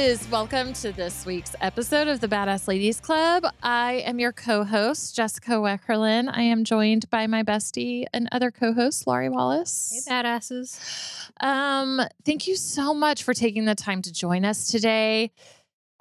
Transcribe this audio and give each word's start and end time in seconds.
badasses. 0.00 0.30
Welcome 0.30 0.72
to 0.74 0.92
this 0.92 1.26
week's 1.26 1.54
episode 1.60 2.08
of 2.08 2.20
the 2.20 2.28
Badass 2.28 2.66
Ladies 2.66 3.00
Club. 3.00 3.44
I 3.62 4.02
am 4.06 4.18
your 4.18 4.32
co 4.32 4.64
host, 4.64 5.14
Jessica 5.14 5.52
Weckerlin. 5.52 6.30
I 6.32 6.42
am 6.42 6.64
joined 6.64 7.10
by 7.10 7.26
my 7.26 7.42
bestie 7.42 8.04
and 8.14 8.28
other 8.32 8.50
co 8.50 8.72
host, 8.72 9.06
Laurie 9.06 9.28
Wallace. 9.28 10.04
Hey, 10.06 10.12
badasses. 10.12 11.30
Um, 11.40 12.00
thank 12.24 12.46
you 12.46 12.56
so 12.56 12.94
much 12.94 13.22
for 13.22 13.34
taking 13.34 13.66
the 13.66 13.74
time 13.74 14.00
to 14.02 14.12
join 14.12 14.44
us 14.44 14.68
today. 14.68 15.32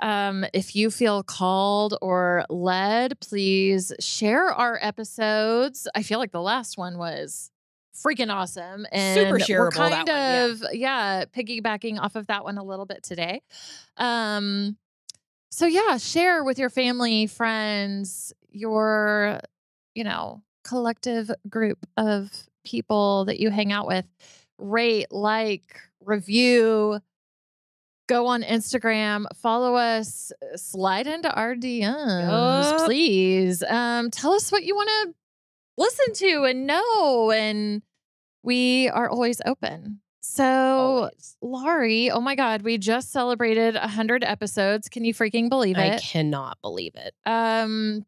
Um, 0.02 0.46
if 0.54 0.78
you 0.78 0.92
feel 0.92 1.22
called 1.22 1.98
or 2.02 2.46
led, 2.50 3.20
please 3.20 3.92
share 4.00 4.46
our 4.46 4.80
episodes. 4.82 5.90
I 5.94 6.04
feel 6.04 6.20
like 6.20 6.32
the 6.32 6.42
last 6.42 6.78
one 6.78 6.98
was 6.98 7.52
freaking 8.04 8.34
awesome 8.34 8.86
and 8.92 9.18
Super 9.20 9.32
we're 9.32 9.38
shareable, 9.40 9.90
that 9.90 10.06
kind 10.06 10.08
one, 10.08 10.08
yeah. 10.08 10.46
of 10.46 10.64
yeah 10.74 11.26
piggybacking 11.26 12.00
off 12.00 12.16
of 12.16 12.28
that 12.28 12.44
one 12.44 12.58
a 12.58 12.64
little 12.64 12.86
bit 12.86 13.04
today. 13.04 13.42
Um 13.98 14.78
so 15.52 15.66
yeah 15.66 15.98
share 15.98 16.44
with 16.44 16.60
your 16.60 16.70
family 16.70 17.28
friends 17.28 18.34
your 18.50 19.40
you 19.96 20.04
know 20.04 20.42
collective 20.64 21.32
group 21.50 21.86
of 21.98 22.32
people 22.64 23.26
that 23.26 23.40
you 23.40 23.50
hang 23.50 23.72
out 23.72 23.88
with. 23.88 24.06
Rate 24.58 25.12
like 25.12 25.80
review. 26.04 27.00
Go 28.08 28.28
on 28.28 28.44
instagram. 28.44 29.26
Follow 29.36 29.76
us. 29.76 30.32
Slide 30.56 31.08
into 31.08 31.34
our 31.34 31.56
dms 31.56 32.72
Yup. 32.72 32.86
please. 32.86 33.64
Um 33.64 34.12
tell 34.12 34.34
us 34.34 34.52
what 34.52 34.64
you 34.64 34.76
want 34.76 34.90
to 34.90 35.14
listen 35.78 36.14
to 36.14 36.44
and 36.44 36.68
know 36.68 37.32
and 37.32 37.82
we 38.44 38.90
are 38.90 39.10
always 39.10 39.42
open 39.46 40.00
so 40.22 40.44
Always. 40.44 41.38
laurie 41.42 42.12
oh 42.12 42.20
my 42.20 42.36
god 42.36 42.62
we 42.62 42.78
just 42.78 43.12
celebrated 43.12 43.76
100 43.76 44.24
episodes 44.24 44.90
can 44.90 45.06
you 45.06 45.14
freaking 45.14 45.50
believe 45.50 45.78
it? 45.78 45.94
I 45.94 45.98
cannot 45.98 46.58
believe 46.62 46.94
it. 46.96 47.14
um 47.26 48.06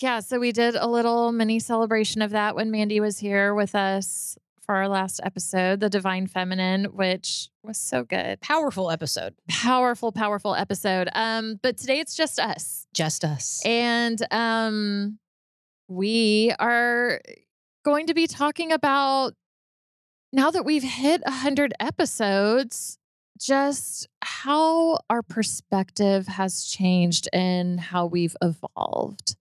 yeah 0.00 0.20
so 0.20 0.38
we 0.38 0.52
did 0.52 0.74
a 0.74 0.86
little 0.86 1.32
mini 1.32 1.58
celebration 1.58 2.22
of 2.22 2.30
that 2.32 2.54
when 2.54 2.70
mandy 2.70 3.00
was 3.00 3.18
here 3.18 3.54
with 3.54 3.74
us 3.74 4.36
for 4.64 4.74
our 4.74 4.88
last 4.88 5.20
episode 5.24 5.80
the 5.80 5.88
divine 5.88 6.26
feminine 6.26 6.84
which 6.86 7.48
was 7.62 7.78
so 7.78 8.04
good 8.04 8.40
Powerful 8.40 8.90
episode. 8.90 9.34
powerful 9.48 10.12
powerful 10.12 10.54
episode 10.54 11.08
um 11.14 11.58
but 11.62 11.76
today 11.78 12.00
it's 12.00 12.14
just 12.14 12.38
us 12.38 12.86
Just 12.92 13.24
us. 13.24 13.62
and 13.64 14.20
um, 14.32 15.18
we 15.88 16.52
are 16.58 17.20
going 17.84 18.08
to 18.08 18.14
be 18.14 18.26
talking 18.26 18.72
about 18.72 19.32
now 20.32 20.50
that 20.50 20.64
we've 20.64 20.82
hit 20.82 21.22
100 21.24 21.74
episodes, 21.80 22.98
just 23.38 24.08
how 24.22 24.98
our 25.08 25.22
perspective 25.22 26.26
has 26.26 26.64
changed 26.64 27.28
and 27.32 27.78
how 27.78 28.06
we've 28.06 28.36
evolved. 28.42 29.36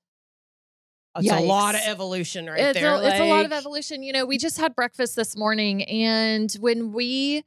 it's 1.17 1.31
a 1.31 1.39
lot 1.39 1.73
of 1.75 1.81
evolution 1.85 2.45
right 2.47 2.59
it's, 2.59 2.80
there. 2.80 2.93
a, 2.93 2.99
it's 2.99 3.19
a 3.19 3.25
lot 3.25 3.45
of 3.45 3.52
evolution. 3.52 4.03
You 4.03 4.14
know, 4.14 4.25
we 4.25 4.37
just 4.37 4.59
had 4.59 4.75
breakfast 4.75 5.15
this 5.15 5.36
morning, 5.36 5.83
and 5.83 6.52
when 6.59 6.93
we 6.93 7.43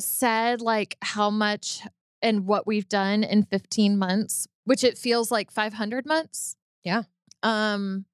said 0.00 0.60
like 0.60 0.96
how 1.02 1.30
much 1.30 1.82
and 2.22 2.46
what 2.46 2.66
we've 2.66 2.88
done 2.88 3.24
in 3.24 3.42
15 3.44 3.98
months, 3.98 4.46
which 4.64 4.84
it 4.84 4.98
feels 4.98 5.30
like 5.30 5.50
500 5.50 6.06
months. 6.06 6.56
Yeah. 6.84 7.02
Um, 7.42 8.06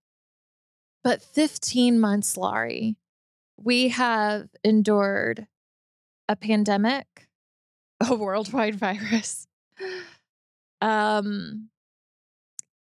but 1.04 1.22
15 1.22 1.98
months, 1.98 2.36
Laurie, 2.36 2.96
we 3.62 3.88
have 3.88 4.48
endured 4.64 5.46
a 6.28 6.36
pandemic, 6.36 7.28
a 8.00 8.14
worldwide 8.16 8.74
virus, 8.76 9.46
um, 10.80 11.68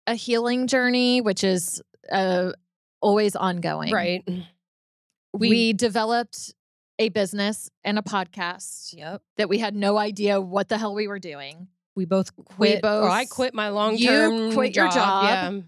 a 0.08 0.16
healing 0.16 0.68
journey, 0.68 1.22
which 1.22 1.44
is 1.44 1.82
uh, 2.12 2.52
always 3.02 3.36
ongoing. 3.36 3.92
Right. 3.92 4.24
We, 5.34 5.74
developed 5.74 6.54
a 6.98 7.10
business 7.10 7.70
and 7.84 8.00
a 8.00 8.02
podcast 8.02 8.94
Yep. 8.98 9.22
that 9.38 9.50
we 9.50 9.58
had 9.58 9.76
no 9.76 9.98
idea 9.98 10.40
what 10.40 10.70
the 10.70 10.78
hell 10.78 10.96
we 10.96 11.08
were 11.08 11.20
doing. 11.20 11.68
We 11.96 12.06
both 12.06 12.36
quit. 12.36 12.84
or 12.86 13.10
I 13.10 13.26
quit 13.26 13.54
my 13.54 13.70
long 13.70 13.98
term. 13.98 14.34
you 14.50 14.54
quit 14.54 14.76
your 14.76 14.90
job. 14.90 15.24
Yeah. 15.26 15.60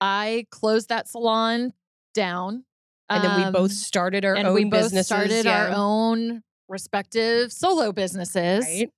I 0.00 0.46
closed 0.50 0.88
that 0.88 1.08
salon 1.08 1.72
down. 2.14 2.64
And 3.08 3.22
then 3.22 3.36
we 3.36 3.44
um, 3.44 3.52
both 3.52 3.72
started 3.72 4.24
our 4.24 4.34
and 4.34 4.48
own 4.48 4.54
we 4.54 4.64
both 4.64 4.82
businesses. 4.84 5.06
started 5.06 5.46
our 5.46 5.70
own 5.74 6.42
respective 6.68 7.52
solo 7.52 7.92
businesses. 7.92 8.64
Right. 8.64 8.90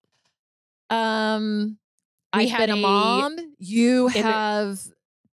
Um, 0.91 1.78
I've 2.32 2.48
had 2.50 2.66
been 2.66 2.70
a 2.70 2.78
a 2.78 2.82
mom. 2.82 3.36
You 3.58 4.06
inter- 4.08 4.22
have 4.22 4.80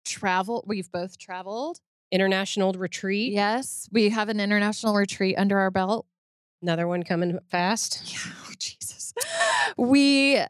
traveled. 0.05 0.65
We've 0.67 0.91
both 0.91 1.19
traveled. 1.19 1.81
International 2.11 2.73
retreat. 2.73 3.33
Yes, 3.33 3.89
we 3.93 4.09
have 4.11 4.29
an 4.29 4.41
international 4.41 4.95
retreat 4.95 5.37
under 5.39 5.59
our 5.59 5.71
belt. 5.71 6.07
Another 6.63 6.89
one 6.89 7.03
coming 7.03 7.39
fast. 7.51 8.03
Yeah, 8.07 8.33
oh, 8.49 8.53
Jesus. 8.59 9.13
We 9.77 10.41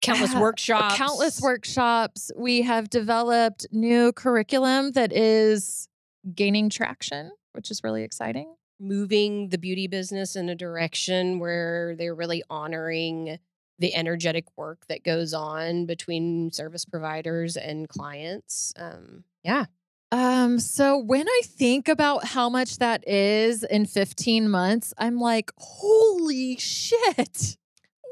Countless 0.00 0.34
workshops. 0.34 0.96
countless 0.96 1.40
workshops. 1.40 2.30
We 2.36 2.62
have 2.62 2.88
developed 2.88 3.66
new 3.72 4.12
curriculum 4.12 4.92
that 4.92 5.12
is 5.12 5.88
gaining 6.34 6.70
traction, 6.70 7.32
which 7.52 7.70
is 7.70 7.82
really 7.84 8.02
exciting. 8.02 8.54
moving 8.80 9.48
the 9.48 9.58
beauty 9.58 9.88
business 9.88 10.36
in 10.36 10.48
a 10.48 10.54
direction 10.54 11.40
where 11.40 11.96
they're 11.96 12.14
really 12.14 12.44
honoring 12.48 13.38
the 13.80 13.94
energetic 13.94 14.44
work 14.56 14.86
that 14.88 15.02
goes 15.04 15.34
on 15.34 15.84
between 15.86 16.50
service 16.52 16.84
providers 16.84 17.56
and 17.56 17.88
clients. 17.88 18.72
Um, 18.76 19.24
yeah. 19.42 19.64
Um, 20.10 20.58
so 20.58 20.96
when 20.96 21.28
I 21.28 21.40
think 21.44 21.88
about 21.88 22.24
how 22.24 22.48
much 22.48 22.78
that 22.78 23.06
is 23.06 23.62
in 23.64 23.84
15 23.86 24.48
months, 24.48 24.94
I'm 24.96 25.18
like, 25.18 25.50
holy 25.56 26.56
shit. 26.56 27.56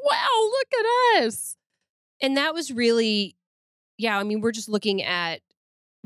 Wow, 0.05 0.41
look 0.41 0.69
at 0.81 1.23
us. 1.25 1.57
And 2.21 2.37
that 2.37 2.55
was 2.55 2.71
really, 2.71 3.35
yeah, 3.99 4.19
I 4.19 4.23
mean, 4.25 4.41
we're 4.41 4.53
just 4.53 4.69
looking 4.69 5.03
at 5.03 5.41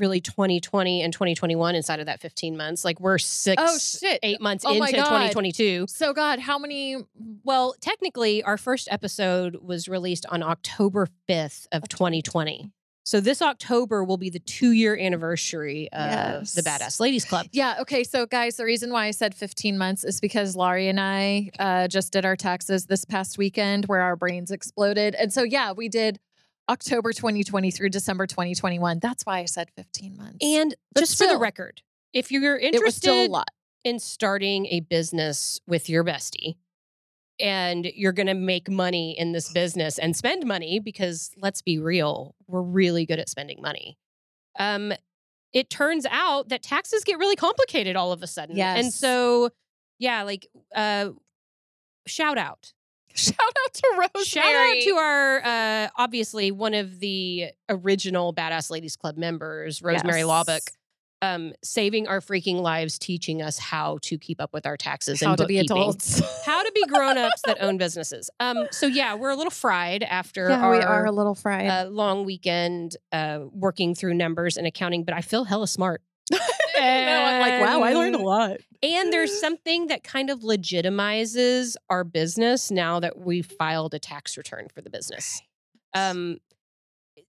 really 0.01 0.21
2020 0.21 1.03
and 1.03 1.13
2021 1.13 1.75
inside 1.75 2.01
of 2.01 2.07
that 2.07 2.21
15 2.21 2.57
months. 2.57 2.85
Like 2.85 2.99
we're 3.01 3.19
six, 3.19 3.63
Oh 3.65 3.79
shit. 3.79 4.19
eight 4.23 4.41
months 4.41 4.65
Oh 4.67 4.73
into 4.73 4.93
2022. 4.93 5.87
So 5.89 6.13
God, 6.13 6.39
how 6.39 6.59
many 6.59 6.97
Well, 7.45 7.75
technically, 7.81 8.43
our 8.43 8.57
first 8.57 8.89
episode 8.91 9.57
was 9.63 9.89
released 9.89 10.27
on 10.27 10.43
October 10.43 11.09
5th 11.29 11.67
of 11.73 11.89
2020. 11.89 12.71
So 13.03 13.19
this 13.19 13.43
October 13.43 14.05
will 14.05 14.19
be 14.19 14.31
the 14.31 14.39
two 14.39 14.73
year 14.73 14.97
anniversary 14.97 15.91
of 15.93 16.53
the 16.53 16.63
Badass 16.63 17.01
Ladies 17.01 17.25
Club. 17.25 17.47
Yeah. 17.51 17.77
Okay. 17.81 18.05
So, 18.05 18.27
guys, 18.27 18.57
the 18.57 18.65
reason 18.65 18.93
why 18.93 19.07
I 19.07 19.11
said 19.11 19.35
15 19.35 19.77
months 19.79 20.05
is 20.05 20.21
because 20.21 20.55
Laurie 20.55 20.89
and 20.89 21.01
I 21.01 21.51
uh, 21.59 21.89
just 21.89 22.13
did 22.13 22.25
our 22.25 22.37
taxes 22.37 22.87
this 22.87 23.05
past 23.05 23.39
weekend 23.39 23.87
where 23.87 24.03
our 24.03 24.17
brains 24.17 24.51
exploded. 24.51 25.15
And 25.15 25.33
so, 25.33 25.43
yeah, 25.43 25.73
we 25.73 25.89
did 25.89 26.21
October 26.71 27.13
2020 27.13 27.71
through 27.73 27.89
December 27.91 28.27
2021. 28.27 29.01
That's 29.01 29.27
why 29.27 29.41
I 29.41 29.45
said 29.47 29.71
15 29.77 30.17
months. 30.17 30.39
And 30.41 30.75
But 30.95 31.01
just 31.01 31.19
for 31.19 31.27
the 31.27 31.37
record, 31.37 31.83
if 32.13 32.31
you're 32.31 32.59
still 32.59 33.15
interested 33.15 33.45
in 33.83 33.99
starting 33.99 34.67
a 34.67 34.81
business 34.81 35.61
with 35.67 35.89
your 35.89 36.05
bestie 36.05 36.57
and 37.41 37.87
you're 37.95 38.13
going 38.13 38.27
to 38.29 38.35
make 38.35 38.71
money 38.71 39.19
in 39.19 39.33
this 39.33 39.51
business 39.53 39.99
and 39.99 40.15
spend 40.15 40.47
money 40.47 40.79
because 40.79 41.31
let's 41.37 41.61
be 41.63 41.79
real, 41.79 42.35
we're 42.47 42.63
really 42.63 43.05
good 43.05 43.19
at 43.19 43.29
spending 43.29 43.61
money. 43.61 43.99
Um 44.59 44.93
it 45.53 45.69
turns 45.69 46.07
out 46.09 46.51
that 46.51 46.63
taxes 46.63 47.03
get 47.03 47.19
really 47.19 47.35
complicated 47.35 47.97
all 47.97 48.13
of 48.13 48.23
a 48.23 48.27
sudden. 48.29 48.57
Yes. 48.57 48.79
And 48.79 48.93
so 48.93 49.51
yeah, 49.99 50.23
like 50.23 50.47
uh 50.75 51.11
shout 52.07 52.39
out. 52.39 52.73
Shout 53.15 53.37
out 53.41 53.75
to 53.75 53.83
Rosemary. 53.99 54.25
Shout 54.25 54.55
out 54.55 54.83
to 54.83 54.91
our 54.97 55.41
uh 55.45 55.89
obviously 55.97 56.51
one 56.51 56.75
of 56.75 57.01
the 57.01 57.47
original 57.69 58.33
Badass 58.35 58.71
Ladies 58.71 58.97
Club 58.97 59.17
members, 59.17 59.83
Rosemary 59.83 60.21
Yes. 60.21 60.27
Lawbuck 60.27 60.63
um, 61.23 61.53
saving 61.63 62.09
our 62.09 62.21
freaking 62.21 62.61
lives, 62.61 62.99
teaching 62.99 63.43
us 63.43 63.59
how 63.59 63.99
to 64.03 64.19
keep 64.19 64.41
up 64.41 64.53
with 64.53 64.67
our 64.67 64.77
taxes 64.77 65.21
How 65.21 65.31
and 65.31 65.39
to 65.39 65.47
be 65.47 65.59
adults. 65.59 66.23
how 66.47 66.63
to 66.63 66.73
be 66.73 66.85
grown-ups 66.87 67.43
that 67.45 67.59
own 67.61 67.77
businesses. 67.79 68.31
Um, 68.41 68.67
so 68.71 68.87
yeah, 68.87 69.15
we're 69.15 69.31
a 69.31 69.37
little 69.37 69.51
fried 69.51 70.03
after 70.03 70.49
yeah, 70.49 70.63
our 70.63 70.71
we 70.71 70.79
are 70.79 71.05
a 71.05 71.13
little 71.13 71.35
fried. 71.35 71.69
uh, 71.69 71.89
long 71.91 72.25
weekend 72.25 72.97
uh, 73.13 73.41
working 73.53 73.95
through 73.95 74.15
numbers 74.15 74.57
and 74.57 74.67
accounting, 74.67 75.05
but 75.05 75.15
I 75.15 75.21
feel 75.21 75.45
hella 75.45 75.67
smart. 75.69 76.01
I'm 76.83 77.41
like, 77.41 77.61
wow, 77.61 77.83
I 77.83 77.93
learned 77.93 78.15
a 78.15 78.19
lot. 78.19 78.59
And 78.83 79.13
there's 79.13 79.39
something 79.41 79.89
that 79.89 80.03
kind 80.05 80.31
of 80.31 80.41
legitimizes 80.41 81.77
our 81.89 82.05
business 82.05 82.71
now 82.71 83.01
that 83.01 83.19
we 83.19 83.43
filed 83.43 83.95
a 83.95 83.99
tax 83.99 84.37
return 84.37 84.69
for 84.75 84.81
the 84.81 84.91
business. 84.91 85.43
Um, 85.95 86.39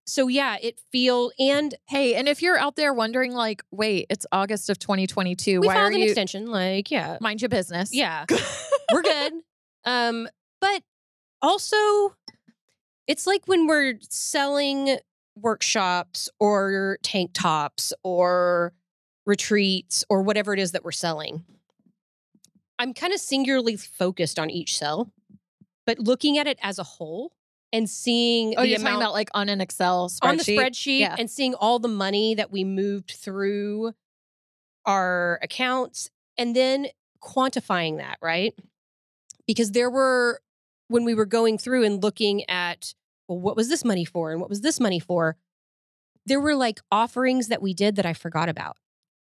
so 0.05 0.27
yeah, 0.27 0.57
it 0.61 0.79
feel 0.91 1.31
and 1.39 1.75
Hey, 1.87 2.15
and 2.15 2.27
if 2.27 2.41
you're 2.41 2.57
out 2.57 2.75
there 2.75 2.93
wondering, 2.93 3.33
like, 3.33 3.63
wait, 3.71 4.07
it's 4.09 4.25
August 4.31 4.69
of 4.69 4.79
2022. 4.79 5.61
we 5.61 5.67
why 5.67 5.73
filed 5.73 5.91
are 5.91 5.95
an 5.95 6.01
you 6.01 6.05
extension. 6.05 6.47
Like, 6.47 6.91
yeah, 6.91 7.17
mind 7.21 7.41
your 7.41 7.49
business? 7.49 7.93
yeah, 7.93 8.25
we're 8.93 9.03
good. 9.03 9.33
Um, 9.85 10.27
but 10.59 10.83
also, 11.41 11.75
it's 13.07 13.25
like 13.27 13.47
when 13.47 13.67
we're 13.67 13.95
selling 14.01 14.97
workshops 15.35 16.29
or 16.39 16.97
tank 17.03 17.31
tops 17.33 17.93
or 18.03 18.73
retreats 19.31 20.03
or 20.09 20.21
whatever 20.21 20.53
it 20.53 20.59
is 20.59 20.73
that 20.73 20.83
we're 20.83 20.91
selling. 20.91 21.43
I'm 22.77 22.93
kind 22.93 23.13
of 23.13 23.19
singularly 23.19 23.77
focused 23.77 24.37
on 24.37 24.49
each 24.49 24.77
sell, 24.77 25.09
but 25.85 25.99
looking 25.99 26.37
at 26.37 26.47
it 26.47 26.59
as 26.61 26.77
a 26.79 26.83
whole 26.83 27.31
and 27.71 27.89
seeing 27.89 28.55
Oh, 28.57 28.61
the 28.61 28.67
you're 28.69 28.79
amount 28.79 28.95
talking 28.95 29.01
about 29.03 29.13
like 29.13 29.29
on 29.33 29.47
an 29.49 29.61
Excel 29.61 30.09
spreadsheet. 30.09 30.27
on 30.29 30.37
the 30.37 30.43
spreadsheet 30.43 30.99
Yeah. 30.99 31.15
and 31.17 31.29
seeing 31.31 31.53
all 31.55 31.79
the 31.79 31.87
money 31.87 32.35
that 32.35 32.51
we 32.51 32.63
moved 32.65 33.11
through 33.11 33.93
our 34.85 35.39
accounts 35.41 36.09
and 36.37 36.53
then 36.55 36.87
quantifying 37.23 37.97
that, 37.97 38.17
right? 38.21 38.53
Because 39.47 39.71
there 39.71 39.89
were, 39.89 40.41
when 40.89 41.05
we 41.05 41.13
were 41.13 41.25
going 41.25 41.57
through 41.57 41.85
and 41.85 42.03
looking 42.03 42.49
at, 42.49 42.93
well, 43.27 43.39
what 43.39 43.55
was 43.55 43.69
this 43.69 43.85
money 43.85 44.03
for 44.05 44.31
and 44.31 44.41
what 44.41 44.49
was 44.49 44.61
this 44.61 44.79
money 44.79 44.99
for? 44.99 45.37
There 46.25 46.39
were 46.41 46.55
like 46.55 46.81
offerings 46.91 47.47
that 47.47 47.61
we 47.61 47.73
did 47.73 47.95
that 47.95 48.05
I 48.05 48.13
forgot 48.13 48.49
about, 48.49 48.75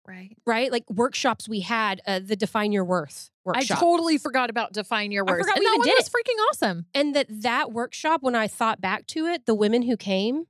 Right. 0.08 0.38
right? 0.46 0.72
Like 0.72 0.90
workshops 0.90 1.50
we 1.50 1.60
had, 1.60 2.02
uh, 2.08 2.20
the 2.24 2.36
Define 2.38 2.72
Your 2.72 2.86
Worth 2.86 3.30
workshop. 3.44 3.78
I 3.78 3.80
totally 3.82 4.18
forgot 4.18 4.50
about 4.50 4.74
define 4.74 5.12
your 5.12 5.24
I 5.28 5.32
worth. 5.34 5.42
forgot 5.42 5.58
and 5.58 5.62
we 5.62 5.66
that 5.66 5.70
even 5.72 5.80
one 5.80 5.88
did 5.88 5.96
was 5.98 6.08
it. 6.08 6.12
freaking 6.12 6.44
awesome. 6.52 6.86
and 6.94 7.16
that 7.16 7.28
that 7.30 7.72
workshop 7.72 8.22
when 8.24 8.36
i 8.36 8.46
thought 8.48 8.82
back 8.82 9.08
to 9.08 9.26
it 9.26 9.46
the 9.46 9.56
women 9.56 9.84
who 9.84 9.96
came 9.96 10.46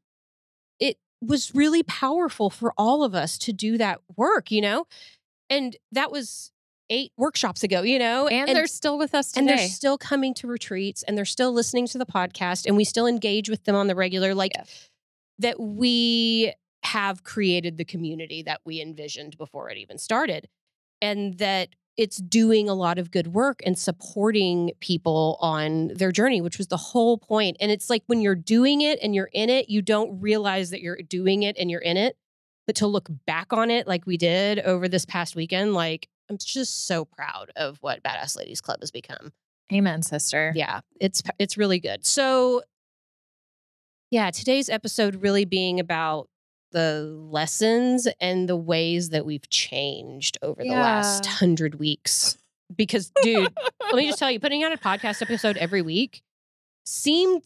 it 0.79 0.97
was 1.21 1.53
really 1.53 1.83
powerful 1.83 2.49
for 2.49 2.73
all 2.77 3.03
of 3.03 3.13
us 3.13 3.37
to 3.37 3.53
do 3.53 3.77
that 3.77 3.99
work 4.15 4.49
you 4.51 4.61
know 4.61 4.85
and 5.49 5.75
that 5.91 6.11
was 6.11 6.51
eight 6.89 7.11
workshops 7.17 7.61
ago 7.63 7.81
you 7.83 7.99
know 7.99 8.27
And, 8.27 8.49
they're 8.49 8.65
still 8.65 8.97
with 8.97 9.13
us 9.13 9.31
today. 9.31 9.39
and 9.41 9.49
they're 9.49 9.67
still 9.67 9.97
coming 9.99 10.33
to 10.35 10.47
retreats 10.47 11.03
and 11.03 11.15
they're 11.17 11.25
still 11.25 11.51
listening 11.53 11.85
to 11.87 11.97
the 11.99 12.05
podcast 12.07 12.65
and 12.65 12.75
we 12.77 12.83
still 12.83 13.05
engage 13.05 13.47
with 13.49 13.63
them 13.65 13.75
on 13.75 13.85
the 13.87 13.95
regular 13.95 14.33
like 14.33 14.53
Yeah. 14.55 14.63
that 15.39 15.59
we 15.59 16.53
have 16.93 17.23
created 17.23 17.77
the 17.77 17.85
community 17.85 18.41
that 18.43 18.61
we 18.65 18.81
envisioned 18.81 19.37
before 19.37 19.69
it 19.69 19.77
even 19.77 19.97
started 19.97 20.47
and 21.01 21.37
that 21.37 21.69
it's 21.97 22.17
doing 22.17 22.69
a 22.69 22.73
lot 22.73 22.99
of 22.99 23.09
good 23.11 23.27
work 23.27 23.59
and 23.65 23.77
supporting 23.77 24.71
people 24.79 25.37
on 25.41 25.89
their 25.95 26.11
journey 26.11 26.39
which 26.39 26.57
was 26.57 26.67
the 26.67 26.77
whole 26.77 27.17
point. 27.17 27.57
And 27.59 27.71
it's 27.71 27.89
like 27.89 28.03
when 28.05 28.21
you're 28.21 28.35
doing 28.35 28.81
it 28.81 28.99
and 29.01 29.13
you're 29.13 29.29
in 29.33 29.49
it 29.49 29.69
you 29.69 29.81
don't 29.81 30.21
realize 30.21 30.69
that 30.69 30.81
you're 30.81 30.97
doing 30.97 31.43
it 31.43 31.57
and 31.59 31.69
you're 31.69 31.81
in 31.81 31.97
it 31.97 32.15
but 32.67 32.75
to 32.77 32.87
look 32.87 33.09
back 33.25 33.51
on 33.51 33.69
it 33.69 33.87
like 33.87 34.05
we 34.05 34.17
did 34.17 34.59
over 34.59 34.87
this 34.87 35.05
past 35.05 35.35
weekend 35.35 35.73
like 35.73 36.07
i'm 36.29 36.37
just 36.37 36.85
so 36.85 37.03
proud 37.05 37.51
of 37.55 37.77
what 37.81 38.03
badass 38.03 38.37
ladies 38.37 38.61
club 38.61 38.79
has 38.81 38.91
become. 38.91 39.33
Amen, 39.73 40.01
sister. 40.03 40.53
yeah 40.55 40.79
it's 41.01 41.21
it's 41.37 41.57
really 41.57 41.79
good. 41.79 42.05
So 42.05 42.61
yeah 44.09 44.31
today's 44.31 44.69
episode 44.69 45.21
really 45.21 45.43
being 45.43 45.81
about 45.81 46.29
the 46.77 47.01
lessons 47.31 48.07
and 48.21 48.47
the 48.47 48.55
ways 48.55 49.09
that 49.09 49.25
we've 49.25 49.49
changed 49.49 50.37
over 50.43 50.61
the 50.61 50.69
last 50.69 51.25
hundred 51.25 51.79
weeks. 51.79 52.37
Because 52.75 53.11
dude 53.23 53.51
let 53.81 53.95
me 53.95 54.05
just 54.05 54.19
tell 54.19 54.29
you 54.29 54.39
putting 54.39 54.63
out 54.63 54.71
a 54.71 54.77
podcast 54.77 55.21
episode 55.21 55.57
every 55.57 55.81
week 55.81 56.21
seemed 56.85 57.43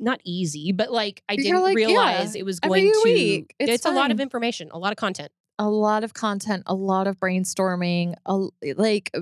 not 0.00 0.18
easy 0.24 0.72
but 0.72 0.90
like 0.90 1.22
i 1.28 1.36
didn't 1.36 1.60
like, 1.60 1.76
realize 1.76 2.34
yeah, 2.34 2.40
it 2.40 2.44
was 2.44 2.58
going 2.58 2.90
to 2.90 3.00
week. 3.04 3.54
It's 3.58 3.84
a 3.84 3.90
lot 3.90 4.10
of 4.10 4.18
information 4.18 4.70
a 4.72 4.78
lot 4.78 4.90
of 4.90 4.96
content. 4.96 5.30
A 5.58 5.68
lot 5.68 6.02
of 6.02 6.14
content, 6.14 6.64
a 6.66 6.74
lot 6.74 7.06
of 7.06 7.20
brainstorming, 7.20 8.14
a, 8.26 8.48
like, 8.74 9.10
uh, 9.14 9.20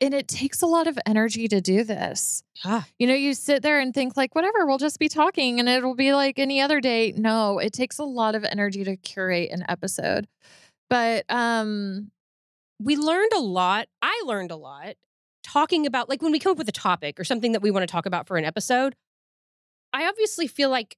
and 0.00 0.12
it 0.12 0.28
takes 0.28 0.62
a 0.62 0.66
lot 0.66 0.86
of 0.86 0.98
energy 1.06 1.48
to 1.48 1.60
do 1.60 1.84
this. 1.84 2.42
yeah 2.64 2.82
You 2.98 3.06
know, 3.06 3.14
you 3.14 3.34
sit 3.34 3.62
there 3.62 3.80
and 3.80 3.94
think 3.94 4.16
like, 4.16 4.34
whatever, 4.34 4.66
we'll 4.66 4.78
just 4.78 4.98
be 4.98 5.08
talking 5.08 5.58
and 5.58 5.68
it'll 5.68 5.94
be 5.94 6.14
like 6.14 6.38
any 6.38 6.60
other 6.60 6.80
day. 6.80 7.12
No, 7.16 7.58
it 7.58 7.72
takes 7.72 7.98
a 7.98 8.04
lot 8.04 8.34
of 8.34 8.44
energy 8.44 8.84
to 8.84 8.96
curate 8.96 9.50
an 9.50 9.64
episode. 9.68 10.26
But 10.90 11.24
um 11.28 12.10
we 12.78 12.96
learned 12.96 13.32
a 13.34 13.40
lot. 13.40 13.88
I 14.02 14.22
learned 14.26 14.50
a 14.50 14.56
lot 14.56 14.96
talking 15.42 15.86
about 15.86 16.08
like 16.08 16.20
when 16.22 16.32
we 16.32 16.38
come 16.38 16.52
up 16.52 16.58
with 16.58 16.68
a 16.68 16.72
topic 16.72 17.18
or 17.18 17.24
something 17.24 17.52
that 17.52 17.62
we 17.62 17.70
want 17.70 17.82
to 17.82 17.90
talk 17.90 18.04
about 18.06 18.26
for 18.26 18.36
an 18.36 18.44
episode. 18.44 18.94
I 19.92 20.06
obviously 20.06 20.46
feel 20.46 20.68
like 20.68 20.96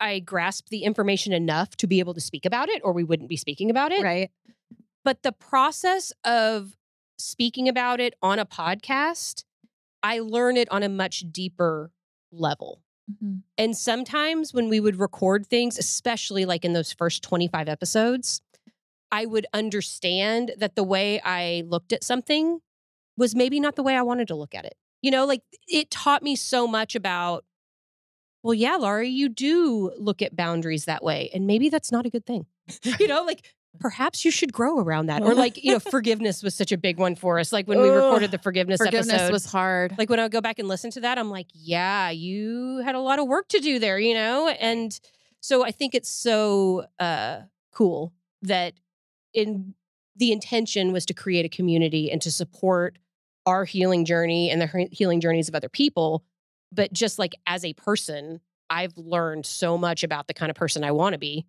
I 0.00 0.18
grasp 0.18 0.68
the 0.68 0.82
information 0.82 1.32
enough 1.32 1.76
to 1.76 1.86
be 1.86 2.00
able 2.00 2.12
to 2.14 2.20
speak 2.20 2.44
about 2.44 2.68
it 2.68 2.82
or 2.84 2.92
we 2.92 3.04
wouldn't 3.04 3.28
be 3.28 3.36
speaking 3.36 3.70
about 3.70 3.92
it. 3.92 4.02
right. 4.02 4.30
But 5.04 5.22
the 5.22 5.32
process 5.32 6.12
of 6.24 6.76
speaking 7.24 7.68
about 7.68 8.00
it 8.00 8.14
on 8.22 8.38
a 8.38 8.46
podcast, 8.46 9.44
I 10.02 10.18
learn 10.18 10.56
it 10.56 10.70
on 10.70 10.82
a 10.82 10.88
much 10.88 11.24
deeper 11.32 11.90
level. 12.30 12.82
Mhm. 13.10 13.42
And 13.58 13.76
sometimes 13.76 14.52
when 14.52 14.68
we 14.68 14.80
would 14.80 14.96
record 14.96 15.46
things, 15.46 15.78
especially 15.78 16.44
like 16.44 16.64
in 16.64 16.72
those 16.72 16.92
first 16.92 17.22
25 17.22 17.68
episodes, 17.68 18.40
I 19.10 19.26
would 19.26 19.46
understand 19.52 20.52
that 20.58 20.74
the 20.74 20.84
way 20.84 21.20
I 21.20 21.62
looked 21.66 21.92
at 21.92 22.02
something 22.02 22.60
was 23.16 23.34
maybe 23.34 23.60
not 23.60 23.76
the 23.76 23.82
way 23.82 23.96
I 23.96 24.02
wanted 24.02 24.28
to 24.28 24.34
look 24.34 24.54
at 24.54 24.64
it. 24.64 24.74
You 25.02 25.10
know, 25.10 25.24
like 25.24 25.42
it 25.68 25.90
taught 25.90 26.22
me 26.22 26.34
so 26.36 26.66
much 26.66 26.94
about, 26.94 27.44
well, 28.42 28.54
yeah, 28.54 28.76
Laurie, 28.76 29.08
you 29.10 29.28
do 29.28 29.92
look 29.98 30.20
at 30.22 30.34
boundaries 30.36 30.86
that 30.86 31.04
way. 31.04 31.30
And 31.32 31.46
maybe 31.46 31.68
that's 31.68 31.92
not 31.92 32.06
a 32.06 32.10
good 32.10 32.26
thing. 32.26 32.46
you 32.98 33.06
know, 33.08 33.22
like 33.22 33.54
perhaps 33.80 34.24
you 34.24 34.30
should 34.30 34.52
grow 34.52 34.78
around 34.78 35.06
that. 35.06 35.22
Or 35.22 35.34
like, 35.44 35.62
you 35.62 35.72
know, 35.72 35.78
forgiveness 35.78 36.42
was 36.42 36.54
such 36.54 36.72
a 36.72 36.78
big 36.78 36.98
one 36.98 37.14
for 37.14 37.38
us. 37.38 37.52
Like 37.52 37.66
when 37.66 37.80
we 37.80 37.88
recorded 37.88 38.30
the 38.30 38.38
forgiveness, 38.38 38.78
Forgiveness 38.78 39.12
episode. 39.12 39.32
was 39.32 39.46
hard. 39.46 39.94
Like 39.98 40.10
when 40.10 40.20
I 40.20 40.28
go 40.28 40.40
back 40.40 40.58
and 40.58 40.68
listen 40.68 40.90
to 40.92 41.00
that, 41.00 41.18
I'm 41.18 41.30
like, 41.30 41.46
yeah, 41.52 42.10
you 42.10 42.82
had 42.84 42.94
a 42.94 43.00
lot 43.00 43.18
of 43.18 43.26
work 43.26 43.48
to 43.48 43.60
do 43.60 43.78
there, 43.78 43.98
you 43.98 44.14
know? 44.14 44.48
And 44.48 44.98
so 45.40 45.64
I 45.64 45.70
think 45.70 45.94
it's 45.94 46.10
so 46.10 46.86
uh, 46.98 47.40
cool 47.72 48.12
that 48.42 48.74
in 49.32 49.74
the 50.16 50.32
intention 50.32 50.92
was 50.92 51.04
to 51.06 51.14
create 51.14 51.44
a 51.44 51.48
community 51.48 52.10
and 52.10 52.22
to 52.22 52.30
support 52.30 52.98
our 53.46 53.64
healing 53.64 54.04
journey 54.04 54.50
and 54.50 54.60
the 54.60 54.88
healing 54.92 55.20
journeys 55.20 55.48
of 55.48 55.54
other 55.54 55.68
people. 55.68 56.24
But 56.72 56.92
just 56.92 57.18
like 57.18 57.34
as 57.46 57.64
a 57.64 57.72
person, 57.74 58.40
I've 58.70 58.96
learned 58.96 59.44
so 59.44 59.76
much 59.76 60.02
about 60.02 60.28
the 60.28 60.34
kind 60.34 60.50
of 60.50 60.56
person 60.56 60.84
I 60.84 60.92
want 60.92 61.12
to 61.12 61.18
be 61.18 61.44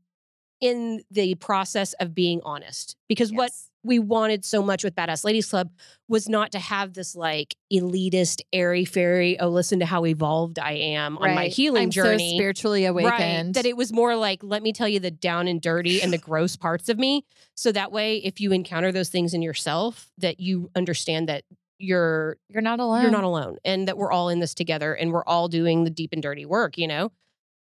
in 0.61 1.01
the 1.11 1.35
process 1.35 1.93
of 1.99 2.15
being 2.15 2.41
honest. 2.43 2.95
Because 3.07 3.31
what 3.31 3.51
we 3.83 3.99
wanted 3.99 4.43
so 4.43 4.63
much 4.63 4.83
with 4.83 4.95
Badass 4.95 5.23
Ladies 5.23 5.47
Club 5.47 5.69
was 6.07 6.27
not 6.27 6.51
to 6.53 6.59
have 6.59 6.93
this 6.93 7.15
like 7.15 7.55
elitist, 7.71 8.41
airy 8.51 8.83
fairy, 8.85 9.39
oh, 9.39 9.49
listen 9.49 9.79
to 9.79 9.85
how 9.85 10.05
evolved 10.05 10.57
I 10.57 10.71
am 10.71 11.17
on 11.19 11.35
my 11.35 11.47
healing 11.47 11.83
I'm 11.83 11.89
journey. 11.91 12.31
So 12.31 12.35
spiritually 12.37 12.85
Right. 12.85 12.89
awakened. 12.89 13.53
That 13.55 13.65
it 13.65 13.77
was 13.77 13.93
more 13.93 14.15
like, 14.15 14.39
let 14.43 14.63
me 14.63 14.73
tell 14.73 14.87
you 14.87 14.99
the 14.99 15.11
down 15.11 15.47
and 15.47 15.61
dirty 15.61 16.01
and 16.01 16.11
the 16.11 16.17
gross 16.29 16.55
parts 16.55 16.89
of 16.89 16.97
me. 16.97 17.25
So 17.55 17.71
that 17.73 17.91
way, 17.91 18.17
if 18.17 18.39
you 18.39 18.51
encounter 18.51 18.91
those 18.91 19.09
things 19.09 19.33
in 19.35 19.41
yourself, 19.43 20.11
that 20.17 20.39
you 20.39 20.71
understand 20.75 21.29
that 21.29 21.43
you're 21.77 22.37
You're 22.49 22.61
not 22.61 22.79
alone. 22.79 23.01
you're 23.01 23.11
not 23.11 23.25
alone 23.25 23.57
and 23.65 23.87
that 23.89 23.97
we're 23.97 24.11
all 24.11 24.29
in 24.29 24.39
this 24.39 24.53
together 24.53 24.93
and 24.95 25.11
we're 25.11 25.25
all 25.25 25.49
doing 25.49 25.83
the 25.83 25.89
deep 25.89 26.13
and 26.13 26.23
dirty 26.23 26.45
work, 26.45 26.77
you 26.77 26.87
know? 26.87 27.11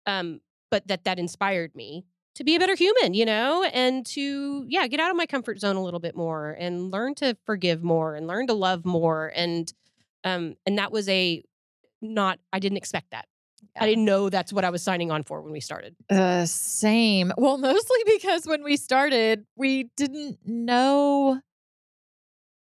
Um, 0.05 0.39
but 0.71 0.87
that 0.87 1.03
that 1.03 1.19
inspired 1.19 1.75
me 1.75 2.05
to 2.39 2.45
be 2.45 2.55
a 2.55 2.59
better 2.59 2.73
human, 2.75 3.13
you 3.13 3.25
know, 3.25 3.65
and 3.65 4.05
to 4.05 4.65
yeah, 4.69 4.87
get 4.87 5.01
out 5.01 5.11
of 5.11 5.17
my 5.17 5.25
comfort 5.25 5.59
zone 5.59 5.75
a 5.75 5.83
little 5.83 5.99
bit 5.99 6.15
more 6.15 6.55
and 6.57 6.89
learn 6.89 7.13
to 7.15 7.35
forgive 7.45 7.83
more 7.83 8.15
and 8.15 8.27
learn 8.27 8.47
to 8.47 8.53
love 8.53 8.85
more 8.85 9.29
and 9.35 9.73
um 10.23 10.55
and 10.65 10.77
that 10.77 10.89
was 10.89 11.09
a 11.09 11.43
not 12.01 12.39
I 12.53 12.59
didn't 12.59 12.77
expect 12.77 13.11
that. 13.11 13.27
I 13.77 13.85
didn't 13.87 14.05
know 14.05 14.29
that's 14.29 14.53
what 14.53 14.63
I 14.63 14.69
was 14.69 14.81
signing 14.81 15.11
on 15.11 15.23
for 15.23 15.41
when 15.41 15.51
we 15.51 15.59
started. 15.59 15.95
Uh, 16.09 16.45
same. 16.45 17.33
Well, 17.37 17.57
mostly 17.57 17.99
because 18.05 18.45
when 18.45 18.63
we 18.63 18.77
started, 18.77 19.45
we 19.57 19.89
didn't 19.97 20.39
know 20.45 21.41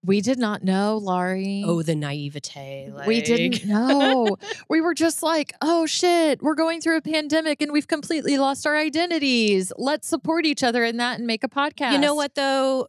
We 0.06 0.22
did 0.22 0.38
not 0.38 0.64
know, 0.64 0.98
Laurie. 0.98 1.64
Oh, 1.66 1.82
the 1.82 1.96
naivete. 1.96 2.92
we 3.08 3.22
didn't 3.22 3.66
know. 3.66 4.38
we 4.70 4.80
were 4.80 4.94
just 4.94 5.24
like, 5.24 5.54
oh 5.62 5.88
shit, 5.88 6.44
we're 6.44 6.56
going 6.56 6.80
through 6.80 6.98
a 6.98 7.02
pandemic 7.02 7.62
and 7.62 7.72
we've 7.72 7.88
completely 7.88 8.38
lost 8.38 8.68
our 8.68 8.78
identities. 8.78 9.74
Let's 9.78 10.08
support 10.08 10.46
each 10.46 10.64
other 10.64 10.84
in 10.84 10.98
that 10.98 11.18
and 11.18 11.26
make 11.26 11.44
a 11.44 11.50
podcast. 11.50 11.94
You 11.94 11.98
know 11.98 12.14
what 12.14 12.36
though? 12.36 12.88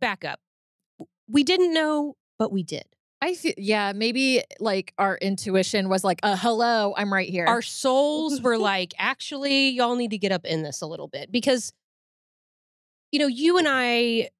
Back 0.00 0.24
up. 0.24 0.38
We 1.28 1.42
didn't 1.42 1.74
know, 1.74 2.16
but 2.38 2.52
we 2.52 2.62
did. 2.62 2.84
I 3.20 3.34
feel, 3.34 3.54
yeah, 3.56 3.92
maybe 3.92 4.42
like 4.60 4.92
our 4.98 5.16
intuition 5.16 5.88
was 5.88 6.04
like, 6.04 6.20
uh, 6.22 6.36
hello, 6.36 6.94
I'm 6.96 7.12
right 7.12 7.28
here. 7.28 7.46
Our 7.46 7.62
souls 7.62 8.40
were 8.40 8.58
like, 8.72 8.94
actually, 8.98 9.70
y'all 9.70 9.96
need 9.96 10.10
to 10.10 10.18
get 10.18 10.32
up 10.32 10.44
in 10.44 10.62
this 10.62 10.80
a 10.80 10.86
little 10.86 11.08
bit 11.08 11.32
because, 11.32 11.72
you 13.10 13.18
know, 13.18 13.28
you 13.28 13.58
and 13.58 13.66
I 13.68 14.30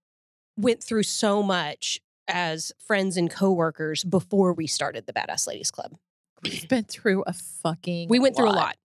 went 0.57 0.83
through 0.83 1.05
so 1.05 1.43
much 1.43 2.01
as 2.29 2.73
friends 2.79 3.17
and 3.17 3.31
coworkers 3.31 4.05
before 4.05 4.53
we 4.53 4.67
started 4.67 5.07
the 5.07 5.13
Badass 5.13 5.47
Ladies 5.47 5.71
Club. 5.71 5.97
We've 6.43 6.69
been 6.69 6.85
through 6.85 7.23
a 7.27 7.33
fucking 7.33 8.09
We 8.09 8.19
went 8.19 8.37
through 8.37 8.49
a 8.49 8.53
lot. 8.53 8.77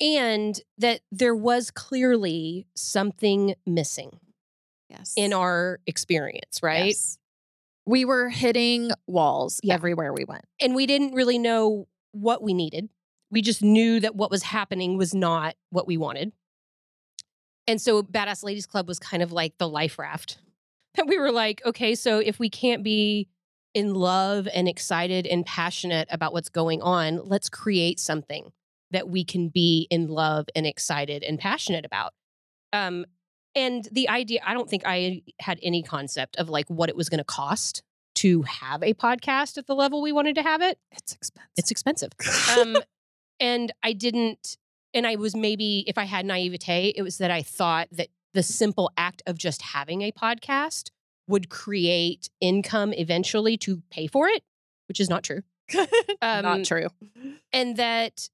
And 0.00 0.60
that 0.78 1.00
there 1.10 1.34
was 1.34 1.70
clearly 1.70 2.66
something 2.76 3.54
missing 3.66 4.20
Yes. 4.88 5.12
in 5.16 5.32
our 5.32 5.80
experience, 5.86 6.62
right? 6.62 6.86
Yes. 6.86 7.18
We 7.84 8.04
were 8.04 8.28
hitting 8.28 8.90
walls 9.06 9.60
Yeah. 9.62 9.74
everywhere 9.74 10.12
we 10.12 10.24
went. 10.24 10.44
and 10.60 10.74
we 10.74 10.86
didn't 10.86 11.14
really 11.14 11.38
know 11.38 11.88
what 12.12 12.42
we 12.42 12.54
needed. 12.54 12.88
We 13.30 13.42
just 13.42 13.62
knew 13.62 14.00
that 14.00 14.14
what 14.16 14.30
was 14.30 14.42
happening 14.44 14.96
was 14.96 15.14
not 15.14 15.56
what 15.70 15.86
we 15.86 15.96
wanted. 15.96 16.32
And 17.66 17.80
so 17.80 18.02
Badass 18.02 18.42
Ladies 18.42 18.66
Club 18.66 18.88
was 18.88 18.98
kind 18.98 19.22
of 19.22 19.30
like 19.32 19.58
the 19.58 19.68
life 19.68 19.98
raft 19.98 20.38
that 20.94 21.06
we 21.06 21.18
were 21.18 21.32
like, 21.32 21.62
okay, 21.64 21.94
so 21.94 22.18
if 22.18 22.38
we 22.38 22.50
can't 22.50 22.82
be 22.82 23.28
in 23.74 23.94
love 23.94 24.48
and 24.52 24.68
excited 24.68 25.26
and 25.26 25.44
passionate 25.44 26.08
about 26.10 26.32
what's 26.32 26.48
going 26.48 26.82
on, 26.82 27.20
let's 27.24 27.48
create 27.48 28.00
something 28.00 28.50
that 28.90 29.08
we 29.08 29.24
can 29.24 29.48
be 29.48 29.86
in 29.90 30.08
love 30.08 30.46
and 30.56 30.66
excited 30.66 31.22
and 31.22 31.38
passionate 31.38 31.84
about. 31.84 32.14
Um, 32.72 33.04
and 33.54 33.86
the 33.92 34.08
idea, 34.08 34.40
I 34.44 34.54
don't 34.54 34.68
think 34.68 34.82
I 34.86 35.22
had 35.40 35.58
any 35.62 35.82
concept 35.82 36.36
of 36.36 36.48
like 36.48 36.68
what 36.68 36.88
it 36.88 36.96
was 36.96 37.08
going 37.08 37.18
to 37.18 37.24
cost 37.24 37.82
to 38.16 38.42
have 38.42 38.82
a 38.82 38.94
podcast 38.94 39.58
at 39.58 39.66
the 39.66 39.74
level 39.74 40.02
we 40.02 40.12
wanted 40.12 40.34
to 40.36 40.42
have 40.42 40.62
it. 40.62 40.78
It's 40.92 41.12
expensive. 41.12 41.52
It's 41.56 41.70
expensive. 41.70 42.10
Um, 42.58 42.76
and 43.40 43.72
I 43.84 43.92
didn't, 43.92 44.56
and 44.92 45.06
I 45.06 45.16
was 45.16 45.36
maybe, 45.36 45.84
if 45.86 45.96
I 45.96 46.04
had 46.04 46.26
naivete, 46.26 46.94
it 46.96 47.02
was 47.02 47.18
that 47.18 47.30
I 47.30 47.42
thought 47.42 47.88
that 47.92 48.08
the 48.34 48.42
simple 48.42 48.90
act 48.96 49.22
of 49.26 49.38
just 49.38 49.62
having 49.62 50.02
a 50.02 50.12
podcast 50.12 50.90
would 51.26 51.48
create 51.48 52.28
income 52.40 52.92
eventually 52.94 53.56
to 53.58 53.82
pay 53.90 54.06
for 54.06 54.28
it, 54.28 54.42
which 54.88 55.00
is 55.00 55.08
not 55.08 55.22
true. 55.22 55.42
Um, 56.20 56.42
not 56.42 56.64
true. 56.64 56.88
And 57.52 57.76
that 57.76 58.28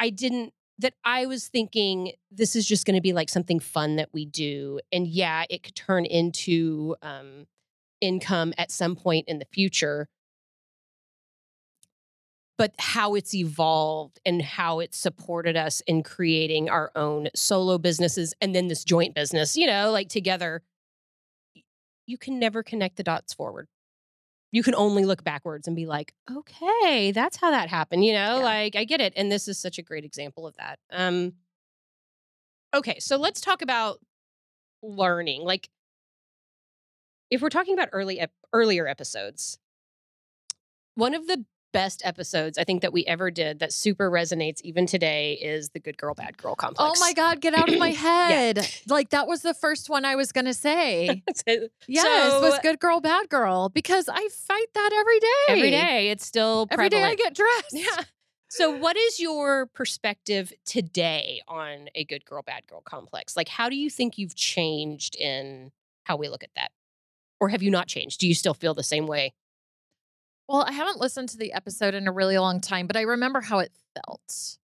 I 0.00 0.10
didn't, 0.10 0.52
that 0.78 0.94
I 1.04 1.26
was 1.26 1.46
thinking 1.46 2.12
this 2.32 2.56
is 2.56 2.66
just 2.66 2.86
going 2.86 2.96
to 2.96 3.00
be 3.00 3.12
like 3.12 3.28
something 3.28 3.60
fun 3.60 3.96
that 3.96 4.08
we 4.12 4.24
do. 4.24 4.80
And 4.90 5.06
yeah, 5.06 5.44
it 5.48 5.62
could 5.62 5.76
turn 5.76 6.06
into 6.06 6.96
um, 7.02 7.46
income 8.00 8.52
at 8.58 8.72
some 8.72 8.96
point 8.96 9.28
in 9.28 9.38
the 9.38 9.46
future. 9.52 10.08
But 12.56 12.72
how 12.78 13.16
it's 13.16 13.34
evolved 13.34 14.20
and 14.24 14.40
how 14.40 14.78
it's 14.78 14.96
supported 14.96 15.56
us 15.56 15.80
in 15.88 16.02
creating 16.04 16.68
our 16.70 16.92
own 16.94 17.28
solo 17.34 17.78
businesses 17.78 18.32
and 18.40 18.54
then 18.54 18.68
this 18.68 18.84
joint 18.84 19.14
business, 19.14 19.56
you 19.56 19.66
know, 19.66 19.90
like 19.90 20.08
together, 20.08 20.62
you 22.06 22.16
can 22.16 22.38
never 22.38 22.62
connect 22.62 22.96
the 22.96 23.02
dots 23.02 23.34
forward. 23.34 23.66
You 24.52 24.62
can 24.62 24.76
only 24.76 25.04
look 25.04 25.24
backwards 25.24 25.66
and 25.66 25.74
be 25.74 25.84
like, 25.86 26.14
okay, 26.30 27.10
that's 27.10 27.36
how 27.38 27.50
that 27.50 27.68
happened. 27.68 28.04
You 28.04 28.12
know, 28.12 28.36
Yeah. 28.38 28.44
like 28.44 28.76
I 28.76 28.84
get 28.84 29.00
it. 29.00 29.12
And 29.16 29.32
this 29.32 29.48
is 29.48 29.58
such 29.58 29.78
a 29.78 29.82
great 29.82 30.04
example 30.04 30.46
of 30.46 30.54
that. 30.56 30.78
Um, 30.92 31.32
okay, 32.72 33.00
so 33.00 33.16
let's 33.16 33.40
talk 33.40 33.62
about 33.62 33.98
learning. 34.80 35.42
Like, 35.42 35.68
if 37.30 37.42
we're 37.42 37.48
talking 37.48 37.74
about 37.74 37.88
early 37.92 38.20
ep- 38.20 38.30
earlier 38.52 38.86
episodes, 38.86 39.58
one 40.94 41.14
of 41.14 41.26
the 41.26 41.44
best 41.74 42.02
episodes 42.04 42.56
I 42.56 42.64
think 42.64 42.82
that 42.82 42.92
we 42.92 43.04
ever 43.04 43.30
did 43.30 43.58
that 43.58 43.72
super 43.72 44.10
resonates 44.10 44.60
even 44.62 44.86
today 44.86 45.34
is 45.34 45.70
the 45.70 45.80
good 45.80 45.98
girl 45.98 46.14
bad 46.14 46.38
girl 46.38 46.54
complex. 46.54 46.98
Oh 46.98 47.00
my 47.04 47.12
God, 47.12 47.40
get 47.40 47.52
out 47.52 47.70
of 47.70 47.78
my 47.78 47.90
head. 47.90 48.66
Like 48.88 49.10
that 49.10 49.26
was 49.26 49.42
the 49.42 49.52
first 49.52 49.90
one 49.90 50.04
I 50.04 50.14
was 50.14 50.32
going 50.32 50.46
to 50.46 50.54
say. 50.54 51.22
god. 51.46 51.68
Yes, 51.88 52.40
was 52.40 52.58
good 52.62 52.78
girl, 52.78 53.00
bad 53.00 53.28
girl, 53.28 53.68
because 53.68 54.08
I 54.08 54.28
fight 54.32 54.68
that 54.74 54.90
every 54.94 55.20
day. 55.20 55.26
Every 55.48 55.70
day 55.70 56.10
it's 56.10 56.24
still 56.24 56.68
Every 56.70 56.88
day 56.88 57.02
I 57.02 57.16
get 57.16 57.34
dressed. 57.34 57.72
Yeah. 57.72 58.04
So, 58.48 58.70
what 58.70 58.96
is 58.96 59.18
your 59.18 59.66
perspective 59.66 60.52
today 60.64 61.40
on 61.48 61.88
a 61.96 62.04
good 62.04 62.24
girl, 62.24 62.42
bad 62.42 62.68
girl 62.68 62.82
complex? 62.82 63.36
Like, 63.36 63.48
how 63.48 63.68
do 63.68 63.74
you 63.74 63.90
think 63.90 64.16
you've 64.16 64.36
changed 64.36 65.16
in 65.16 65.72
how 66.04 66.16
we 66.16 66.28
look 66.28 66.44
at 66.44 66.50
that? 66.54 66.70
Or 67.40 67.48
have 67.48 67.64
you 67.64 67.70
not 67.72 67.88
changed? 67.88 68.20
Do 68.20 68.28
you 68.28 68.34
still 68.34 68.54
feel 68.54 68.72
the 68.72 68.84
same 68.84 69.08
way? 69.08 69.32
Well, 70.48 70.64
I 70.66 70.72
haven't 70.72 71.00
listened 71.00 71.30
to 71.30 71.38
the 71.38 71.52
episode 71.52 71.94
in 71.94 72.06
a 72.06 72.12
really 72.12 72.38
long 72.38 72.60
time, 72.60 72.86
but 72.86 72.96
I 72.96 73.02
remember 73.02 73.40
how 73.40 73.60
it 73.60 73.72
felt. 73.94 74.58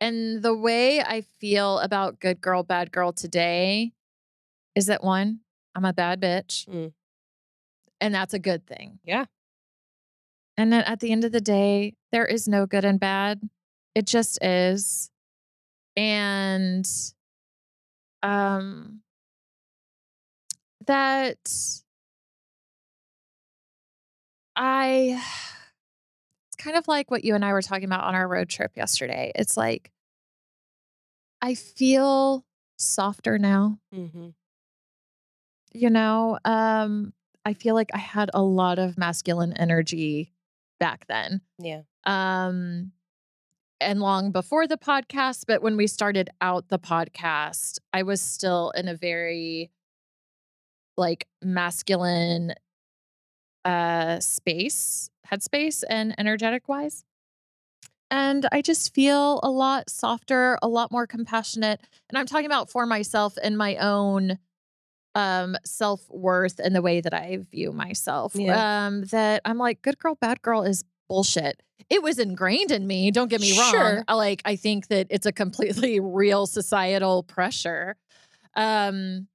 And 0.00 0.42
the 0.42 0.54
way 0.54 1.00
I 1.00 1.22
feel 1.22 1.78
about 1.78 2.20
good 2.20 2.40
girl, 2.40 2.62
bad 2.62 2.92
girl 2.92 3.12
today 3.12 3.92
is 4.74 4.86
that 4.86 5.02
one, 5.02 5.40
I'm 5.74 5.86
a 5.86 5.94
bad 5.94 6.20
bitch. 6.20 6.68
Mm. 6.68 6.92
And 8.00 8.14
that's 8.14 8.34
a 8.34 8.38
good 8.38 8.66
thing. 8.66 8.98
Yeah. 9.04 9.24
And 10.58 10.70
then 10.72 10.84
at 10.84 11.00
the 11.00 11.12
end 11.12 11.24
of 11.24 11.32
the 11.32 11.40
day, 11.40 11.94
there 12.12 12.26
is 12.26 12.46
no 12.46 12.66
good 12.66 12.84
and 12.84 13.00
bad. 13.00 13.40
It 13.94 14.06
just 14.06 14.42
is. 14.42 15.10
And 15.96 16.86
um 18.22 19.00
that 20.86 21.38
I 24.56 25.22
it's 26.48 26.56
kind 26.56 26.76
of 26.76 26.88
like 26.88 27.10
what 27.10 27.24
you 27.24 27.34
and 27.34 27.44
I 27.44 27.52
were 27.52 27.62
talking 27.62 27.84
about 27.84 28.04
on 28.04 28.14
our 28.14 28.26
road 28.26 28.48
trip 28.48 28.72
yesterday. 28.76 29.30
It's 29.34 29.56
like 29.56 29.90
I 31.42 31.54
feel 31.54 32.44
softer 32.78 33.38
now 33.38 33.78
Mm-hmm. 33.94 34.28
you 35.72 35.88
know 35.90 36.38
um 36.44 37.14
i 37.46 37.54
feel 37.54 37.74
like 37.74 37.88
i 37.94 37.98
had 37.98 38.30
a 38.34 38.42
lot 38.42 38.78
of 38.78 38.98
masculine 38.98 39.54
energy 39.54 40.34
back 40.78 41.06
then 41.06 41.40
Yeah. 41.58 41.82
um 42.04 42.92
and 43.80 44.00
long 44.00 44.30
before 44.30 44.66
the 44.66 44.76
podcast 44.76 45.44
but 45.48 45.62
when 45.62 45.78
we 45.78 45.86
started 45.86 46.28
out 46.42 46.68
the 46.68 46.78
podcast 46.78 47.78
i 47.94 48.02
was 48.02 48.20
still 48.20 48.72
in 48.76 48.88
a 48.88 48.94
very 48.94 49.70
like 50.98 51.26
masculine 51.42 52.52
uh 53.66 54.20
space 54.20 55.10
headspace 55.30 55.82
and 55.88 56.14
energetic 56.18 56.68
wise 56.68 57.04
and 58.10 58.46
i 58.52 58.62
just 58.62 58.94
feel 58.94 59.40
a 59.42 59.50
lot 59.50 59.90
softer 59.90 60.58
a 60.62 60.68
lot 60.68 60.92
more 60.92 61.06
compassionate 61.06 61.80
and 62.08 62.16
i'm 62.16 62.26
talking 62.26 62.46
about 62.46 62.70
for 62.70 62.86
myself 62.86 63.36
and 63.42 63.58
my 63.58 63.76
own 63.76 64.38
um 65.16 65.56
self-worth 65.64 66.60
and 66.62 66.76
the 66.76 66.82
way 66.82 67.00
that 67.00 67.14
I 67.14 67.38
view 67.50 67.72
myself. 67.72 68.34
Yeah. 68.36 68.86
Um 68.86 69.04
that 69.04 69.40
I'm 69.44 69.56
like 69.56 69.82
good 69.82 69.98
girl 69.98 70.14
bad 70.14 70.42
girl 70.42 70.62
is 70.62 70.84
bullshit. 71.08 71.62
It 71.88 72.02
was 72.02 72.18
ingrained 72.18 72.70
in 72.70 72.86
me, 72.86 73.10
don't 73.10 73.28
get 73.28 73.40
me 73.40 73.58
wrong. 73.58 73.70
Sure. 73.70 74.04
Like 74.08 74.42
I 74.44 74.56
think 74.56 74.88
that 74.88 75.06
it's 75.08 75.26
a 75.26 75.32
completely 75.32 76.00
real 76.00 76.46
societal 76.46 77.22
pressure. 77.22 77.96
Um 78.54 79.26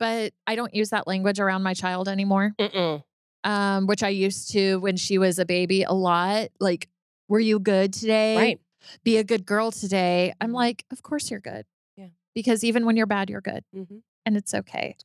but 0.00 0.32
I 0.46 0.56
don't 0.56 0.74
use 0.74 0.90
that 0.90 1.06
language 1.06 1.38
around 1.38 1.62
my 1.62 1.74
child 1.74 2.08
anymore. 2.08 2.54
Mm-mm. 2.58 3.04
Um 3.44 3.86
which 3.86 4.02
I 4.02 4.08
used 4.10 4.50
to 4.52 4.76
when 4.80 4.96
she 4.96 5.18
was 5.18 5.38
a 5.38 5.44
baby 5.46 5.82
a 5.82 5.92
lot. 5.92 6.48
Like 6.60 6.88
were 7.28 7.40
you 7.40 7.58
good 7.58 7.92
today? 7.92 8.36
Right. 8.36 8.60
Be 9.04 9.16
a 9.18 9.24
good 9.24 9.44
girl 9.46 9.70
today. 9.70 10.34
I'm 10.40 10.50
Mhm. 10.50 10.54
like 10.54 10.84
of 10.90 11.02
course 11.02 11.30
you're 11.30 11.40
good. 11.40 11.64
Yeah. 11.96 12.08
Because 12.34 12.64
even 12.64 12.86
when 12.86 12.96
you're 12.96 13.06
bad 13.06 13.30
you're 13.30 13.40
good 13.40 13.64
Mm-hmm. 13.74 13.98
and 14.26 14.36
it's 14.36 14.54
okay. 14.54 14.96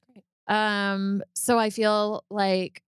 Um, 0.48 1.24
so 1.34 1.58
I 1.58 1.70
feel 1.72 2.24
like 2.30 2.84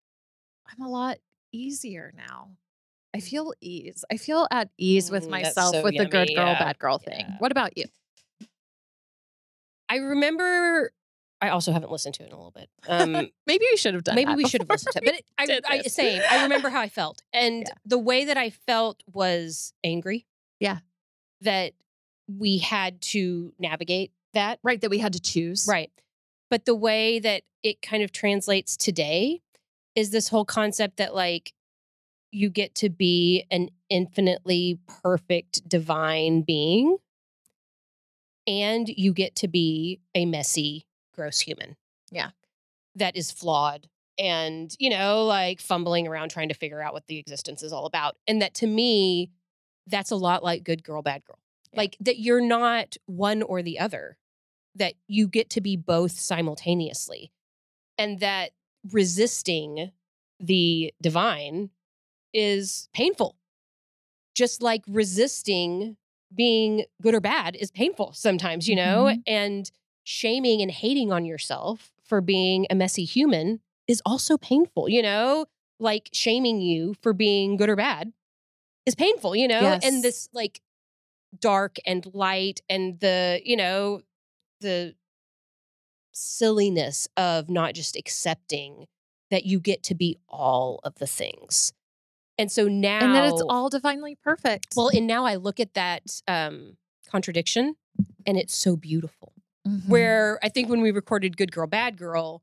I'm 0.67 0.85
a 0.85 0.89
lot 0.89 1.17
easier 1.51 2.13
now. 2.15 2.51
I 3.15 3.19
feel 3.19 3.53
ease. 3.61 4.05
I 4.11 4.17
feel 4.17 4.47
at 4.51 4.69
ease 4.77 5.09
with 5.09 5.25
Mm, 5.27 5.31
myself 5.31 5.73
so 5.75 5.81
with 5.83 5.97
the 5.97 6.05
good 6.05 6.35
girl, 6.35 6.51
yeah, 6.51 6.59
bad 6.59 6.77
girl 6.77 6.99
thing. 6.99 7.25
yeah. 7.27 7.37
What 7.39 7.51
about 7.51 7.77
you? 7.77 7.85
I 9.89 9.97
remember. 9.97 10.91
I 11.41 11.49
also 11.49 11.71
haven't 11.71 11.91
listened 11.91 12.15
to 12.15 12.23
it 12.23 12.27
in 12.27 12.31
a 12.33 12.35
little 12.35 12.51
bit. 12.51 12.69
Um, 12.87 13.11
Maybe 13.47 13.65
we 13.71 13.77
should 13.77 13.93
have 13.93 14.03
done. 14.03 14.15
maybe 14.15 14.33
we 14.33 14.47
should 14.47 14.61
have 14.61 14.69
listened 14.69 14.93
to 14.93 14.99
it. 14.99 15.25
But 15.37 15.49
it, 15.49 15.63
I, 15.69 15.77
I 15.77 15.81
same. 15.83 16.21
I 16.29 16.43
remember 16.43 16.69
how 16.69 16.81
I 16.81 16.89
felt, 16.89 17.21
and 17.33 17.61
Yeah. 17.67 17.73
the 17.85 17.99
way 17.99 18.25
that 18.25 18.37
I 18.37 18.49
felt 18.49 19.03
was 19.11 19.73
angry. 19.83 20.25
Yeah. 20.59 20.79
that 21.41 21.73
we 22.27 22.57
had 22.57 22.99
to 23.01 23.53
navigate 23.59 24.11
that 24.33 24.59
right 24.63 24.81
that 24.81 24.89
we 24.89 24.97
had 24.97 25.13
to 25.13 25.19
choose. 25.21 25.65
right. 25.69 25.91
But 26.49 26.65
the 26.65 26.75
way 26.75 27.19
that 27.19 27.43
it 27.63 27.81
kind 27.81 28.01
of 28.03 28.11
translates 28.11 28.75
today 28.75 29.41
is 29.95 30.09
this 30.11 30.29
whole 30.29 30.45
concept 30.45 30.97
that 30.97 31.13
like 31.15 31.53
you 32.31 32.49
get 32.49 32.73
to 32.75 32.89
be 32.89 33.45
an 33.51 33.69
infinitely 33.89 34.79
perfect 35.01 35.67
divine 35.69 36.41
being 36.41 36.97
and 38.45 38.89
you 38.89 39.13
get 39.13 39.35
to 39.35 39.47
be 39.47 39.99
a 40.15 40.25
messy 40.25 40.85
gross 41.17 41.39
human. 41.41 41.75
Yeah. 42.11 42.29
That 42.95 43.17
is 43.17 43.31
flawed 43.31 43.89
and, 44.17 44.73
you 44.79 44.89
know, 44.89 45.25
like 45.25 45.59
fumbling 45.59 46.07
around 46.07 46.29
trying 46.29 46.47
to 46.49 46.55
figure 46.55 46.81
out 46.81 46.93
what 46.93 47.07
the 47.07 47.17
existence 47.17 47.61
is 47.63 47.73
all 47.73 47.85
about. 47.85 48.15
And 48.27 48.41
that 48.41 48.53
to 48.55 48.67
me, 48.67 49.31
that's 49.87 50.11
a 50.11 50.15
lot 50.15 50.43
like 50.43 50.63
good 50.63 50.83
girl, 50.83 51.01
bad 51.01 51.25
girl. 51.25 51.39
Yeah. 51.73 51.81
Like 51.81 51.97
that 51.99 52.19
you're 52.19 52.41
not 52.41 52.95
one 53.05 53.41
or 53.41 53.61
the 53.61 53.79
other, 53.79 54.17
that 54.75 54.93
you 55.07 55.27
get 55.27 55.49
to 55.51 55.61
be 55.61 55.75
both 55.75 56.13
simultaneously. 56.19 57.31
And 57.97 58.19
that 58.19 58.51
resisting 58.91 59.91
the 60.39 60.93
divine 61.01 61.71
is 62.33 62.87
painful. 62.93 63.35
Just 64.35 64.61
like 64.61 64.83
resisting 64.87 65.97
being 66.33 66.85
good 67.01 67.15
or 67.15 67.21
bad 67.21 67.55
is 67.55 67.71
painful 67.71 68.13
sometimes, 68.13 68.67
you 68.69 68.75
know? 68.75 69.05
Mhm. 69.05 69.23
And 69.25 69.71
shaming 70.07 70.61
and 70.61 70.71
hating 70.71 71.11
on 71.11 71.25
yourself 71.25 71.91
for 72.01 72.21
being 72.21 72.65
a 72.69 72.75
messy 72.75 73.03
human 73.03 73.59
is 73.89 74.01
also 74.05 74.37
painful, 74.37 74.87
you 74.87 75.01
know? 75.01 75.45
Like 75.81 76.09
shaming 76.13 76.61
you 76.61 76.93
for 77.01 77.11
being 77.11 77.57
good 77.57 77.67
or 77.67 77.75
bad 77.75 78.13
is 78.85 78.95
painful, 78.95 79.35
you 79.35 79.49
know? 79.49 79.59
Yes. 79.59 79.83
And 79.83 80.01
this 80.01 80.29
like 80.31 80.61
dark 81.37 81.75
and 81.85 82.09
light 82.13 82.61
and 82.69 82.97
the, 83.01 83.41
you 83.43 83.57
know, 83.57 84.01
the 84.61 84.95
silliness 86.13 87.09
of 87.17 87.49
not 87.49 87.73
just 87.73 87.97
accepting 87.97 88.87
that 89.29 89.45
you 89.45 89.59
get 89.59 89.83
to 89.83 89.93
be 89.93 90.17
all 90.29 90.79
of 90.85 90.95
the 90.95 91.07
things. 91.07 91.73
And 92.37 92.49
so 92.49 92.69
now 92.69 92.99
And 93.01 93.13
that 93.13 93.27
it's 93.27 93.43
all 93.49 93.69
divinely 93.69 94.15
perfect. 94.23 94.67
well, 94.77 94.87
and 94.87 95.05
now 95.05 95.25
I 95.25 95.35
look 95.35 95.59
at 95.59 95.73
that 95.73 96.21
um 96.29 96.77
contradiction 97.11 97.75
and 98.25 98.37
it's 98.37 98.55
so 98.55 98.77
beautiful. 98.77 99.33
Mhm. 99.67 99.87
Where 99.87 100.39
I 100.43 100.49
think 100.49 100.69
when 100.69 100.81
we 100.81 100.91
recorded 100.91 101.35
Good 101.37 101.51
Girl, 101.51 101.67
Bad 101.67 101.97
Girl, 101.97 102.41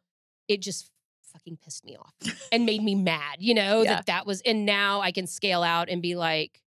it 0.49 0.61
just 0.61 0.90
fucking 1.33 1.57
pissed 1.57 1.85
me 1.85 1.97
off 1.97 2.14
and 2.52 2.64
made 2.66 2.83
me 2.83 2.95
mad, 2.95 3.37
you 3.40 3.54
know, 3.54 3.83
Yeah. 3.83 3.95
that 3.97 4.07
that 4.07 4.26
was, 4.26 4.40
and 4.43 4.64
now 4.66 5.00
I 5.00 5.11
can 5.11 5.26
scale 5.26 5.62
out 5.62 5.88
and 5.88 6.00
be 6.00 6.14
like, 6.14 6.62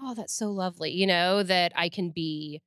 oh, 0.00 0.14
that's 0.14 0.32
so 0.34 0.50
lovely, 0.50 0.90
you 0.90 1.06
know, 1.06 1.42
that 1.44 1.72
I 1.76 1.88
can 1.88 2.10
be 2.10 2.60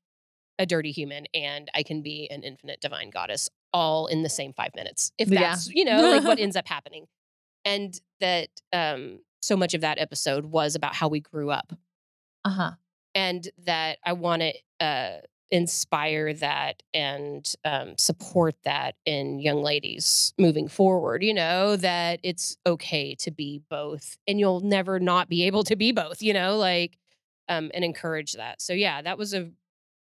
a 0.58 0.66
dirty 0.66 0.92
human 0.92 1.26
and 1.34 1.70
I 1.74 1.84
can 1.84 2.02
be 2.02 2.30
an 2.32 2.44
infinite 2.44 2.80
divine 2.80 3.10
goddess 3.10 3.50
all 3.74 4.08
in 4.08 4.24
the 4.24 4.30
same 4.30 4.54
five 4.54 4.74
minutes. 4.76 5.12
If 5.18 5.28
Yeah. 5.30 5.42
that's, 5.42 5.68
you 5.70 5.84
know, 5.84 6.02
like 6.12 6.24
what 6.24 6.40
ends 6.46 6.56
up 6.56 6.68
happening. 6.68 7.08
And 7.66 8.00
that 8.22 8.50
um 8.72 9.20
so 9.42 9.58
much 9.58 9.74
of 9.74 9.82
that 9.82 10.00
episode 10.00 10.46
was 10.46 10.76
about 10.76 10.96
how 10.96 11.08
we 11.10 11.20
grew 11.20 11.52
up 11.52 11.74
uh-huh. 12.46 12.72
and 13.14 13.48
that 13.66 14.00
I 14.04 14.14
want 14.14 14.42
to 14.42 14.54
uh, 14.80 15.18
inspire 15.52 16.34
that 16.34 16.82
and 16.94 17.54
um, 17.64 17.96
support 17.98 18.56
that 18.64 18.96
in 19.06 19.40
young 19.40 19.62
ladies 19.62 20.34
moving 20.38 20.68
forward. 20.68 21.24
You 21.24 21.34
know, 21.34 21.76
that 21.78 22.20
it's 22.24 22.58
okay 22.66 23.16
to 23.16 23.32
be 23.32 23.62
both 23.70 24.18
and 24.28 24.40
you'll 24.40 24.62
never 24.62 25.00
not 25.00 25.30
be 25.30 25.44
able 25.44 25.64
to 25.66 25.76
be 25.76 25.92
both, 25.92 26.22
you 26.22 26.34
know, 26.34 26.58
like, 26.58 26.98
um, 27.48 27.70
and 27.74 27.86
encourage 27.86 28.34
that. 28.34 28.62
So, 28.62 28.74
yeah, 28.74 29.02
that 29.02 29.18
was 29.18 29.34
a 29.34 29.52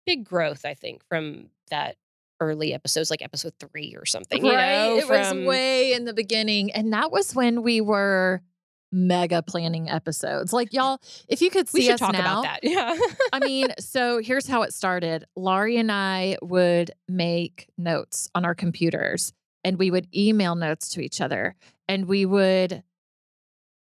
big 0.05 0.25
growth, 0.25 0.65
I 0.65 0.73
think, 0.73 1.03
from 1.07 1.49
that 1.69 1.95
early 2.39 2.73
episodes, 2.73 3.11
like 3.11 3.21
episode 3.21 3.53
three 3.59 3.95
or 3.95 4.05
something. 4.05 4.43
You 4.43 4.53
right. 4.53 4.87
know, 4.87 4.97
it 4.97 5.05
from- 5.05 5.39
was 5.39 5.47
way 5.47 5.93
in 5.93 6.05
the 6.05 6.13
beginning. 6.13 6.71
And 6.71 6.93
that 6.93 7.11
was 7.11 7.35
when 7.35 7.61
we 7.61 7.81
were 7.81 8.41
mega 8.91 9.41
planning 9.41 9.89
episodes. 9.89 10.53
Like 10.53 10.73
y'all, 10.73 10.99
if 11.27 11.41
you 11.41 11.49
could 11.49 11.69
see 11.69 11.79
we 11.79 11.85
should 11.85 11.93
us 11.95 11.99
talk 11.99 12.13
now, 12.13 12.41
about 12.41 12.43
that. 12.43 12.59
Yeah. 12.63 12.97
I 13.31 13.39
mean, 13.39 13.67
so 13.79 14.19
here's 14.19 14.47
how 14.47 14.63
it 14.63 14.73
started. 14.73 15.25
Laurie 15.35 15.77
and 15.77 15.91
I 15.91 16.37
would 16.41 16.91
make 17.07 17.67
notes 17.77 18.29
on 18.33 18.45
our 18.45 18.55
computers 18.55 19.33
and 19.63 19.77
we 19.77 19.91
would 19.91 20.07
email 20.15 20.55
notes 20.55 20.89
to 20.89 21.01
each 21.01 21.21
other 21.21 21.55
and 21.87 22.05
we 22.05 22.25
would 22.25 22.83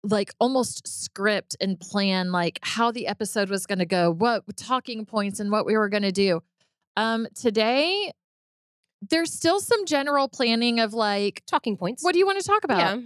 like 0.03 0.33
almost 0.39 0.87
script 0.87 1.57
and 1.61 1.81
plan 1.81 2.31
like 2.31 2.59
how 2.63 2.91
the 2.91 3.07
episode 3.07 3.49
was 3.49 3.65
going 3.67 3.79
to 3.79 3.87
go, 3.87 4.11
what 4.13 4.45
talking 4.57 5.07
points 5.07 5.41
and 5.41 5.51
what 5.51 5.65
we 5.65 5.77
were 5.77 5.89
going 5.89 6.03
to 6.03 6.13
do. 6.13 6.43
Um 6.97 7.27
today 7.35 8.13
there's 9.11 9.33
still 9.33 9.61
some 9.61 9.85
general 9.85 10.29
planning 10.29 10.81
of 10.81 10.95
like 10.95 11.43
Talking 11.47 11.77
points. 11.77 12.03
what 12.03 12.13
do 12.13 12.19
you 12.19 12.27
want 12.27 12.41
to 12.41 12.47
talk 12.47 12.65
about? 12.65 12.79
yeah. 12.79 12.97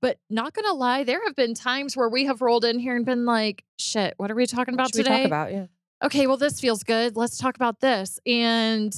But 0.00 0.18
not 0.28 0.52
going 0.52 0.66
to 0.66 0.74
lie, 0.74 1.04
there 1.04 1.22
have 1.24 1.34
been 1.34 1.54
times 1.54 1.96
where 1.96 2.08
we 2.08 2.26
have 2.26 2.42
rolled 2.42 2.64
in 2.64 2.78
here 2.78 2.94
and 2.94 3.06
been 3.06 3.24
like, 3.24 3.64
shit, 3.78 4.14
what 4.18 4.30
are 4.30 4.34
we 4.34 4.46
talking 4.46 4.74
about 4.74 4.92
today? 4.92 5.22
talk 5.22 5.26
about? 5.26 5.52
Yeah. 5.52 5.66
okay, 6.04 6.26
well, 6.26 6.36
this 6.36 6.60
feels 6.60 6.82
good. 6.82 7.16
Let's 7.16 7.38
talk 7.38 7.56
about 7.56 7.80
this. 7.80 8.18
And 8.26 8.94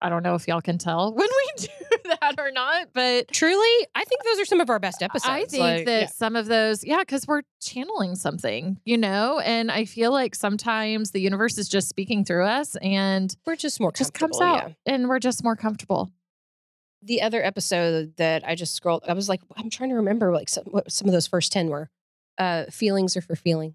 I 0.00 0.08
don't 0.08 0.22
know 0.22 0.34
if 0.34 0.46
y'all 0.46 0.60
can 0.60 0.78
tell 0.78 1.12
when 1.14 1.28
we 1.28 1.66
do 1.66 1.68
that 2.20 2.34
or 2.38 2.50
not, 2.50 2.88
but 2.92 3.28
Truly, 3.32 3.86
I 3.94 4.04
think 4.04 4.22
those 4.24 4.40
are 4.40 4.44
some 4.44 4.60
of 4.60 4.70
our 4.70 4.78
best 4.78 5.02
episodes. 5.02 5.28
I 5.28 5.44
think 5.44 5.60
like, 5.60 5.86
that 5.86 6.00
yeah. 6.02 6.06
some 6.06 6.36
of 6.36 6.46
those, 6.46 6.84
yeah, 6.84 7.00
because 7.00 7.26
we're 7.26 7.42
channeling 7.60 8.14
something, 8.14 8.78
you 8.84 8.96
know, 8.96 9.40
and 9.40 9.70
I 9.70 9.84
feel 9.84 10.12
like 10.12 10.34
sometimes 10.34 11.10
the 11.10 11.20
universe 11.20 11.58
is 11.58 11.68
just 11.68 11.88
speaking 11.88 12.24
through 12.24 12.44
us 12.44 12.76
and 12.76 13.34
we're 13.44 13.56
just 13.56 13.80
more 13.80 13.92
just 13.92 14.14
comes 14.14 14.40
out 14.40 14.68
yeah. 14.86 14.94
and 14.94 15.08
we're 15.08 15.18
just 15.18 15.42
more 15.42 15.56
comfortable. 15.56 16.10
The 17.02 17.22
other 17.22 17.44
episode 17.44 18.16
that 18.16 18.42
I 18.46 18.54
just 18.54 18.74
scrolled, 18.74 19.04
I 19.06 19.12
was 19.12 19.28
like, 19.28 19.40
I'm 19.56 19.70
trying 19.70 19.90
to 19.90 19.96
remember 19.96 20.32
like 20.32 20.48
some, 20.48 20.64
what 20.64 20.90
some 20.90 21.06
of 21.06 21.12
those 21.12 21.26
first 21.26 21.52
ten 21.52 21.68
were. 21.68 21.90
Uh, 22.38 22.64
feelings 22.70 23.16
are 23.16 23.20
for 23.20 23.36
feeling. 23.36 23.74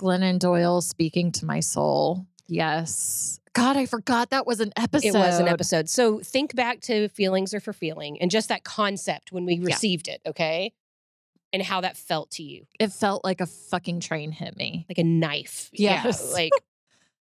Glennon 0.00 0.38
Doyle 0.38 0.80
speaking 0.80 1.32
to 1.32 1.44
my 1.46 1.60
soul. 1.60 2.26
Yes. 2.46 3.40
God, 3.52 3.76
I 3.76 3.86
forgot 3.86 4.30
that 4.30 4.46
was 4.46 4.60
an 4.60 4.72
episode. 4.76 5.08
It 5.08 5.14
was 5.14 5.40
an 5.40 5.48
episode. 5.48 5.88
So 5.88 6.20
think 6.20 6.54
back 6.54 6.80
to 6.82 7.08
feelings 7.08 7.52
are 7.54 7.60
for 7.60 7.72
feeling 7.72 8.20
and 8.20 8.30
just 8.30 8.48
that 8.50 8.62
concept 8.62 9.32
when 9.32 9.44
we 9.44 9.54
Yeah. 9.54 9.64
received 9.66 10.06
it, 10.06 10.20
okay, 10.26 10.72
and 11.52 11.62
how 11.62 11.80
that 11.80 11.96
felt 11.96 12.30
to 12.32 12.42
you, 12.42 12.66
It 12.78 12.92
felt 12.92 13.24
like 13.24 13.40
a 13.40 13.46
fucking 13.46 14.00
train 14.00 14.30
hit 14.30 14.56
me. 14.56 14.86
like 14.88 14.98
a 14.98 15.02
knife. 15.04 15.70
Yes. 15.72 16.22
Yeah, 16.28 16.32
like 16.34 16.52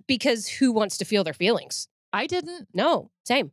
because 0.07 0.47
who 0.47 0.71
wants 0.71 0.97
to 0.99 1.05
feel 1.05 1.23
their 1.23 1.33
feelings? 1.33 1.87
I 2.13 2.27
didn't. 2.27 2.67
No, 2.73 3.09
same. 3.25 3.51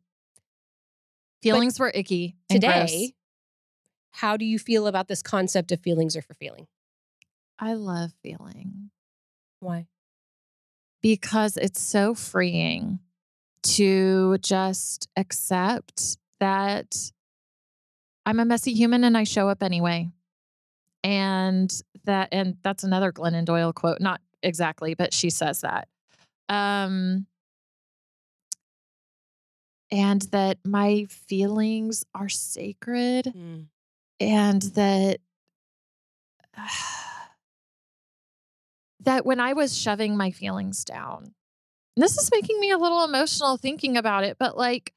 Feelings 1.43 1.79
were 1.79 1.91
icky. 1.95 2.37
Today, 2.49 3.15
how 4.11 4.37
do 4.37 4.45
you 4.45 4.59
feel 4.59 4.87
about 4.87 5.09
this 5.09 5.23
concept 5.23 5.73
of 5.73 5.81
feelings 5.81 6.17
are 6.17 6.23
for 6.23 6.35
feeling? 6.35 6.67
I 7.59 7.75
love 7.75 8.13
feeling. 8.23 8.91
Why? 9.61 9.87
because 11.07 11.57
it's 11.57 11.81
so 11.81 12.15
freeing 12.15 12.99
to 13.63 14.37
just 14.39 15.09
accept 15.17 16.19
that 16.41 16.97
I'm 18.25 18.41
a 18.41 18.45
messy 18.45 18.73
human 18.73 19.05
and 19.05 19.17
I 19.17 19.23
show 19.23 19.49
up 19.49 19.63
anyway. 19.63 20.11
And 21.05 21.73
that 22.07 22.31
and 22.33 22.57
that's 22.65 22.83
another 22.83 23.13
Glennon 23.13 23.45
Doyle 23.45 23.73
quote, 23.73 24.01
not 24.01 24.21
exactly, 24.43 24.95
but 24.95 25.15
she 25.15 25.31
says 25.31 25.61
that. 25.61 25.87
Um 26.49 27.27
and 29.91 30.23
that 30.33 30.59
my 30.65 31.07
feelings 31.09 32.05
are 32.15 32.29
sacred 32.29 33.27
mm. 33.27 33.67
and 34.21 34.63
that 34.63 35.19
that 39.01 39.25
when 39.25 39.41
I 39.41 39.53
was 39.53 39.77
shoving 39.77 40.17
my 40.17 40.31
feelings 40.31 40.85
down, 40.85 41.35
this 41.97 42.19
is 42.19 42.31
making 42.33 42.61
me 42.61 42.71
a 42.71 42.79
little 42.79 43.05
emotional 43.05 43.57
thinking 43.57 43.97
about 43.97 44.25
it, 44.25 44.37
but 44.39 44.57
like 44.57 44.93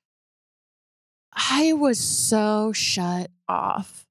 I 1.34 1.73
was 1.73 1.99
so 1.99 2.71
shut 2.73 3.30
off 3.47 4.08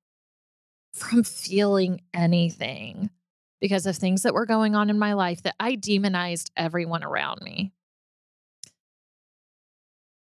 from 0.93 1.25
feeling 1.25 2.01
anything 2.15 3.11
because 3.61 3.87
of 3.87 3.97
things 3.97 4.23
that 4.23 4.35
were 4.35 4.47
going 4.47 4.75
on 4.75 4.91
in 4.91 4.99
my 4.99 5.15
life 5.15 5.43
that 5.43 5.57
I 5.59 5.75
demonized 5.75 6.51
everyone 6.57 7.03
around 7.03 7.43
me. 7.43 7.73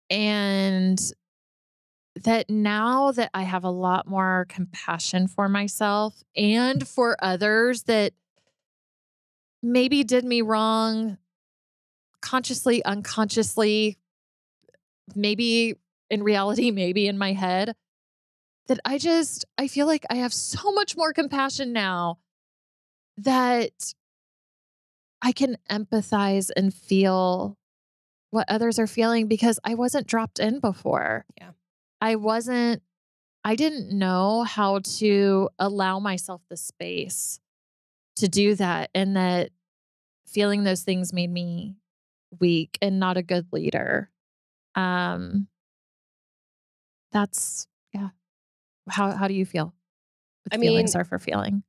And 0.10 1.00
that 2.24 2.50
now 2.50 3.12
that 3.12 3.30
I 3.34 3.44
have 3.44 3.64
a 3.64 3.70
lot 3.70 4.08
more 4.08 4.46
compassion 4.50 5.28
for 5.28 5.48
myself 5.48 6.24
and 6.36 6.88
for 6.88 7.16
others 7.24 7.84
that 7.84 8.14
maybe 9.62 10.04
did 10.04 10.26
me 10.26 10.42
wrong 10.42 11.18
consciously, 12.22 12.84
unconsciously, 12.84 13.98
maybe 15.16 15.76
in 16.10 16.24
reality, 16.24 16.72
maybe 16.72 17.08
in 17.08 17.18
my 17.18 17.34
head, 17.34 17.76
that 18.68 18.80
I 18.86 18.98
just, 18.98 19.46
I 19.58 19.68
feel 19.68 19.88
like 19.88 20.06
I 20.10 20.16
have 20.16 20.34
so 20.34 20.72
much 20.72 20.96
more 20.96 21.14
compassion 21.14 21.74
now 21.74 22.20
that 23.18 23.94
I 25.22 25.32
can 25.32 25.58
empathize 25.70 26.50
and 26.56 26.74
feel 26.74 27.58
what 28.32 28.50
others 28.50 28.80
are 28.80 28.88
feeling 28.88 29.28
because 29.28 29.60
I 29.64 29.76
wasn't 29.76 30.08
dropped 30.08 30.40
in 30.40 30.60
before. 30.60 31.26
Yeah. 31.38 31.52
I 32.02 32.16
wasn't 32.16 32.82
I 33.44 33.56
didn't 33.56 33.98
know 33.98 34.44
how 34.44 34.80
to 34.80 35.50
allow 35.58 36.00
myself 36.00 36.42
the 36.50 36.58
space 36.58 37.40
to 38.18 38.28
do 38.28 38.56
that. 38.56 38.90
And 38.94 39.16
that 39.16 39.52
feeling 40.28 40.64
those 40.64 40.84
things 40.84 41.14
made 41.14 41.32
me 41.32 41.76
weak 42.40 42.78
and 42.82 43.00
not 43.00 43.18
a 43.18 43.24
good 43.24 43.48
leader. 43.52 44.12
Um, 44.76 45.48
that's, 47.12 47.68
yeah. 47.94 48.10
How, 48.90 49.12
how 49.12 49.28
do 49.28 49.34
you 49.34 49.46
feel? 49.46 49.74
I 50.52 50.58
feelings 50.58 50.96
mean- 50.96 51.02
are 51.02 51.06
for 51.06 51.18
feeling. 51.18 51.64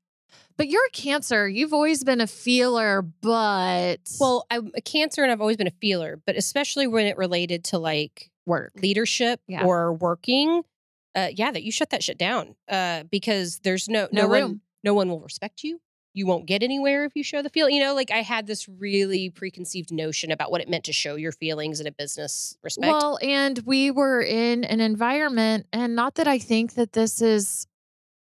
But 0.60 0.68
you're 0.68 0.84
a 0.84 0.90
cancer. 0.90 1.48
You've 1.48 1.72
always 1.72 2.04
been 2.04 2.20
a 2.20 2.26
feeler, 2.26 3.00
but 3.00 3.96
Well, 4.20 4.44
I'm 4.50 4.70
a 4.76 4.82
cancer 4.82 5.22
and 5.22 5.32
I've 5.32 5.40
always 5.40 5.56
been 5.56 5.66
a 5.66 5.70
feeler, 5.80 6.20
but 6.26 6.36
especially 6.36 6.86
when 6.86 7.06
it 7.06 7.16
related 7.16 7.64
to 7.64 7.78
like 7.78 8.30
work. 8.44 8.72
leadership 8.76 9.40
Yeah. 9.48 9.64
or 9.64 9.94
working, 9.94 10.62
uh, 11.14 11.28
yeah, 11.34 11.50
that 11.50 11.62
you 11.62 11.72
shut 11.72 11.88
that 11.90 12.02
shit 12.02 12.18
down 12.18 12.56
uh, 12.68 13.04
because 13.04 13.60
there's 13.60 13.88
no 13.88 14.06
No 14.12 14.22
no, 14.24 14.28
one 14.28 14.42
room. 14.42 14.60
no 14.84 14.92
one 14.92 15.08
will 15.08 15.20
respect 15.20 15.64
you. 15.64 15.80
You 16.12 16.26
won't 16.26 16.44
get 16.44 16.62
anywhere 16.62 17.04
if 17.06 17.12
you 17.14 17.24
show 17.24 17.40
the 17.40 17.48
feel. 17.48 17.70
You 17.70 17.80
know, 17.80 17.94
like 17.94 18.10
I 18.10 18.18
had 18.22 18.46
this 18.46 18.68
really 18.68 19.30
preconceived 19.30 19.90
notion 19.90 20.30
about 20.30 20.50
what 20.50 20.60
it 20.60 20.68
meant 20.68 20.84
to 20.84 20.92
show 20.92 21.14
your 21.14 21.32
feelings 21.32 21.80
in 21.80 21.86
a 21.86 21.92
business 21.92 22.58
respect. 22.62 22.92
Well, 22.92 23.18
and 23.22 23.60
we 23.64 23.90
were 23.90 24.20
in 24.20 24.64
an 24.64 24.80
environment, 24.80 25.68
and 25.72 25.96
not 25.96 26.16
that 26.16 26.28
I 26.28 26.38
think 26.38 26.74
that 26.74 26.92
this 26.92 27.22
is 27.22 27.66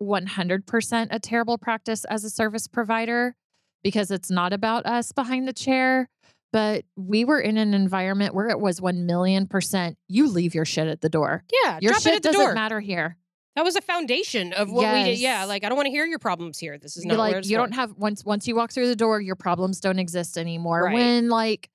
100% 0.02 1.08
a 1.12 1.20
terrible 1.20 1.58
practice 1.58 2.06
as 2.06 2.24
a 2.24 2.30
service 2.30 2.68
provider, 2.68 3.36
because 3.84 4.12
it's 4.12 4.30
not 4.32 4.54
about 4.54 4.86
us 4.86 5.12
behind 5.12 5.48
the 5.48 5.54
chair. 5.54 6.10
But 6.54 6.86
we 6.96 7.26
were 7.26 7.40
in 7.42 7.58
an 7.58 7.74
environment 7.74 8.34
where 8.34 8.48
it 8.50 8.60
was 8.60 8.80
1 8.82 9.06
million 9.06 9.48
percent 9.48 9.98
you 10.08 10.28
leave 10.28 10.56
your 10.56 10.64
shit 10.66 10.88
at 10.88 11.02
the 11.02 11.10
door. 11.10 11.44
yeah, 11.64 11.78
Your 11.82 11.94
shit 11.96 12.14
it 12.14 12.16
at 12.18 12.24
the 12.24 12.30
doesn't 12.30 12.46
door. 12.46 12.54
matter 12.54 12.80
here. 12.80 13.18
That 13.58 13.66
was 13.66 13.76
a 13.76 13.82
foundation 13.82 14.54
of 14.54 14.72
what 14.72 14.94
we 14.94 15.04
did. 15.04 15.20
Yeah, 15.20 15.44
like 15.46 15.64
I 15.66 15.70
don't 15.70 15.76
want 15.76 15.88
to 15.88 15.92
hear 15.92 16.06
your 16.06 16.20
problems 16.20 16.58
here. 16.60 16.78
This 16.78 16.96
is 16.96 17.04
not 17.06 17.18
like 17.18 17.36
you 17.46 17.58
for. 17.58 17.64
don't 17.64 17.74
have 17.74 17.92
once 17.98 18.24
once 18.24 18.48
you 18.48 18.56
walk 18.56 18.72
through 18.72 18.88
the 18.88 18.96
door, 18.96 19.20
your 19.20 19.36
problems 19.36 19.80
don't 19.82 20.00
exist 20.00 20.38
anymore. 20.38 20.84
Right. 20.84 20.94
When 20.94 21.28
like 21.30 21.70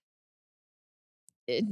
it- 1.48 1.64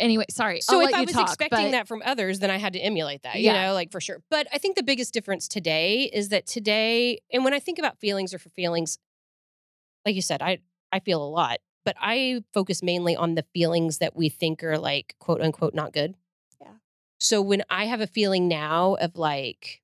anyway, 0.00 0.24
sorry. 0.30 0.60
So 0.60 0.74
I'll 0.74 0.80
if 0.80 0.92
let 0.92 1.00
I 1.00 1.04
was 1.04 1.12
talk, 1.12 1.28
expecting 1.28 1.66
but- 1.66 1.70
that 1.72 1.88
from 1.88 2.02
others, 2.04 2.40
then 2.40 2.50
I 2.50 2.56
had 2.56 2.72
to 2.72 2.78
emulate 2.80 3.22
that, 3.22 3.40
yeah. 3.40 3.52
you 3.52 3.66
know, 3.68 3.74
like 3.74 3.92
for 3.92 4.00
sure. 4.00 4.22
But 4.30 4.46
I 4.52 4.58
think 4.58 4.76
the 4.76 4.82
biggest 4.82 5.14
difference 5.14 5.46
today 5.46 6.10
is 6.12 6.30
that 6.30 6.46
today, 6.46 7.20
and 7.32 7.44
when 7.44 7.54
I 7.54 7.60
think 7.60 7.78
about 7.78 7.98
feelings 7.98 8.34
or 8.34 8.38
for 8.38 8.48
feelings, 8.50 8.98
like 10.04 10.14
you 10.14 10.22
said, 10.22 10.42
I 10.42 10.58
I 10.92 11.00
feel 11.00 11.22
a 11.22 11.28
lot, 11.28 11.58
but 11.84 11.94
I 12.00 12.42
focus 12.52 12.82
mainly 12.82 13.14
on 13.14 13.34
the 13.34 13.44
feelings 13.54 13.98
that 13.98 14.16
we 14.16 14.28
think 14.28 14.64
are 14.64 14.78
like 14.78 15.14
quote 15.20 15.40
unquote 15.40 15.74
not 15.74 15.92
good. 15.92 16.14
Yeah. 16.60 16.72
So 17.18 17.40
when 17.42 17.62
I 17.70 17.84
have 17.84 18.00
a 18.00 18.06
feeling 18.06 18.48
now 18.48 18.94
of 19.00 19.16
like 19.16 19.82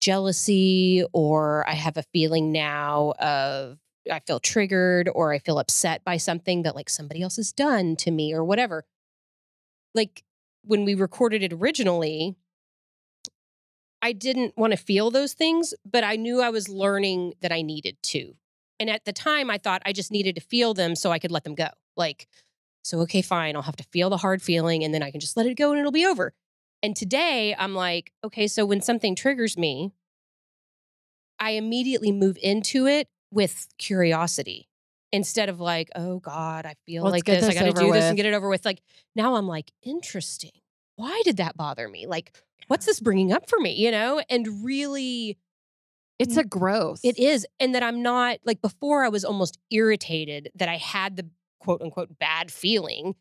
jealousy, 0.00 1.04
or 1.12 1.68
I 1.68 1.72
have 1.72 1.96
a 1.96 2.02
feeling 2.02 2.52
now 2.52 3.14
of 3.18 3.78
I 4.10 4.20
feel 4.20 4.40
triggered 4.40 5.08
or 5.14 5.32
I 5.32 5.38
feel 5.38 5.58
upset 5.58 6.04
by 6.04 6.16
something 6.16 6.62
that 6.62 6.74
like 6.74 6.90
somebody 6.90 7.22
else 7.22 7.36
has 7.36 7.52
done 7.52 7.96
to 7.96 8.10
me 8.10 8.32
or 8.32 8.44
whatever. 8.44 8.84
Like 9.94 10.22
when 10.64 10.84
we 10.84 10.94
recorded 10.94 11.42
it 11.42 11.52
originally, 11.52 12.36
I 14.02 14.12
didn't 14.12 14.56
want 14.56 14.72
to 14.72 14.76
feel 14.76 15.10
those 15.10 15.32
things, 15.32 15.72
but 15.84 16.04
I 16.04 16.16
knew 16.16 16.42
I 16.42 16.50
was 16.50 16.68
learning 16.68 17.34
that 17.40 17.52
I 17.52 17.62
needed 17.62 17.96
to. 18.02 18.34
And 18.78 18.90
at 18.90 19.04
the 19.04 19.12
time, 19.12 19.50
I 19.50 19.58
thought 19.58 19.82
I 19.86 19.92
just 19.92 20.10
needed 20.10 20.34
to 20.34 20.40
feel 20.40 20.74
them 20.74 20.94
so 20.94 21.10
I 21.10 21.18
could 21.18 21.30
let 21.30 21.44
them 21.44 21.54
go. 21.54 21.68
Like, 21.96 22.26
so, 22.82 22.98
okay, 23.00 23.22
fine, 23.22 23.56
I'll 23.56 23.62
have 23.62 23.76
to 23.76 23.84
feel 23.84 24.10
the 24.10 24.18
hard 24.18 24.42
feeling 24.42 24.84
and 24.84 24.92
then 24.92 25.02
I 25.02 25.10
can 25.10 25.20
just 25.20 25.36
let 25.36 25.46
it 25.46 25.56
go 25.56 25.70
and 25.70 25.78
it'll 25.78 25.92
be 25.92 26.04
over. 26.04 26.34
And 26.82 26.94
today, 26.94 27.54
I'm 27.58 27.74
like, 27.74 28.12
okay, 28.22 28.46
so 28.46 28.66
when 28.66 28.82
something 28.82 29.16
triggers 29.16 29.56
me, 29.56 29.92
I 31.38 31.52
immediately 31.52 32.12
move 32.12 32.36
into 32.42 32.86
it 32.86 33.08
with 33.34 33.66
curiosity 33.78 34.68
instead 35.12 35.48
of 35.48 35.60
like, 35.60 35.90
oh 35.94 36.18
God, 36.18 36.66
I 36.66 36.74
feel 36.86 37.04
Let's 37.04 37.12
like 37.12 37.24
get 37.24 37.40
this. 37.40 37.50
I 37.50 37.54
got 37.54 37.76
to 37.76 37.82
do 37.82 37.92
this 37.92 38.04
and 38.04 38.16
get 38.16 38.26
it 38.26 38.34
over 38.34 38.48
with. 38.48 38.64
Like, 38.64 38.82
now 39.14 39.34
I'm 39.36 39.46
like, 39.46 39.72
interesting. 39.82 40.52
Why 40.96 41.22
did 41.24 41.36
that 41.38 41.56
bother 41.56 41.88
me? 41.88 42.06
Like, 42.06 42.36
what's 42.68 42.86
this 42.86 43.00
bringing 43.00 43.32
up 43.32 43.48
for 43.48 43.58
me? 43.58 43.74
You 43.74 43.90
know? 43.90 44.22
And 44.30 44.64
really, 44.64 45.38
it's 46.18 46.36
a 46.36 46.44
growth. 46.44 47.00
it 47.02 47.18
is. 47.18 47.46
And 47.60 47.74
that 47.74 47.82
I'm 47.82 48.02
not 48.02 48.38
like 48.44 48.62
before, 48.62 49.04
I 49.04 49.08
was 49.08 49.24
almost 49.24 49.58
irritated 49.70 50.50
that 50.54 50.68
I 50.68 50.76
had 50.76 51.16
the 51.16 51.28
quote 51.60 51.82
unquote 51.82 52.18
bad 52.18 52.50
feeling 52.50 53.14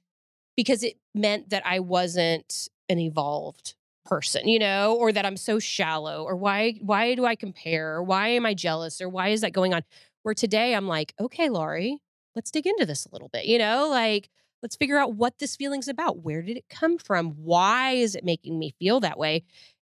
because 0.55 0.83
it 0.83 0.95
meant 1.15 1.49
that 1.49 1.65
I 1.65 1.79
wasn't 1.79 2.69
an 2.89 2.99
evolved 2.99 3.75
person, 4.05 4.47
you 4.47 4.59
know, 4.59 4.95
or 4.95 5.11
that 5.11 5.25
I'm 5.25 5.37
so 5.37 5.59
shallow 5.59 6.23
or 6.23 6.35
why 6.35 6.75
why 6.81 7.15
do 7.15 7.25
I 7.25 7.35
compare? 7.35 8.01
Why 8.01 8.29
am 8.29 8.45
I 8.45 8.53
jealous 8.53 9.01
or 9.01 9.09
why 9.09 9.29
is 9.29 9.41
that 9.41 9.53
going 9.53 9.73
on? 9.73 9.83
Where 10.23 10.33
today 10.33 10.75
I'm 10.75 10.87
like, 10.87 11.13
okay, 11.19 11.49
Laurie, 11.49 11.99
let's 12.35 12.51
dig 12.51 12.65
into 12.67 12.85
this 12.85 13.05
a 13.05 13.09
little 13.11 13.29
bit, 13.29 13.45
you 13.45 13.57
know, 13.57 13.87
like 13.89 14.29
let's 14.61 14.75
figure 14.75 14.97
out 14.97 15.15
what 15.15 15.39
this 15.39 15.55
feeling's 15.55 15.87
about. 15.87 16.23
Where 16.23 16.41
did 16.41 16.57
it 16.57 16.65
come 16.69 16.97
from? 16.97 17.31
Why 17.31 17.91
is 17.91 18.15
it 18.15 18.23
making 18.23 18.57
me 18.57 18.73
feel 18.79 18.99
that 19.01 19.19
way? 19.19 19.43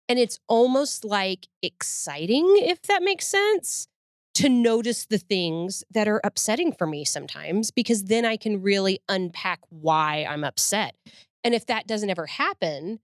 And 0.08 0.18
it's 0.18 0.38
almost 0.48 1.04
like 1.04 1.48
exciting, 1.62 2.46
if 2.58 2.82
that 2.82 3.02
makes 3.02 3.26
sense, 3.26 3.88
to 4.34 4.48
notice 4.48 5.06
the 5.06 5.18
things 5.18 5.82
that 5.90 6.06
are 6.06 6.20
upsetting 6.22 6.72
for 6.72 6.86
me 6.86 7.04
sometimes, 7.04 7.70
because 7.70 8.04
then 8.04 8.24
I 8.24 8.36
can 8.36 8.62
really 8.62 9.00
unpack 9.08 9.60
why 9.70 10.26
I'm 10.28 10.44
upset. 10.44 10.94
And 11.42 11.54
if 11.54 11.66
that 11.66 11.86
doesn't 11.86 12.10
ever 12.10 12.26
happen, 12.26 13.00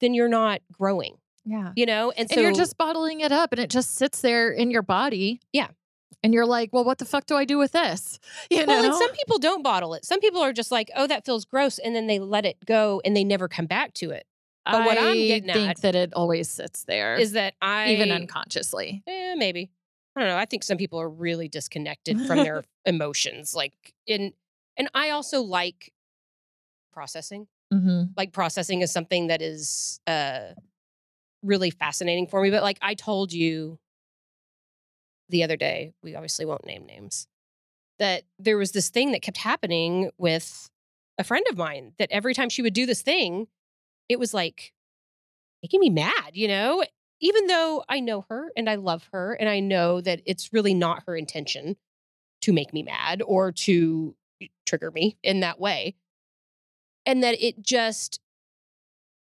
then 0.00 0.14
you're 0.14 0.28
not 0.28 0.60
growing, 0.72 1.16
yeah. 1.44 1.72
you 1.76 1.86
know? 1.86 2.10
And 2.10 2.28
so 2.28 2.36
and 2.36 2.42
you're 2.42 2.52
just 2.52 2.76
bottling 2.76 3.20
it 3.20 3.32
up 3.32 3.52
and 3.52 3.60
it 3.60 3.70
just 3.70 3.94
sits 3.96 4.20
there 4.20 4.50
in 4.50 4.70
your 4.70 4.82
body. 4.82 5.40
Yeah. 5.52 5.68
And 6.22 6.32
you're 6.32 6.46
like, 6.46 6.70
well, 6.72 6.84
what 6.84 6.98
the 6.98 7.04
fuck 7.04 7.26
do 7.26 7.36
I 7.36 7.44
do 7.44 7.58
with 7.58 7.72
this? 7.72 8.18
You 8.50 8.66
know? 8.66 8.66
Well, 8.66 8.84
and 8.84 8.94
some 8.94 9.12
people 9.12 9.38
don't 9.38 9.62
bottle 9.62 9.94
it. 9.94 10.04
Some 10.04 10.20
people 10.20 10.40
are 10.40 10.52
just 10.52 10.70
like, 10.70 10.90
oh, 10.96 11.06
that 11.06 11.24
feels 11.24 11.44
gross. 11.44 11.78
And 11.78 11.94
then 11.94 12.06
they 12.06 12.18
let 12.18 12.44
it 12.44 12.56
go 12.64 13.00
and 13.04 13.16
they 13.16 13.24
never 13.24 13.48
come 13.48 13.66
back 13.66 13.94
to 13.94 14.10
it. 14.10 14.26
but 14.64 14.84
what 14.84 14.98
I'm 14.98 15.14
getting 15.14 15.52
think 15.52 15.70
at 15.70 15.82
that 15.82 15.94
it 15.94 16.14
always 16.14 16.48
sits 16.48 16.84
there, 16.84 17.16
Is 17.16 17.32
that 17.32 17.54
I 17.60 17.92
even 17.92 18.10
unconsciously. 18.10 19.02
Eh, 19.06 19.34
maybe. 19.36 19.70
I 20.16 20.20
don't 20.20 20.28
know. 20.28 20.36
I 20.36 20.44
think 20.44 20.62
some 20.62 20.78
people 20.78 21.00
are 21.00 21.08
really 21.08 21.48
disconnected 21.48 22.20
from 22.26 22.38
their 22.44 22.64
emotions. 22.84 23.54
Like 23.54 23.74
in 24.06 24.32
and 24.76 24.88
I 24.94 25.10
also 25.10 25.40
like 25.42 25.92
processing. 26.92 27.46
Mm-hmm. 27.74 28.04
Like 28.16 28.32
processing 28.32 28.82
is 28.82 28.92
something 28.92 29.26
that 29.26 29.42
is 29.42 30.00
uh 30.06 30.52
really 31.42 31.70
fascinating 31.70 32.26
for 32.26 32.40
me. 32.40 32.50
But 32.50 32.62
like 32.62 32.78
I 32.80 32.94
told 32.94 33.32
you 33.32 33.78
the 35.28 35.42
other 35.42 35.56
day, 35.56 35.92
we 36.02 36.14
obviously 36.14 36.44
won't 36.44 36.66
name 36.66 36.86
names, 36.86 37.26
that 37.98 38.22
there 38.38 38.56
was 38.56 38.72
this 38.72 38.90
thing 38.90 39.12
that 39.12 39.22
kept 39.22 39.38
happening 39.38 40.10
with 40.18 40.70
a 41.18 41.24
friend 41.24 41.44
of 41.50 41.56
mine 41.56 41.92
that 41.98 42.10
every 42.10 42.34
time 42.34 42.48
she 42.48 42.62
would 42.62 42.74
do 42.74 42.86
this 42.86 43.02
thing, 43.02 43.46
it 44.08 44.18
was 44.18 44.34
like 44.34 44.72
making 45.62 45.80
me 45.80 45.90
mad, 45.90 46.30
you 46.32 46.48
know? 46.48 46.84
Even 47.20 47.46
though 47.46 47.84
I 47.88 48.00
know 48.00 48.26
her 48.28 48.50
and 48.56 48.68
I 48.68 48.74
love 48.74 49.08
her 49.12 49.34
and 49.34 49.48
I 49.48 49.60
know 49.60 50.00
that 50.00 50.20
it's 50.26 50.52
really 50.52 50.74
not 50.74 51.04
her 51.06 51.16
intention 51.16 51.76
to 52.42 52.52
make 52.52 52.72
me 52.74 52.82
mad 52.82 53.22
or 53.24 53.52
to 53.52 54.14
trigger 54.66 54.90
me 54.90 55.16
in 55.22 55.40
that 55.40 55.58
way. 55.58 55.94
And 57.06 57.22
that 57.22 57.36
it 57.44 57.62
just 57.62 58.20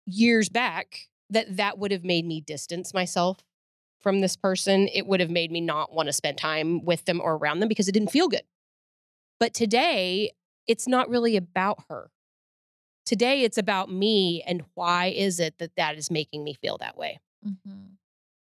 years 0.06 0.48
back 0.48 1.08
that 1.30 1.56
that 1.56 1.78
would 1.78 1.90
have 1.90 2.04
made 2.04 2.24
me 2.24 2.40
distance 2.40 2.94
myself 2.94 3.38
from 4.00 4.20
this 4.20 4.36
person. 4.36 4.88
It 4.92 5.06
would 5.06 5.20
have 5.20 5.30
made 5.30 5.50
me 5.50 5.60
not 5.60 5.92
want 5.92 6.06
to 6.08 6.12
spend 6.12 6.38
time 6.38 6.84
with 6.84 7.04
them 7.06 7.20
or 7.20 7.34
around 7.34 7.60
them 7.60 7.68
because 7.68 7.88
it 7.88 7.92
didn't 7.92 8.10
feel 8.12 8.28
good. 8.28 8.44
But 9.40 9.52
today, 9.52 10.30
it's 10.66 10.86
not 10.86 11.08
really 11.08 11.36
about 11.36 11.84
her. 11.88 12.10
Today, 13.04 13.42
it's 13.42 13.58
about 13.58 13.90
me 13.90 14.42
and 14.46 14.64
why 14.74 15.06
is 15.06 15.40
it 15.40 15.58
that 15.58 15.76
that 15.76 15.96
is 15.96 16.10
making 16.10 16.44
me 16.44 16.54
feel 16.54 16.78
that 16.78 16.96
way. 16.96 17.18
Mm-hmm. 17.44 17.94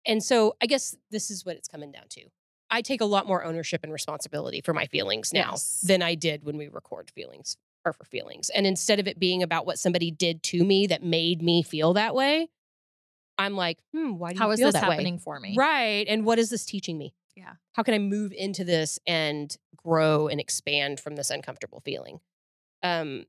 And 0.07 0.23
so 0.23 0.57
I 0.63 0.67
guess 0.67 0.97
this 1.11 1.31
is 1.31 1.45
what 1.45 1.57
it's 1.57 1.69
coming 1.69 1.93
down 1.93 2.05
to. 2.11 2.23
I 2.71 2.83
take 2.83 3.01
a 3.01 3.07
lot 3.07 3.27
more 3.27 3.45
ownership 3.45 3.81
and 3.83 3.93
responsibility 3.93 4.61
for 4.61 4.73
my 4.73 4.87
feelings 4.87 5.33
now 5.33 5.51
Yes. 5.53 5.83
than 5.87 6.03
I 6.03 6.15
did 6.15 6.45
when 6.45 6.57
we 6.57 6.69
record 6.69 7.11
feelings 7.15 7.57
or 7.85 7.93
for 7.93 8.05
feelings. 8.05 8.51
And 8.51 8.67
instead 8.67 9.01
of 9.01 9.09
it 9.09 9.19
being 9.19 9.43
about 9.43 9.67
what 9.67 9.79
somebody 9.79 10.11
did 10.11 10.43
to 10.45 10.65
me 10.65 10.87
that 10.89 11.03
made 11.03 11.43
me 11.43 11.63
feel 11.63 11.95
that 11.95 12.15
way, 12.15 12.49
I'm 13.39 13.55
like, 13.57 13.79
hmm, 13.93 14.19
why 14.19 14.33
do 14.33 14.39
How 14.39 14.49
you 14.49 14.53
is 14.53 14.59
feel 14.61 14.69
this 14.69 14.75
that 14.75 14.89
way? 14.89 14.97
happening 14.97 15.19
for 15.19 15.41
me? 15.41 15.55
Right. 15.57 16.07
And 16.09 16.25
what 16.25 16.39
is 16.39 16.51
this 16.51 16.65
teaching 16.67 16.99
me? 16.99 17.15
Yeah. 17.37 17.55
How 17.73 17.83
can 17.83 17.95
I 17.95 17.99
move 17.99 18.33
into 18.33 18.65
this 18.65 18.99
and 19.07 19.57
grow 19.77 20.29
and 20.29 20.39
expand 20.41 21.01
from 21.01 21.17
this 21.17 21.31
uncomfortable 21.31 21.81
feeling? 21.81 22.21
Um, 22.83 23.25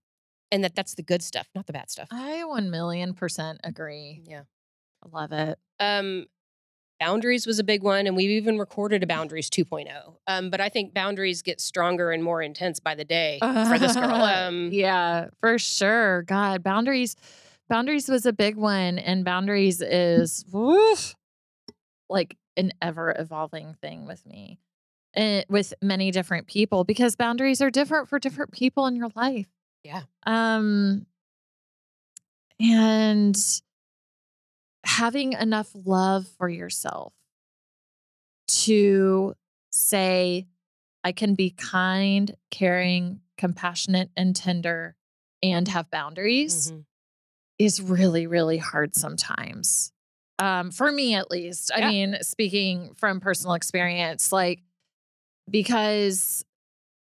and 0.52 0.64
that 0.66 0.76
that's 0.76 0.96
the 0.96 1.04
good 1.04 1.24
stuff, 1.24 1.48
not 1.56 1.66
the 1.66 1.72
bad 1.74 1.90
stuff. 1.90 2.10
I 2.12 2.44
one 2.44 2.70
million 2.70 3.14
percent 3.14 3.62
agree. 3.64 4.22
Yeah. 4.26 4.44
I 5.04 5.18
love 5.18 5.32
it. 5.32 5.58
Um, 5.80 6.26
boundaries 7.02 7.48
was 7.48 7.58
a 7.58 7.64
big 7.64 7.82
one, 7.82 8.06
and 8.06 8.16
we've 8.16 8.30
even 8.30 8.60
recorded 8.60 9.02
a 9.02 9.08
boundaries 9.08 9.50
2.0. 9.50 9.88
Um, 10.28 10.52
but 10.52 10.62
I 10.62 10.70
think 10.70 10.94
boundaries 10.94 11.42
get 11.42 11.60
stronger 11.60 12.12
and 12.12 12.24
more 12.24 12.44
intense 12.44 12.80
by 12.80 12.94
the 12.94 13.04
day 13.04 13.40
for 13.42 13.78
this 13.78 13.96
girl. 13.96 14.22
Um, 14.32 14.70
yeah, 14.72 15.30
for 15.40 15.58
sure. 15.58 16.22
God, 16.24 16.64
boundaries 16.64 17.16
boundaries 17.68 18.08
was 18.08 18.26
a 18.26 18.34
big 18.34 18.56
one, 18.56 19.00
and 19.00 19.26
boundaries 19.26 19.82
is 19.82 20.46
woof, 20.52 21.16
like 22.08 22.38
an 22.56 22.72
ever 22.82 23.16
evolving 23.18 23.76
thing 23.82 24.06
with 24.06 24.26
me, 24.26 24.60
and 25.16 25.44
with 25.50 25.74
many 25.82 26.12
different 26.12 26.46
people 26.46 26.84
because 26.84 27.16
boundaries 27.16 27.62
are 27.62 27.72
different 27.72 28.10
for 28.10 28.20
different 28.20 28.52
people 28.52 28.86
in 28.86 28.96
your 28.96 29.10
life. 29.16 29.48
Yeah. 29.84 30.04
Um, 30.26 31.08
and 32.60 33.36
having 34.98 35.34
enough 35.34 35.70
love 35.74 36.28
for 36.38 36.50
yourself 36.50 37.14
to 38.48 39.34
say, 39.72 40.48
I 41.04 41.12
can 41.14 41.36
be 41.36 41.52
kind, 41.52 42.36
caring, 42.50 43.22
compassionate, 43.38 44.10
and 44.18 44.36
tender 44.36 44.96
and 45.42 45.68
have 45.68 45.90
boundaries 45.90 46.72
Mhm. 46.72 46.86
is 47.58 47.82
really, 47.82 48.28
really 48.28 48.58
hard 48.58 48.96
sometimes. 48.96 49.92
Um, 50.40 50.72
for 50.72 50.92
me, 50.92 51.14
at 51.16 51.32
least. 51.32 51.72
I 51.74 51.80
Yeah. 51.80 51.90
mean, 51.90 52.18
speaking 52.22 52.94
from 52.96 53.20
personal 53.20 53.54
experience, 53.54 54.32
like, 54.32 54.62
because 55.50 56.44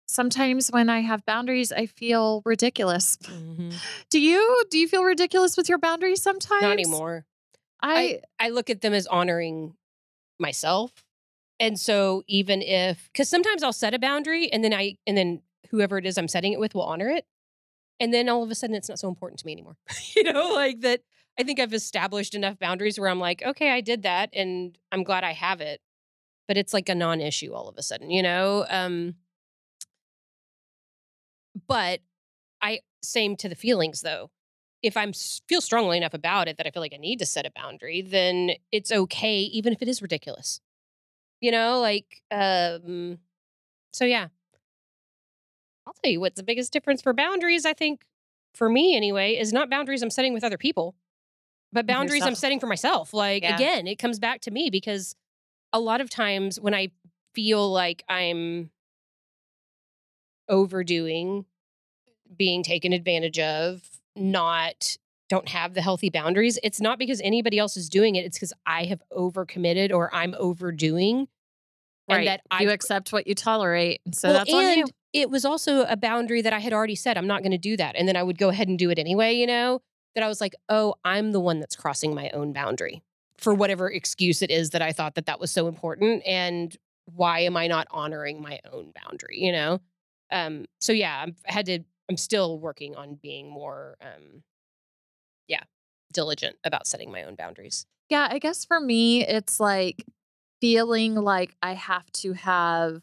sometimes 0.08 0.70
when 0.70 0.90
I 0.90 1.00
have 1.02 1.26
boundaries, 1.26 1.72
I 1.72 1.86
feel 1.88 2.42
ridiculous. 2.46 3.18
Mhm. 3.18 3.74
Do 4.10 4.20
you? 4.20 4.64
Do 4.70 4.78
you 4.78 4.88
feel 4.88 5.04
ridiculous 5.04 5.56
with 5.58 5.70
your 5.70 5.78
boundaries 5.78 6.22
sometimes? 6.22 6.62
Not 6.62 6.72
anymore. 6.74 7.26
I, 7.82 8.22
I 8.40 8.50
look 8.50 8.70
at 8.70 8.82
them 8.82 8.94
as 8.94 9.08
honoring 9.08 9.76
myself. 10.40 10.92
And 11.60 11.80
so 11.80 12.24
even 12.28 12.62
if 12.62 13.10
cuz 13.14 13.28
sometimes 13.30 13.64
I'll 13.64 13.74
set 13.74 13.94
a 13.94 14.00
boundary 14.00 14.52
and 14.52 14.64
then 14.64 14.74
I 14.74 14.98
and 15.06 15.18
then 15.18 15.42
whoever 15.72 15.98
it 15.98 16.06
is 16.06 16.18
I'm 16.18 16.28
setting 16.28 16.54
it 16.54 16.60
with 16.60 16.74
will 16.74 16.84
honor 16.84 17.10
it. 17.10 17.26
And 18.00 18.14
then 18.14 18.30
all 18.30 18.44
of 18.44 18.50
a 18.50 18.56
sudden 18.56 18.76
it's 18.76 18.88
not 18.88 19.00
so 19.00 19.10
important 19.10 19.40
to 19.40 19.46
me 19.46 19.52
anymore. 19.52 19.78
you 20.16 20.24
know, 20.24 20.50
like 20.54 20.82
that 20.82 21.02
I 21.38 21.44
think 21.44 21.60
I've 21.60 21.74
established 21.74 22.36
enough 22.36 22.60
boundaries 22.60 23.00
where 23.00 23.10
I'm 23.10 23.20
like, 23.20 23.44
okay, 23.44 23.72
I 23.72 23.82
did 23.82 24.04
that 24.04 24.30
and 24.34 24.78
I'm 24.92 25.04
glad 25.04 25.24
I 25.24 25.34
have 25.34 25.62
it. 25.62 25.82
But 26.48 26.58
it's 26.58 26.74
like 26.74 26.90
a 26.90 26.96
non-issue 26.96 27.54
all 27.54 27.68
of 27.70 27.78
a 27.78 27.84
sudden, 27.84 28.10
you 28.10 28.24
know? 28.24 28.66
Um 28.70 29.16
but 31.68 32.00
I 32.62 32.80
same 33.02 33.36
to 33.38 33.50
the 33.50 33.56
feelings 33.56 34.02
though 34.02 34.30
if 34.82 34.96
I'm 34.96 35.14
feel 35.48 35.62
strongly 35.62 35.98
enough 35.98 36.14
about 36.14 36.48
it 36.48 36.58
that 36.58 36.68
I 36.68 36.72
feel 36.72 36.82
like 36.82 36.94
I 36.94 36.98
need 36.98 37.20
to 37.20 37.26
set 37.26 37.46
a 37.46 37.52
boundary, 37.52 38.02
then 38.02 38.52
it's 38.72 38.92
okay, 38.92 39.40
even 39.42 39.74
if 39.74 39.82
it 39.82 39.88
is 39.88 40.02
ridiculous. 40.02 40.62
You 41.42 41.52
know, 41.52 41.80
like, 41.80 42.22
um, 42.32 43.20
so 43.94 44.06
yeah. 44.06 44.28
I'll 45.88 45.94
tell 46.04 46.12
you 46.12 46.20
what's 46.20 46.36
the 46.38 46.44
biggest 46.44 46.72
difference 46.72 47.02
for 47.02 47.14
boundaries, 47.14 47.66
I 47.66 47.74
think, 47.74 48.06
for 48.54 48.70
me 48.70 48.96
anyway, 48.96 49.36
is 49.36 49.52
not 49.52 49.70
boundaries 49.70 50.02
I'm 50.02 50.10
setting 50.10 50.34
with 50.34 50.44
other 50.44 50.58
people, 50.58 50.96
but 51.74 51.86
boundaries 51.88 52.26
I'm 52.26 52.36
setting 52.36 52.60
for 52.60 52.68
myself. 52.68 53.14
Like, 53.14 53.44
Yeah. 53.44 53.56
again, 53.56 53.88
it 53.88 53.98
comes 53.98 54.20
back 54.20 54.42
to 54.42 54.52
me 54.52 54.70
because 54.70 55.16
a 55.74 55.80
lot 55.80 56.02
of 56.02 56.10
times 56.10 56.60
when 56.60 56.74
I 56.74 56.90
feel 57.34 57.72
like 57.72 58.04
I'm 58.10 58.70
overdoing, 60.48 61.46
being 62.36 62.64
taken 62.64 62.94
advantage 62.94 63.40
of, 63.40 63.82
not 64.20 64.98
don't 65.30 65.48
have 65.48 65.76
the 65.76 65.82
healthy 65.82 66.10
boundaries, 66.10 66.58
it's 66.64 66.82
not 66.82 66.98
because 66.98 67.22
anybody 67.22 67.60
else 67.60 67.78
is 67.78 67.88
doing 67.88 68.16
it. 68.16 68.26
It's 68.26 68.38
because 68.38 68.54
I 68.66 68.86
have 68.86 69.02
overcommitted 69.14 69.94
or 69.94 70.14
I'm 70.14 70.36
overdoing. 70.38 71.28
right. 72.10 72.18
And 72.18 72.28
that 72.28 72.42
you 72.60 72.70
I 72.70 72.74
accept 72.74 73.14
what 73.14 73.28
you 73.28 73.36
tolerate. 73.36 74.02
So 74.14 74.30
well, 74.30 74.38
that's 74.40 74.54
on 74.54 74.64
you. 74.64 74.70
and 74.70 74.92
it 75.14 75.30
was 75.30 75.46
also 75.46 75.84
a 75.84 75.96
boundary 75.96 76.42
that 76.42 76.54
I 76.54 76.60
had 76.60 76.74
already 76.74 76.96
said, 76.96 77.18
I'm 77.18 77.28
not 77.28 77.42
going 77.42 77.52
to 77.52 77.58
do 77.58 77.78
that. 77.78 77.96
And 77.96 78.08
then 78.08 78.16
I 78.16 78.24
would 78.24 78.38
go 78.38 78.50
ahead 78.50 78.68
and 78.68 78.78
do 78.78 78.90
it 78.90 79.00
anyway, 79.00 79.34
you 79.34 79.48
know, 79.48 79.82
that 80.16 80.24
I 80.24 80.28
was 80.28 80.42
like, 80.42 80.56
oh, 80.68 80.96
I'm 81.06 81.32
the 81.32 81.40
one 81.40 81.60
that's 81.60 81.76
crossing 81.76 82.14
my 82.16 82.30
own 82.32 82.52
boundary 82.52 83.02
for 83.38 83.54
whatever 83.54 83.90
excuse 83.90 84.42
it 84.42 84.52
is 84.52 84.72
that 84.72 84.82
I 84.82 84.92
thought 84.92 85.16
that 85.16 85.28
that 85.28 85.40
was 85.40 85.52
so 85.52 85.68
important. 85.68 86.24
And 86.26 86.76
why 87.06 87.40
am 87.42 87.56
I 87.56 87.68
not 87.68 87.88
honoring 87.90 88.42
my 88.42 88.60
own 88.72 88.92
boundary, 89.04 89.40
you 89.40 89.52
know? 89.52 89.80
Um, 90.32 90.66
so 90.80 90.92
yeah, 90.94 91.26
I've 91.26 91.38
had 91.46 91.66
to, 91.68 91.80
I'm 92.10 92.18
still 92.18 92.60
working 92.60 92.96
on 92.96 93.16
being 93.16 93.50
more, 93.50 93.96
um, 94.02 94.44
yeah, 95.48 95.64
diligent 96.14 96.58
about 96.64 96.88
setting 96.88 97.12
my 97.12 97.24
own 97.24 97.36
boundaries. 97.36 97.86
Yeah, 98.10 98.28
I 98.30 98.40
guess 98.40 98.66
for 98.66 98.80
me, 98.80 99.26
it's 99.26 99.60
like 99.60 100.06
feeling 100.62 101.16
like 101.16 101.56
I 101.62 101.74
have 101.74 102.12
to 102.14 102.34
have, 102.34 103.02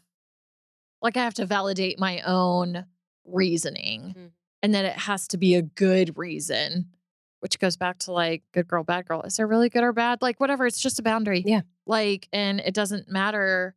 like, 1.01 1.17
I 1.17 1.23
have 1.23 1.33
to 1.35 1.45
validate 1.45 1.99
my 1.99 2.21
own 2.21 2.85
reasoning 3.25 4.13
Mhm. 4.17 4.31
and 4.63 4.73
that 4.73 4.85
it 4.85 4.93
has 4.97 5.27
to 5.29 5.37
be 5.37 5.55
a 5.55 5.61
good 5.61 6.17
reason, 6.17 6.91
which 7.39 7.59
goes 7.59 7.77
back 7.77 7.99
to 7.99 8.11
like 8.11 8.43
good 8.51 8.67
girl, 8.67 8.83
bad 8.83 9.05
girl. 9.05 9.21
Is 9.21 9.37
there 9.37 9.47
really 9.47 9.69
good 9.69 9.83
or 9.83 9.93
bad? 9.93 10.21
Like, 10.21 10.39
whatever. 10.39 10.65
It's 10.65 10.79
just 10.81 10.99
a 10.99 11.03
boundary. 11.03 11.43
Yeah. 11.45 11.61
Like, 11.85 12.27
and 12.33 12.59
it 12.59 12.73
doesn't 12.73 13.09
matter 13.09 13.75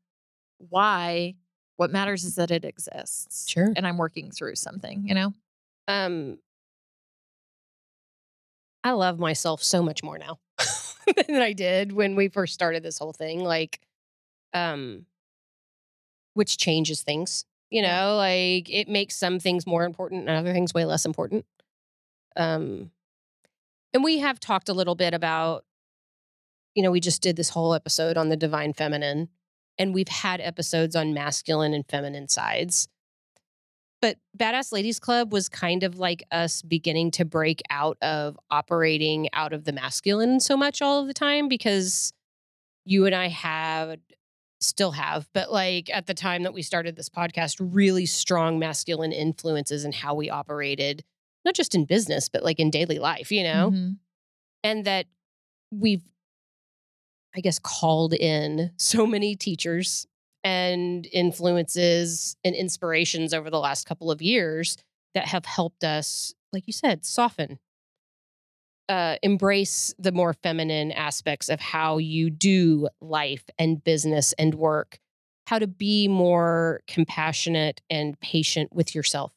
why. 0.58 1.36
What 1.80 1.90
matters 1.90 2.24
is 2.24 2.34
that 2.34 2.50
it 2.50 2.66
exists. 2.66 3.48
Sure. 3.48 3.72
And 3.74 3.86
I'm 3.86 3.96
working 3.96 4.30
through 4.30 4.56
something, 4.56 5.08
you 5.08 5.14
know? 5.14 5.32
um 5.88 6.38
I 8.84 8.90
love 8.92 9.18
myself 9.18 9.62
so 9.62 9.82
much 9.82 10.02
more 10.02 10.18
now 10.18 10.38
than 11.26 11.36
I 11.40 11.54
did 11.54 11.92
when 11.92 12.16
we 12.16 12.28
first 12.28 12.52
started 12.52 12.82
this 12.82 12.98
whole 12.98 13.14
thing 13.14 13.42
like 13.42 13.80
um 14.52 15.06
which 16.34 16.56
changes 16.58 17.02
things 17.02 17.44
you 17.70 17.82
know 17.82 17.88
Yeah. 17.88 18.04
like 18.12 18.70
it 18.70 18.88
makes 18.88 19.16
some 19.16 19.38
things 19.38 19.66
more 19.66 19.84
important 19.84 20.28
and 20.28 20.30
other 20.38 20.52
things 20.52 20.74
way 20.74 20.84
less 20.84 21.04
important 21.04 21.44
um 22.36 22.90
and 23.92 24.04
we 24.04 24.18
have 24.18 24.38
talked 24.38 24.68
a 24.68 24.72
little 24.74 24.94
bit 24.94 25.14
about 25.14 25.64
you 26.74 26.82
know 26.82 26.90
we 26.90 27.00
just 27.00 27.22
did 27.22 27.36
this 27.36 27.50
whole 27.50 27.74
episode 27.74 28.16
on 28.16 28.28
the 28.28 28.36
divine 28.36 28.72
feminine 28.72 29.28
and 29.80 29.92
we've 29.92 30.06
had 30.08 30.40
episodes 30.40 30.94
on 30.94 31.12
masculine 31.12 31.74
and 31.74 31.84
feminine 31.88 32.28
sides 32.28 32.86
but 34.02 34.16
Badass 34.38 34.72
Ladies 34.72 34.98
Club 34.98 35.30
was 35.32 35.48
kind 35.48 35.82
of 35.82 35.98
like 35.98 36.22
us 36.30 36.62
beginning 36.62 37.10
to 37.12 37.24
break 37.26 37.60
out 37.68 37.98
of 38.00 38.38
operating 38.50 39.28
out 39.34 39.52
of 39.52 39.64
the 39.64 39.72
masculine 39.72 40.40
so 40.40 40.56
much 40.56 40.80
all 40.80 41.00
of 41.02 41.06
the 41.06 41.12
time 41.12 41.48
because 41.48 42.12
you 42.86 43.04
and 43.04 43.14
I 43.14 43.28
had 43.28 44.00
still 44.58 44.92
have, 44.92 45.28
but 45.34 45.52
like 45.52 45.90
at 45.92 46.06
the 46.06 46.14
time 46.14 46.44
that 46.44 46.54
we 46.54 46.62
started 46.62 46.96
this 46.96 47.08
podcast, 47.10 47.56
really 47.60 48.06
strong 48.06 48.58
masculine 48.58 49.12
influences 49.12 49.84
in 49.84 49.92
how 49.92 50.14
we 50.14 50.30
operated, 50.30 51.02
not 51.44 51.54
just 51.54 51.74
in 51.74 51.84
business, 51.84 52.28
but 52.28 52.42
like 52.42 52.58
in 52.58 52.70
daily 52.70 52.98
life, 52.98 53.30
you 53.30 53.42
know? 53.42 53.70
Mhm. 53.70 53.96
and 54.62 54.84
that 54.84 55.06
we've 55.70 56.02
i 57.34 57.40
guess 57.40 57.58
called 57.58 58.14
in 58.14 58.70
so 58.76 59.06
many 59.06 59.34
teachers 59.36 60.06
and 60.42 61.06
influences 61.12 62.36
and 62.44 62.54
inspirations 62.54 63.34
over 63.34 63.50
the 63.50 63.58
last 63.60 63.86
couple 63.86 64.10
of 64.10 64.22
years 64.22 64.76
that 65.14 65.26
have 65.26 65.44
helped 65.44 65.84
us 65.84 66.34
like 66.52 66.66
you 66.66 66.72
said 66.72 67.04
soften 67.04 67.58
uh, 68.88 69.16
embrace 69.22 69.94
the 70.00 70.10
more 70.10 70.32
feminine 70.32 70.90
aspects 70.90 71.48
of 71.48 71.60
how 71.60 71.98
you 71.98 72.28
do 72.28 72.88
life 73.00 73.44
and 73.58 73.82
business 73.84 74.32
and 74.34 74.54
work 74.54 74.98
how 75.46 75.58
to 75.58 75.66
be 75.66 76.06
more 76.08 76.80
compassionate 76.86 77.80
and 77.90 78.18
patient 78.20 78.72
with 78.72 78.94
yourself 78.94 79.32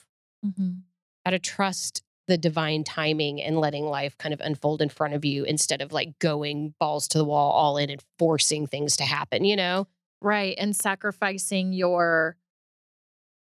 Mhm. 0.46 0.82
how 1.26 1.32
to 1.32 1.40
trust 1.40 2.04
the 2.28 2.38
divine 2.38 2.84
timing 2.84 3.42
and 3.42 3.60
letting 3.60 3.86
life 3.86 4.18
kind 4.18 4.34
of 4.34 4.40
unfold 4.40 4.82
in 4.82 4.90
front 4.90 5.14
of 5.14 5.26
you 5.26 5.44
instead 5.44 5.82
of 5.82 5.92
like 5.92 6.18
going 6.20 6.74
balls 6.80 7.08
to 7.10 7.18
the 7.18 7.26
wall 7.26 7.52
all 7.52 7.78
in 7.78 7.90
and 7.90 8.02
forcing 8.18 8.66
things 8.66 8.96
to 8.98 9.04
happen, 9.04 9.44
you 9.44 9.56
know? 9.56 9.88
Right. 10.22 10.56
And 10.58 10.76
sacrificing 10.76 11.74
your 11.74 12.38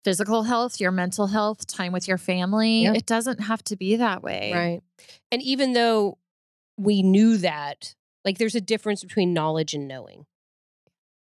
physical 0.05 0.43
health, 0.43 0.79
your 0.79 0.91
mental 0.91 1.27
health, 1.27 1.67
time 1.67 1.91
with 1.91 2.07
your 2.07 2.17
family. 2.17 2.83
Yeah. 2.83 2.93
It 2.93 3.05
doesn't 3.05 3.41
have 3.41 3.61
to 3.65 3.75
be 3.75 3.97
that 3.97 4.23
way. 4.23 4.51
Right. 4.53 4.81
And 5.31 5.41
even 5.41 5.73
though 5.73 6.17
we 6.77 7.03
knew 7.03 7.37
that, 7.37 7.95
like 8.23 8.37
there's 8.37 8.55
a 8.55 8.61
difference 8.61 9.03
between 9.03 9.33
knowledge 9.33 9.73
and 9.73 9.89
knowing, 9.89 10.25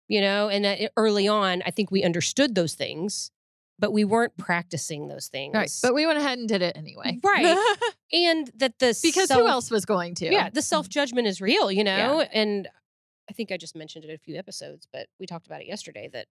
you 0.07 0.21
know? 0.21 0.49
And 0.49 0.65
that 0.65 0.81
eh, 0.81 0.89
early 0.97 1.27
on, 1.27 1.63
I 1.67 1.73
think 1.73 1.91
we 1.91 2.05
understood 2.05 2.55
those 2.55 2.75
things, 2.75 3.33
but 3.79 3.93
we 3.93 4.05
weren't 4.05 4.37
practicing 4.37 5.09
those 5.09 5.29
things. 5.29 5.55
Right. 5.55 5.71
But 5.83 5.95
we 5.95 6.07
went 6.07 6.19
ahead 6.19 6.39
and 6.39 6.49
did 6.49 6.63
it 6.63 6.77
anyway. 6.77 7.19
Right. 7.23 7.57
and 8.13 8.51
that 8.57 8.79
the 8.79 8.99
because 9.03 9.29
self- 9.29 9.41
who 9.41 9.49
else 9.49 9.71
was 9.71 9.85
going 9.85 10.15
to? 10.17 10.27
Yeah, 10.27 10.51
the 10.51 10.63
self 10.63 10.89
judgment 10.89 11.27
is 11.29 11.41
real, 11.41 11.71
you 11.71 11.85
know? 11.85 12.21
Yeah. 12.21 12.29
And 12.33 12.69
I 13.31 13.33
think 13.33 13.53
I 13.53 13.57
just 13.57 13.77
mentioned 13.77 14.05
it 14.05 14.13
a 14.13 14.19
few 14.19 14.37
episodes, 14.37 14.87
but 14.93 15.07
we 15.21 15.27
talked 15.27 15.47
about 15.47 15.61
it 15.61 15.67
yesterday 15.67 16.09
that 16.13 16.27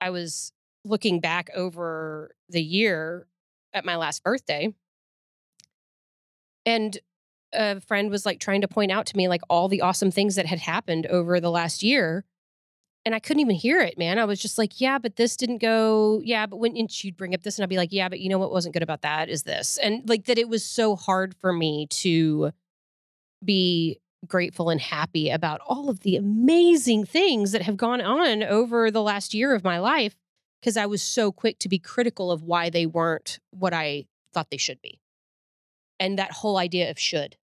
I 0.00 0.10
was 0.10 0.52
looking 0.84 1.20
back 1.20 1.50
over 1.54 2.34
the 2.48 2.62
year 2.62 3.26
at 3.72 3.84
my 3.84 3.96
last 3.96 4.22
birthday. 4.24 4.74
And 6.64 6.98
a 7.52 7.80
friend 7.80 8.10
was 8.10 8.26
like 8.26 8.40
trying 8.40 8.62
to 8.62 8.68
point 8.68 8.92
out 8.92 9.06
to 9.06 9.16
me 9.16 9.28
like 9.28 9.42
all 9.48 9.68
the 9.68 9.80
awesome 9.82 10.10
things 10.10 10.34
that 10.36 10.46
had 10.46 10.58
happened 10.58 11.06
over 11.06 11.40
the 11.40 11.50
last 11.50 11.82
year. 11.82 12.24
And 13.08 13.14
I 13.14 13.20
couldn't 13.20 13.40
even 13.40 13.56
hear 13.56 13.80
it, 13.80 13.96
man. 13.96 14.18
I 14.18 14.26
was 14.26 14.38
just 14.38 14.58
like, 14.58 14.82
yeah, 14.82 14.98
but 14.98 15.16
this 15.16 15.34
didn't 15.34 15.62
go. 15.62 16.20
Yeah, 16.22 16.44
but 16.44 16.58
when 16.58 16.76
and 16.76 16.92
she'd 16.92 17.16
bring 17.16 17.34
up 17.34 17.42
this, 17.42 17.56
and 17.56 17.62
I'd 17.62 17.70
be 17.70 17.78
like, 17.78 17.90
yeah, 17.90 18.10
but 18.10 18.20
you 18.20 18.28
know 18.28 18.36
what 18.36 18.52
wasn't 18.52 18.74
good 18.74 18.82
about 18.82 19.00
that 19.00 19.30
is 19.30 19.44
this, 19.44 19.78
and 19.78 20.06
like 20.06 20.26
that. 20.26 20.36
It 20.36 20.50
was 20.50 20.62
so 20.62 20.94
hard 20.94 21.34
for 21.34 21.50
me 21.50 21.86
to 21.86 22.52
be 23.42 23.98
grateful 24.26 24.68
and 24.68 24.78
happy 24.78 25.30
about 25.30 25.62
all 25.66 25.88
of 25.88 26.00
the 26.00 26.16
amazing 26.16 27.06
things 27.06 27.52
that 27.52 27.62
have 27.62 27.78
gone 27.78 28.02
on 28.02 28.42
over 28.42 28.90
the 28.90 29.00
last 29.00 29.32
year 29.32 29.54
of 29.54 29.64
my 29.64 29.78
life 29.78 30.14
because 30.60 30.76
I 30.76 30.84
was 30.84 31.00
so 31.00 31.32
quick 31.32 31.58
to 31.60 31.68
be 31.70 31.78
critical 31.78 32.30
of 32.30 32.42
why 32.42 32.68
they 32.68 32.84
weren't 32.84 33.38
what 33.52 33.72
I 33.72 34.04
thought 34.34 34.50
they 34.50 34.58
should 34.58 34.82
be. 34.82 35.00
And 35.98 36.18
that 36.18 36.32
whole 36.32 36.58
idea 36.58 36.90
of 36.90 36.98
should, 36.98 37.37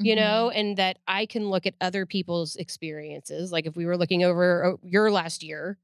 you 0.00 0.14
Mm-hmm. 0.14 0.24
know, 0.24 0.50
and 0.50 0.76
that 0.76 0.98
I 1.08 1.26
can 1.26 1.50
look 1.50 1.66
at 1.66 1.74
other 1.80 2.06
people's 2.06 2.56
experiences. 2.56 3.50
Like 3.52 3.66
if 3.66 3.76
we 3.76 3.84
were 3.86 3.96
looking 3.96 4.22
over 4.24 4.64
uh, 4.64 4.76
your 4.82 5.10
last 5.10 5.42
year, 5.42 5.76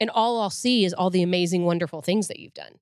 and 0.00 0.10
all 0.10 0.40
I'll 0.40 0.50
see 0.50 0.84
is 0.84 0.92
all 0.94 1.10
the 1.10 1.22
amazing, 1.22 1.64
wonderful 1.64 2.02
things 2.02 2.28
that 2.28 2.38
you've 2.38 2.54
done. 2.54 2.72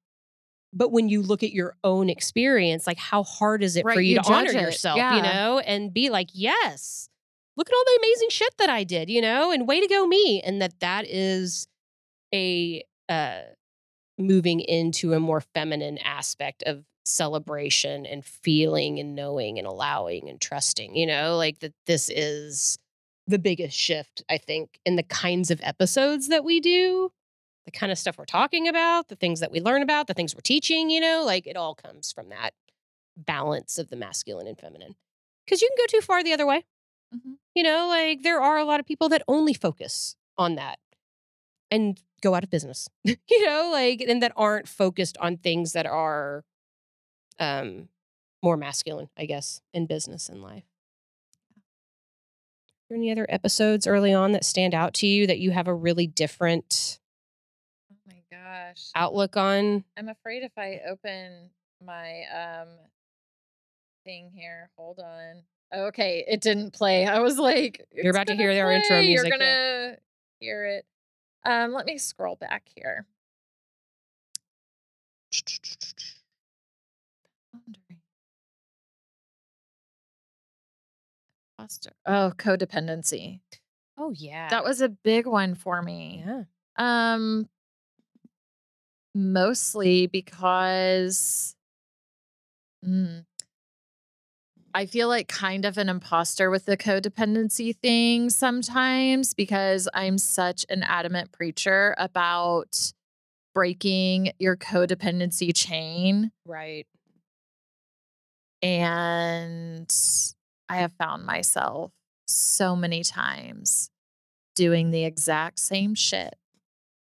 But 0.72 0.92
when 0.92 1.08
you 1.08 1.22
look 1.22 1.42
at 1.42 1.52
your 1.52 1.76
own 1.84 2.10
experience, 2.10 2.86
like 2.86 2.98
how 2.98 3.22
hard 3.22 3.62
is 3.62 3.76
it 3.76 3.82
for 3.82 4.00
you, 4.00 4.16
you 4.16 4.22
to 4.22 4.32
honor 4.32 4.50
it. 4.50 4.60
yourself, 4.60 4.98
Yeah. 4.98 5.16
you 5.16 5.22
know, 5.22 5.58
and 5.60 5.94
be 5.94 6.10
like, 6.10 6.28
yes, 6.34 7.08
look 7.56 7.70
at 7.70 7.74
all 7.74 7.84
the 7.86 7.98
amazing 8.02 8.28
shit 8.30 8.54
that 8.58 8.68
I 8.68 8.84
did, 8.84 9.08
you 9.08 9.22
know, 9.22 9.52
and 9.52 9.66
way 9.66 9.80
to 9.80 9.86
go 9.86 10.06
me. 10.06 10.42
And 10.42 10.60
that 10.60 10.80
that 10.80 11.06
is 11.08 11.68
a 12.34 12.82
uh, 13.08 13.40
moving 14.18 14.60
into 14.60 15.12
a 15.14 15.20
more 15.20 15.40
feminine 15.40 15.96
aspect 15.98 16.62
of 16.64 16.84
celebration 17.06 18.06
and 18.06 18.24
feeling 18.24 18.98
and 18.98 19.14
knowing 19.14 19.58
and 19.58 19.66
allowing 19.66 20.28
and 20.28 20.40
trusting, 20.40 20.96
you 20.96 21.06
know, 21.06 21.36
like 21.36 21.60
that 21.60 21.72
this 21.86 22.10
is 22.10 22.78
the 23.26 23.38
biggest 23.38 23.76
shift, 23.76 24.22
I 24.28 24.38
think, 24.38 24.78
in 24.84 24.96
the 24.96 25.02
kinds 25.02 25.50
of 25.50 25.60
episodes 25.62 26.28
that 26.28 26.44
we 26.44 26.60
do, 26.60 27.10
the 27.64 27.70
kind 27.72 27.92
of 27.92 27.98
stuff 27.98 28.18
we're 28.18 28.24
talking 28.24 28.68
about, 28.68 29.08
the 29.08 29.16
things 29.16 29.40
that 29.40 29.50
we 29.52 29.60
learn 29.60 29.82
about, 29.82 30.06
the 30.06 30.14
things 30.14 30.34
we're 30.34 30.40
teaching, 30.42 30.90
you 30.90 31.00
know, 31.00 31.24
like 31.24 31.46
it 31.46 31.56
all 31.56 31.74
comes 31.74 32.12
from 32.12 32.28
that 32.30 32.52
balance 33.16 33.78
of 33.78 33.88
the 33.90 33.96
masculine 33.96 34.46
and 34.46 34.58
feminine. 34.58 34.94
Because 35.44 35.62
you 35.62 35.68
can 35.68 35.84
go 35.84 35.98
too 35.98 36.02
far 36.04 36.22
the 36.24 36.32
other 36.32 36.46
way. 36.46 36.64
Mhm. 37.14 37.36
You 37.54 37.62
know, 37.62 37.88
like 37.88 38.22
there 38.22 38.40
are 38.40 38.58
a 38.58 38.64
lot 38.64 38.80
of 38.80 38.86
people 38.86 39.08
that 39.10 39.22
only 39.28 39.54
focus 39.54 40.16
on 40.38 40.56
that 40.56 40.78
and 41.70 42.00
go 42.22 42.34
out 42.34 42.44
of 42.44 42.50
business, 42.50 42.88
you 43.04 43.46
know, 43.46 43.70
like, 43.72 44.00
and 44.00 44.22
that 44.22 44.32
aren't 44.36 44.68
focused 44.68 45.16
on 45.18 45.36
things 45.36 45.72
that 45.72 45.86
are 45.86 46.44
um, 47.38 47.88
more 48.42 48.56
masculine, 48.56 49.08
I 49.16 49.26
guess, 49.26 49.60
in 49.72 49.86
business 49.86 50.28
and 50.28 50.42
life. 50.42 50.64
Are 51.56 52.90
there 52.90 52.98
any 52.98 53.10
other 53.10 53.26
episodes 53.28 53.86
early 53.86 54.12
on 54.12 54.32
that 54.32 54.44
stand 54.44 54.74
out 54.74 54.94
to 54.94 55.06
you 55.06 55.26
that 55.26 55.38
you 55.40 55.50
have 55.50 55.66
a 55.66 55.74
really 55.74 56.06
different 56.06 57.00
Oh 57.90 57.96
my 58.06 58.22
gosh. 58.30 58.90
outlook 58.94 59.36
on? 59.36 59.84
I'm 59.96 60.08
afraid 60.08 60.42
if 60.42 60.52
I 60.56 60.80
open 60.88 61.50
my 61.84 62.22
um 62.32 62.68
thing 64.04 64.30
here, 64.32 64.70
hold 64.76 65.00
on. 65.00 65.42
Okay, 65.74 66.24
it 66.28 66.40
didn't 66.40 66.72
play. 66.72 67.06
I 67.06 67.18
was 67.18 67.38
like, 67.38 67.84
You're 67.92 68.10
about 68.12 68.28
to 68.28 68.36
hear 68.36 68.50
our 68.64 68.72
intro 68.72 69.02
music, 69.02 69.30
You're 69.30 69.38
gonna 69.38 69.96
hear 70.38 70.64
it. 70.64 70.86
Um, 71.44 71.72
let 71.72 71.86
me 71.86 71.98
scroll 71.98 72.36
back 72.36 72.64
here. 72.74 73.06
Foster. 81.58 81.92
Oh, 82.04 82.32
codependency. 82.36 83.40
Oh, 83.98 84.12
yeah. 84.14 84.48
That 84.50 84.64
was 84.64 84.80
a 84.80 84.88
big 84.88 85.26
one 85.26 85.54
for 85.54 85.82
me. 85.82 86.24
yeah. 86.26 86.42
Um 86.76 87.48
mostly 89.14 90.06
because 90.06 91.56
mm, 92.84 93.24
I 94.74 94.84
feel 94.84 95.08
like 95.08 95.28
kind 95.28 95.64
of 95.64 95.78
an 95.78 95.88
imposter 95.88 96.50
with 96.50 96.66
the 96.66 96.76
codependency 96.76 97.74
thing 97.74 98.28
sometimes 98.28 99.32
because 99.32 99.88
I'm 99.94 100.18
such 100.18 100.66
an 100.68 100.82
adamant 100.82 101.32
preacher 101.32 101.94
about 101.96 102.92
breaking 103.54 104.32
your 104.38 104.56
codependency 104.56 105.52
chain 105.56 106.30
Right. 106.44 106.86
and 108.62 109.90
I 110.68 110.76
have 110.76 110.92
found 110.92 111.24
myself 111.24 111.92
so 112.26 112.74
many 112.74 113.02
times 113.02 113.90
doing 114.54 114.90
the 114.90 115.04
exact 115.04 115.58
same 115.58 115.94
shit 115.94 116.34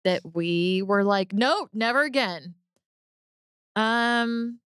that 0.05 0.23
we 0.35 0.83
were 0.83 1.05
like, 1.05 1.33
nope, 1.33 1.71
never 1.73 2.03
again. 2.03 2.55
Um, 3.77 4.61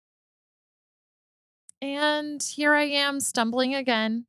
and 1.81 2.43
here 2.43 2.75
I 2.75 2.85
am 2.85 3.21
stumbling 3.21 3.75
again, 3.75 4.27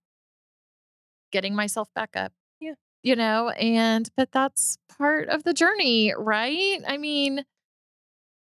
getting 1.31 1.55
myself 1.55 1.89
back 1.93 2.15
up. 2.15 2.33
Yeah. 2.59 2.73
You 3.03 3.15
know, 3.15 3.49
and 3.49 4.09
but 4.17 4.31
that's 4.31 4.77
part 4.97 5.29
of 5.29 5.43
the 5.43 5.53
journey, 5.53 6.13
right? 6.17 6.79
I 6.87 6.97
mean, 6.97 7.45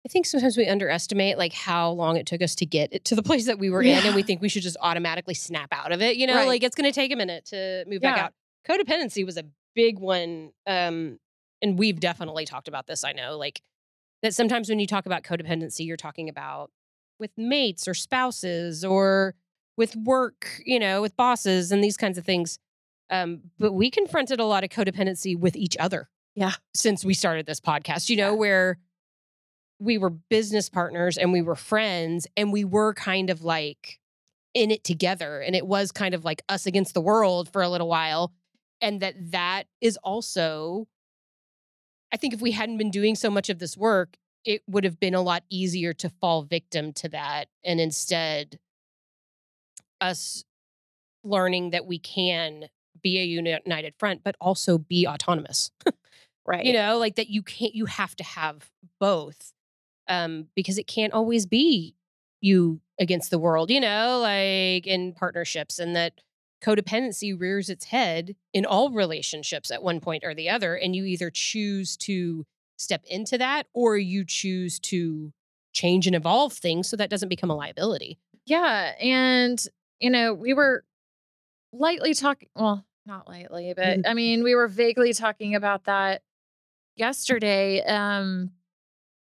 I 0.06 0.08
think 0.08 0.28
sometimes 0.28 0.56
we 0.56 0.68
underestimate 0.68 1.38
like 1.38 1.52
how 1.54 1.90
long 1.90 2.16
it 2.16 2.28
took 2.28 2.42
us 2.44 2.54
to 2.56 2.66
get 2.66 2.90
it 2.94 3.06
to 3.06 3.16
the 3.16 3.24
place 3.24 3.48
that 3.48 3.58
we 3.58 3.72
were 3.72 3.82
in, 3.82 4.06
and 4.06 4.14
we 4.16 4.22
think 4.22 4.40
we 4.42 4.50
should 4.50 4.62
just 4.62 4.78
automatically 4.80 5.34
snap 5.34 5.70
out 5.74 5.92
of 5.92 6.02
it. 6.02 6.16
You 6.18 6.28
know, 6.28 6.36
Right. 6.36 6.48
like 6.48 6.64
it's 6.64 6.76
going 6.76 6.90
to 6.90 6.94
take 6.94 7.12
a 7.12 7.16
minute 7.16 7.46
to 7.48 7.84
move 7.88 8.02
back 8.02 8.18
out. 8.20 8.34
Codependency 8.70 9.26
was 9.26 9.38
a 9.38 9.46
big 9.74 9.98
one, 10.00 10.52
um, 10.68 11.20
and 11.62 11.80
we've 11.80 12.00
definitely 12.00 12.46
talked 12.46 12.68
about 12.68 12.86
this. 12.86 13.04
I 13.04 13.14
know, 13.14 13.38
like 13.38 13.62
that 14.22 14.34
sometimes 14.36 14.70
when 14.70 14.80
you 14.80 14.86
talk 14.88 15.06
about 15.08 15.24
codependency, 15.24 15.86
you're 15.86 15.98
talking 15.98 16.30
about 16.30 16.72
with 17.20 17.32
mates 17.38 17.88
or 17.88 17.94
spouses 17.96 18.86
or 18.86 19.34
with 19.78 19.96
work, 19.96 20.62
you 20.66 20.80
know, 20.80 21.02
with 21.02 21.16
bosses 21.18 21.72
and 21.72 21.84
these 21.84 21.98
kinds 21.98 22.18
of 22.18 22.26
things. 22.26 22.60
Um, 23.10 23.42
but 23.60 23.74
we 23.74 23.90
confronted 23.90 24.40
a 24.40 24.46
lot 24.46 24.64
of 24.64 24.70
codependency 24.70 25.38
with 25.38 25.56
each 25.56 25.76
other. 25.78 26.10
Yeah. 26.36 26.54
Since 26.74 27.04
we 27.06 27.14
started 27.14 27.46
this 27.46 27.60
podcast, 27.60 28.10
you 28.10 28.18
know, 28.18 28.32
Yeah. 28.34 28.38
where 28.40 28.80
we 29.80 29.98
were 29.98 30.10
business 30.10 30.70
partners 30.70 31.18
and 31.18 31.32
we 31.32 31.42
were 31.42 31.56
friends 31.56 32.28
and 32.38 32.52
we 32.52 32.64
were 32.64 32.94
kind 32.94 33.30
of 33.30 33.44
like 33.44 34.00
in 34.54 34.72
it 34.72 34.84
together 34.84 35.42
and 35.42 35.56
it 35.56 35.68
was 35.68 35.92
kind 35.92 36.16
of 36.16 36.24
like 36.24 36.42
us 36.48 36.66
against 36.66 36.94
the 36.94 37.02
world 37.02 37.50
for 37.52 37.62
a 37.62 37.70
little 37.70 37.90
while 37.90 38.32
and 38.82 39.02
that 39.02 39.16
that 39.32 39.66
is 39.82 39.98
also 39.98 40.88
i 42.14 42.18
think 42.18 42.34
if 42.34 42.42
we 42.42 42.52
hadn't 42.52 42.78
been 42.78 42.92
doing 42.92 43.16
so 43.16 43.30
much 43.30 43.50
of 43.50 43.60
this 43.60 43.76
work 43.76 44.16
it 44.46 44.62
would 44.68 44.86
have 44.86 45.00
been 45.00 45.16
a 45.16 45.22
lot 45.22 45.44
easier 45.50 45.92
to 45.92 46.10
fall 46.22 46.44
victim 46.44 46.94
to 46.94 47.10
that 47.10 47.50
and 47.66 47.82
instead 47.82 48.60
us 50.00 50.46
learning 51.24 51.72
that 51.72 51.86
we 51.86 52.00
can 52.00 52.70
be 53.02 53.20
a 53.20 53.26
united 53.26 53.94
front 54.00 54.24
but 54.24 54.38
also 54.40 54.78
be 54.78 55.06
autonomous 55.06 55.70
right. 56.46 56.64
you 56.64 56.72
know 56.72 56.98
like 56.98 57.16
that 57.16 57.30
you 57.30 57.44
can't 57.44 57.76
you 57.76 57.86
have 57.86 58.16
to 58.16 58.24
have 58.24 58.72
both 59.02 59.52
um 60.08 60.48
because 60.56 60.78
it 60.78 60.88
can't 60.88 61.14
always 61.14 61.46
be 61.46 61.96
you 62.42 62.80
against 63.00 63.32
the 63.32 63.40
world 63.40 63.70
you 63.70 63.80
know 63.80 64.20
like 64.22 64.88
in 64.88 65.14
partnerships 65.14 65.80
and 65.80 65.96
that 65.96 66.14
codependency 66.64 67.38
rears 67.40 67.70
its 67.70 67.86
head 67.86 68.36
in 68.54 68.66
all 68.66 68.92
relationships 68.92 69.70
at 69.70 69.84
one 69.84 70.00
point 70.00 70.24
or 70.24 70.34
the 70.34 70.50
other 70.50 70.76
and 70.76 70.96
you 70.96 71.06
either 71.06 71.30
choose 71.30 71.96
to 71.98 72.46
step 72.78 73.04
into 73.10 73.38
that 73.38 73.68
or 73.74 73.98
you 73.98 74.26
choose 74.26 74.80
to 74.80 75.32
change 75.74 76.08
and 76.08 76.16
evolve 76.16 76.54
things 76.54 76.88
so 76.88 76.96
that 76.96 77.10
doesn't 77.10 77.30
become 77.30 77.52
a 77.52 77.56
liability 77.56 78.18
Yeah. 78.46 78.94
And, 79.00 79.64
you 80.00 80.10
know, 80.10 80.34
we 80.34 80.54
were 80.54 80.84
lightly 81.74 82.14
talking, 82.14 82.50
well, 82.56 82.86
not 83.06 83.28
lightly, 83.28 83.74
but 83.76 84.08
I 84.08 84.14
mean, 84.14 84.44
we 84.44 84.56
were 84.56 84.68
vaguely 84.68 85.14
talking 85.14 85.56
about 85.56 85.86
that 85.86 86.22
yesterday 86.96 87.84
um, 87.84 88.52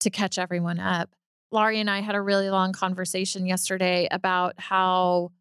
to 0.02 0.10
catch 0.10 0.38
everyone 0.38 0.80
up. 0.80 1.10
Laurie 1.52 1.80
and 1.80 1.90
I 1.90 2.02
had 2.02 2.16
a 2.16 2.22
really 2.22 2.50
long 2.50 2.74
conversation 2.74 3.46
yesterday 3.46 4.08
about 4.12 4.56
how 4.60 5.32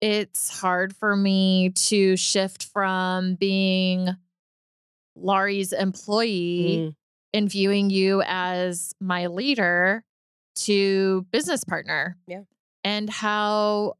it's 0.00 0.48
hard 0.60 0.94
for 0.96 1.14
me 1.14 1.70
to 1.70 2.16
shift 2.16 2.64
from 2.72 3.36
being 3.36 4.08
Laurie's 5.14 5.72
employee 5.72 6.78
Mm, 6.88 6.94
and 7.34 7.48
viewing 7.50 7.90
you 7.90 8.22
as 8.26 8.92
my 9.00 9.26
leader 9.28 10.04
to 10.56 11.22
business 11.30 11.62
partner. 11.64 12.16
Yeah. 12.26 12.42
And 12.84 13.08
how 13.08 13.94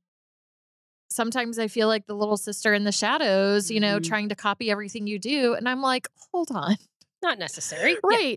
sometimes 1.10 1.58
I 1.58 1.68
feel 1.68 1.88
like 1.88 2.06
the 2.06 2.14
little 2.14 2.36
sister 2.36 2.74
in 2.74 2.84
the 2.84 2.92
shadows, 2.92 3.70
you 3.70 3.78
know, 3.80 3.98
Mhm. 4.00 4.04
trying 4.04 4.28
to 4.30 4.34
copy 4.34 4.70
everything 4.70 5.06
you 5.06 5.18
do. 5.18 5.54
And 5.54 5.68
I'm 5.68 5.80
like, 5.82 6.08
hold 6.32 6.50
on. 6.50 6.76
not 7.22 7.38
necessary 7.38 7.96
Yeah. 8.10 8.34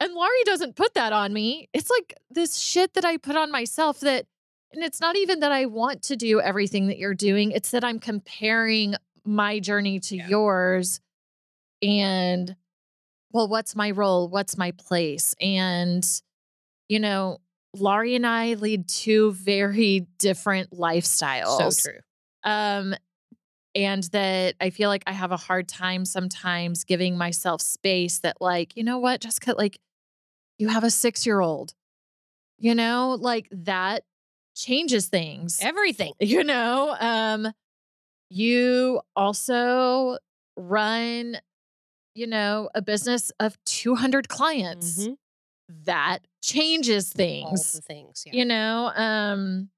And 0.00 0.14
Laurie 0.14 0.44
doesn't 0.46 0.76
put 0.76 0.94
that 0.94 1.12
on 1.12 1.32
me. 1.32 1.68
It's 1.74 1.90
like 1.90 2.14
this 2.30 2.56
shit 2.58 2.94
that 2.94 3.04
I 3.04 3.18
put 3.18 3.36
on 3.36 3.50
myself 3.52 4.00
that, 4.00 4.26
and 4.72 4.82
it's 4.82 5.00
not 5.00 5.16
even 5.16 5.40
that 5.40 5.52
I 5.52 5.66
want 5.66 6.02
to 6.04 6.16
do 6.16 6.40
everything 6.40 6.86
that 6.86 6.96
you're 6.96 7.14
doing, 7.14 7.50
it's 7.52 7.70
that 7.72 7.84
I'm 7.84 7.98
comparing 7.98 8.94
my 9.24 9.60
journey 9.60 10.00
to 10.00 10.16
Yeah. 10.16 10.28
yours 10.28 11.00
and 11.82 12.56
well, 13.32 13.46
what's 13.46 13.76
my 13.76 13.92
role? 13.92 14.28
What's 14.28 14.58
my 14.58 14.72
place? 14.72 15.36
And, 15.40 16.04
you 16.88 16.98
know, 16.98 17.38
Laurie 17.76 18.16
and 18.16 18.26
I 18.26 18.54
lead 18.54 18.88
two 18.88 19.32
very 19.32 20.06
different 20.18 20.70
lifestyles. 20.72 21.74
So 21.74 21.90
true. 21.90 22.00
Um, 22.42 22.94
and 23.76 24.02
that 24.04 24.56
I 24.60 24.70
feel 24.70 24.88
like 24.88 25.04
I 25.06 25.12
have 25.12 25.30
a 25.30 25.36
hard 25.36 25.68
time 25.68 26.04
sometimes 26.04 26.82
giving 26.82 27.16
myself 27.16 27.62
space 27.62 28.18
that, 28.20 28.38
like, 28.40 28.76
you 28.76 28.82
know 28.82 28.98
what, 28.98 29.20
Jessica, 29.20 29.54
like, 29.56 29.78
you 30.60 30.68
have 30.68 30.84
a 30.84 30.90
six 30.90 31.24
year 31.26 31.40
old, 31.40 31.72
you 32.58 32.74
know, 32.74 33.16
like 33.18 33.48
that 33.50 34.04
changes 34.54 35.08
things. 35.08 35.58
Everything. 35.62 36.12
You 36.20 36.44
know, 36.44 36.94
um, 37.00 37.48
you 38.28 39.00
also 39.16 40.18
run, 40.56 41.38
you 42.14 42.26
know, 42.26 42.68
a 42.74 42.82
business 42.82 43.32
of 43.40 43.56
200 43.64 44.28
clients. 44.28 45.06
Mhm. 45.06 45.16
That 45.84 46.26
changes 46.42 47.12
All 47.14 47.16
things 47.16 47.72
the 47.72 47.80
things. 47.82 48.24
Yeah. 48.26 48.32
you 48.38 48.44
know 48.44 48.90
um 48.96 49.70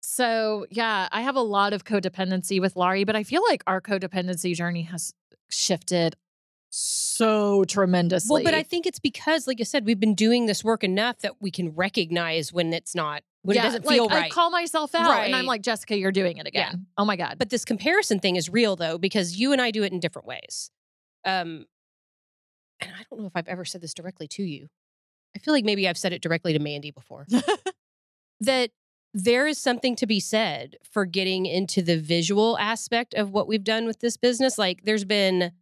so 0.00 0.66
yeah 0.70 1.08
i 1.12 1.20
have 1.20 1.36
a 1.36 1.40
lot 1.42 1.72
of 1.72 1.84
codependency 1.84 2.60
with 2.60 2.76
laurie 2.76 3.04
but 3.04 3.16
i 3.16 3.22
feel 3.22 3.42
like 3.48 3.62
our 3.66 3.80
codependency 3.80 4.54
journey 4.54 4.82
has 4.82 5.12
shifted 5.50 6.16
so 6.70 7.05
tremendously 7.66 8.32
Well, 8.32 8.44
but 8.44 8.54
I 8.54 8.62
think 8.62 8.86
it's 8.86 8.98
because, 8.98 9.46
like 9.46 9.60
I 9.60 9.64
said, 9.64 9.86
we've 9.86 10.00
been 10.00 10.14
doing 10.14 10.46
this 10.46 10.62
work 10.62 10.84
enough 10.84 11.18
that 11.20 11.40
we 11.40 11.50
can 11.50 11.74
recognize 11.74 12.52
when 12.52 12.72
it's 12.72 12.94
not, 12.94 13.22
when 13.42 13.54
yeah, 13.54 13.62
it 13.62 13.64
doesn't 13.64 13.86
like, 13.86 13.94
feel 13.94 14.08
right. 14.08 14.24
I 14.24 14.28
call 14.28 14.50
myself 14.50 14.94
out 14.94 15.24
and 15.24 15.34
i'm 15.36 15.46
like 15.46 15.62
jessica 15.62 15.96
you're 15.96 16.10
doing 16.10 16.38
it 16.38 16.48
Yeah. 16.52 16.68
again 16.70 16.86
oh 16.98 17.04
my 17.04 17.14
god 17.14 17.36
but 17.38 17.48
this 17.50 17.64
comparison 17.64 18.18
thing 18.18 18.34
is 18.34 18.48
real 18.48 18.74
though, 18.74 18.98
because 18.98 19.36
you 19.38 19.52
and 19.52 19.60
I 19.62 19.70
do 19.70 19.82
it 19.84 19.92
in 19.92 20.00
different 20.00 20.26
ways. 20.26 20.70
Um, 21.24 21.66
and 22.80 22.90
I 22.92 23.04
don't 23.08 23.20
know 23.20 23.26
if 23.26 23.32
I've 23.34 23.48
ever 23.48 23.64
said 23.64 23.80
this 23.80 23.94
directly 23.94 24.28
to 24.28 24.42
you. 24.42 24.68
I 25.34 25.38
feel 25.38 25.54
like 25.54 25.64
maybe 25.64 25.88
I've 25.88 25.98
said 25.98 26.12
it 26.12 26.22
directly 26.22 26.52
to 26.52 26.58
Mandy 26.58 26.90
before. 26.90 27.26
that 28.40 28.70
there 29.14 29.46
is 29.46 29.58
something 29.58 29.96
to 29.96 30.06
be 30.06 30.20
said 30.20 30.76
for 30.90 31.06
getting 31.06 31.46
into 31.46 31.82
the 31.82 31.98
visual 31.98 32.58
aspect 32.58 33.14
of 33.14 33.30
what 33.30 33.48
we've 33.48 33.64
done 33.64 33.86
with 33.86 34.00
this 34.00 34.16
business. 34.16 34.58
Like 34.58 34.84
there's 34.84 35.04
been 35.04 35.52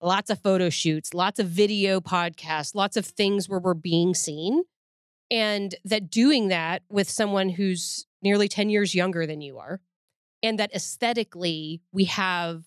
lots 0.00 0.30
of 0.30 0.40
photo 0.40 0.70
shoots, 0.70 1.14
lots 1.14 1.38
of 1.38 1.48
video 1.48 2.00
podcasts, 2.00 2.74
lots 2.74 2.96
of 2.96 3.06
things 3.06 3.48
where 3.48 3.58
we're 3.58 3.74
being 3.74 4.14
seen. 4.14 4.62
And 5.30 5.74
that 5.84 6.10
doing 6.10 6.48
that 6.48 6.82
with 6.88 7.10
someone 7.10 7.48
who's 7.48 8.06
nearly 8.22 8.48
10 8.48 8.70
years 8.70 8.94
younger 8.94 9.26
than 9.26 9.40
you 9.40 9.58
are, 9.58 9.80
and 10.42 10.58
that 10.58 10.74
aesthetically 10.74 11.80
we 11.92 12.04
have 12.04 12.64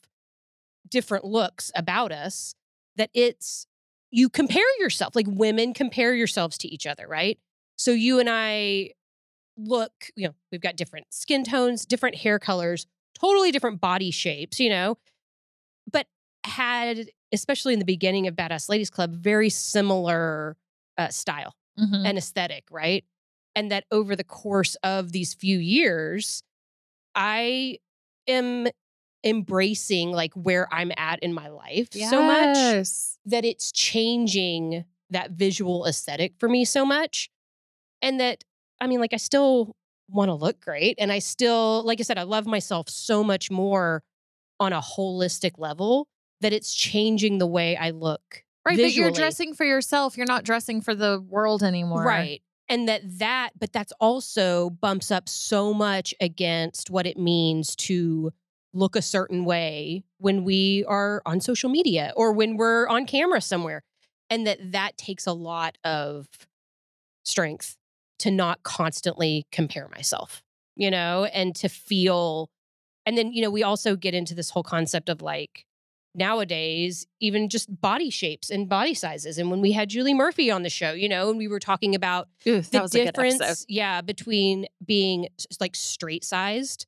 different 0.89 1.23
looks 1.23 1.71
about 1.75 2.11
us, 2.11 2.55
that 2.97 3.09
it's 3.13 3.65
you 4.11 4.27
compare 4.27 4.65
yourself, 4.79 5.15
like 5.15 5.27
women 5.29 5.73
compare 5.73 6.13
yourselves 6.13 6.57
to 6.57 6.67
each 6.67 6.87
other, 6.87 7.07
right? 7.07 7.39
So 7.77 7.91
you 7.91 8.19
and 8.19 8.27
I 8.29 8.91
look, 9.55 9.91
you 10.15 10.27
know, 10.27 10.33
we've 10.51 10.61
got 10.61 10.75
different 10.75 11.07
skin 11.13 11.43
tones, 11.43 11.85
different 11.85 12.15
hair 12.15 12.39
colors, 12.39 12.87
totally 13.19 13.51
different 13.51 13.79
body 13.79 14.11
shapes, 14.11 14.59
you 14.59 14.69
know, 14.69 14.97
had, 16.45 17.09
especially 17.31 17.73
in 17.73 17.79
the 17.79 17.85
beginning 17.85 18.27
of 18.27 18.35
Badass 18.35 18.69
Ladies 18.69 18.89
Club, 18.89 19.13
very 19.15 19.49
similar 19.49 20.57
uh, 20.97 21.09
style 21.09 21.55
Mhm. 21.79 22.05
and 22.07 22.17
aesthetic, 22.17 22.65
right? 22.71 23.05
And 23.55 23.71
that 23.71 23.85
over 23.91 24.15
the 24.15 24.23
course 24.23 24.75
of 24.83 25.11
these 25.11 25.33
few 25.33 25.59
years, 25.59 26.43
I 27.15 27.79
am 28.27 28.67
embracing 29.23 30.11
like 30.11 30.33
where 30.33 30.67
I'm 30.73 30.91
at 30.97 31.19
in 31.21 31.33
my 31.33 31.49
life 31.49 31.89
so 32.11 32.23
much 32.23 32.57
that 33.25 33.45
it's 33.45 33.71
changing 33.71 34.85
that 35.09 35.31
visual 35.31 35.85
aesthetic 35.85 36.35
for 36.39 36.49
me 36.49 36.65
so 36.65 36.85
much. 36.85 37.29
And 38.01 38.19
that, 38.19 38.43
I 38.81 38.87
mean, 38.87 38.99
like, 38.99 39.13
I 39.13 39.17
still 39.17 39.75
want 40.09 40.29
to 40.29 40.33
look 40.35 40.61
great. 40.61 40.95
And 40.99 41.11
I 41.11 41.19
still, 41.19 41.83
like 41.83 41.99
I 41.99 42.03
said, 42.03 42.17
I 42.17 42.23
love 42.23 42.47
myself 42.47 42.89
so 42.89 43.23
much 43.23 43.51
more 43.51 44.03
on 44.59 44.73
a 44.73 44.81
holistic 44.81 45.57
level 45.59 46.07
that 46.41 46.53
it's 46.53 46.73
changing 46.73 47.37
the 47.37 47.47
way 47.47 47.75
I 47.75 47.91
look. 47.91 48.43
right 48.65 48.77
but 48.77 48.93
you're 48.93 49.11
dressing 49.11 49.53
for 49.53 49.65
yourself 49.65 50.17
you're 50.17 50.25
not 50.25 50.43
dressing 50.43 50.81
for 50.81 50.95
the 50.95 51.23
world 51.27 51.63
anymore 51.63 52.03
Right. 52.03 52.41
And 52.71 52.87
that 52.87 53.01
that, 53.17 53.53
but 53.59 53.73
that's 53.73 53.91
also 53.99 54.69
bumps 54.69 55.09
up 55.09 55.27
so 55.27 55.73
much 55.73 56.13
against 56.21 56.91
what 56.91 57.07
it 57.07 57.17
means 57.17 57.75
to 57.77 58.31
look 58.73 58.95
a 58.95 59.01
certain 59.01 59.43
way 59.43 60.03
when 60.19 60.43
we 60.43 60.85
are 60.87 61.23
on 61.25 61.41
social 61.41 61.69
media 61.71 62.13
or 62.15 62.31
when 62.31 62.57
we're 62.57 62.87
on 62.87 63.07
camera 63.07 63.41
somewhere. 63.41 63.83
And 64.29 64.45
that 64.45 64.71
that 64.71 64.97
takes 64.97 65.25
a 65.25 65.33
lot 65.33 65.79
of 65.83 66.27
strength 67.23 67.75
to 68.19 68.29
not 68.29 68.61
constantly 68.61 69.47
compare 69.51 69.87
myself, 69.89 70.43
you 70.75 70.91
know, 70.91 71.25
and 71.25 71.55
to 71.55 71.69
feel. 71.69 72.51
And 73.03 73.17
then, 73.17 73.33
you 73.33 73.41
know, 73.41 73.49
we 73.49 73.63
also 73.63 73.95
get 73.95 74.13
into 74.13 74.35
this 74.35 74.51
whole 74.51 74.61
concept 74.61 75.09
of 75.09 75.23
like, 75.23 75.65
nowadays, 76.15 77.05
even 77.19 77.49
just 77.49 77.81
body 77.81 78.09
shapes 78.09 78.49
and 78.49 78.67
body 78.69 78.93
sizes. 78.93 79.37
And 79.37 79.49
when 79.51 79.61
we 79.61 79.71
had 79.71 79.89
Julie 79.89 80.13
Murphy 80.13 80.51
on 80.51 80.63
the 80.63 80.69
show, 80.69 80.91
you 80.91 81.07
know, 81.09 81.29
and 81.29 81.37
we 81.37 81.47
were 81.47 81.59
talking 81.59 81.95
about 81.95 82.27
Ooh, 82.47 82.61
the 82.61 82.79
was 82.81 82.93
a 82.95 82.99
good 82.99 83.07
episode. 83.09 83.37
difference, 83.39 83.65
yeah, 83.69 84.01
between 84.01 84.65
being 84.85 85.27
like 85.59 85.75
straight 85.75 86.23
sized 86.23 86.85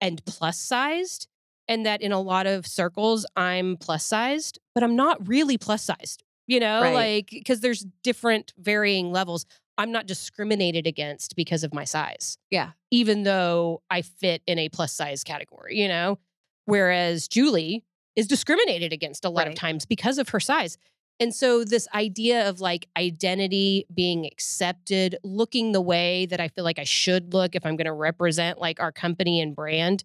and 0.00 0.24
plus 0.24 0.58
sized. 0.58 1.28
And 1.66 1.86
that 1.86 2.02
in 2.02 2.12
a 2.12 2.20
lot 2.20 2.46
of 2.46 2.66
circles, 2.66 3.24
I'm 3.36 3.78
plus 3.78 4.04
sized, 4.04 4.58
but 4.74 4.84
I'm 4.84 4.96
not 4.96 5.26
really 5.26 5.56
plus 5.56 5.82
sized, 5.82 6.22
you 6.46 6.60
know, 6.60 6.82
Right. 6.82 6.94
like 6.94 7.28
because 7.30 7.60
there's 7.60 7.86
different 8.02 8.52
varying 8.58 9.12
levels. 9.12 9.46
I'm 9.78 9.90
not 9.90 10.06
discriminated 10.06 10.86
against 10.86 11.34
because 11.36 11.64
of 11.64 11.72
my 11.72 11.84
size. 11.84 12.36
Yeah. 12.50 12.72
Even 12.90 13.22
though 13.22 13.80
I 13.88 14.02
fit 14.02 14.42
in 14.46 14.58
a 14.58 14.68
plus 14.68 14.92
size 14.92 15.24
category, 15.24 15.78
you 15.80 15.88
know, 15.88 16.18
whereas 16.66 17.28
Julie 17.28 17.82
is 18.16 18.26
discriminated 18.26 18.92
against 18.92 19.24
a 19.24 19.30
lot 19.30 19.48
of 19.48 19.54
times 19.54 19.84
because 19.86 20.18
of 20.18 20.30
her 20.30 20.40
size. 20.40 20.76
And 21.20 21.32
so, 21.32 21.64
this 21.64 21.86
idea 21.94 22.48
of 22.48 22.60
like 22.60 22.88
identity 22.96 23.86
being 23.94 24.26
accepted, 24.26 25.16
looking 25.22 25.72
the 25.72 25.80
way 25.80 26.26
that 26.26 26.40
I 26.40 26.48
feel 26.48 26.64
like 26.64 26.78
I 26.78 26.84
should 26.84 27.32
look 27.32 27.54
if 27.54 27.64
I'm 27.64 27.76
going 27.76 27.86
to 27.86 27.92
represent 27.92 28.58
like 28.58 28.80
our 28.80 28.90
company 28.90 29.40
and 29.40 29.54
brand 29.54 30.02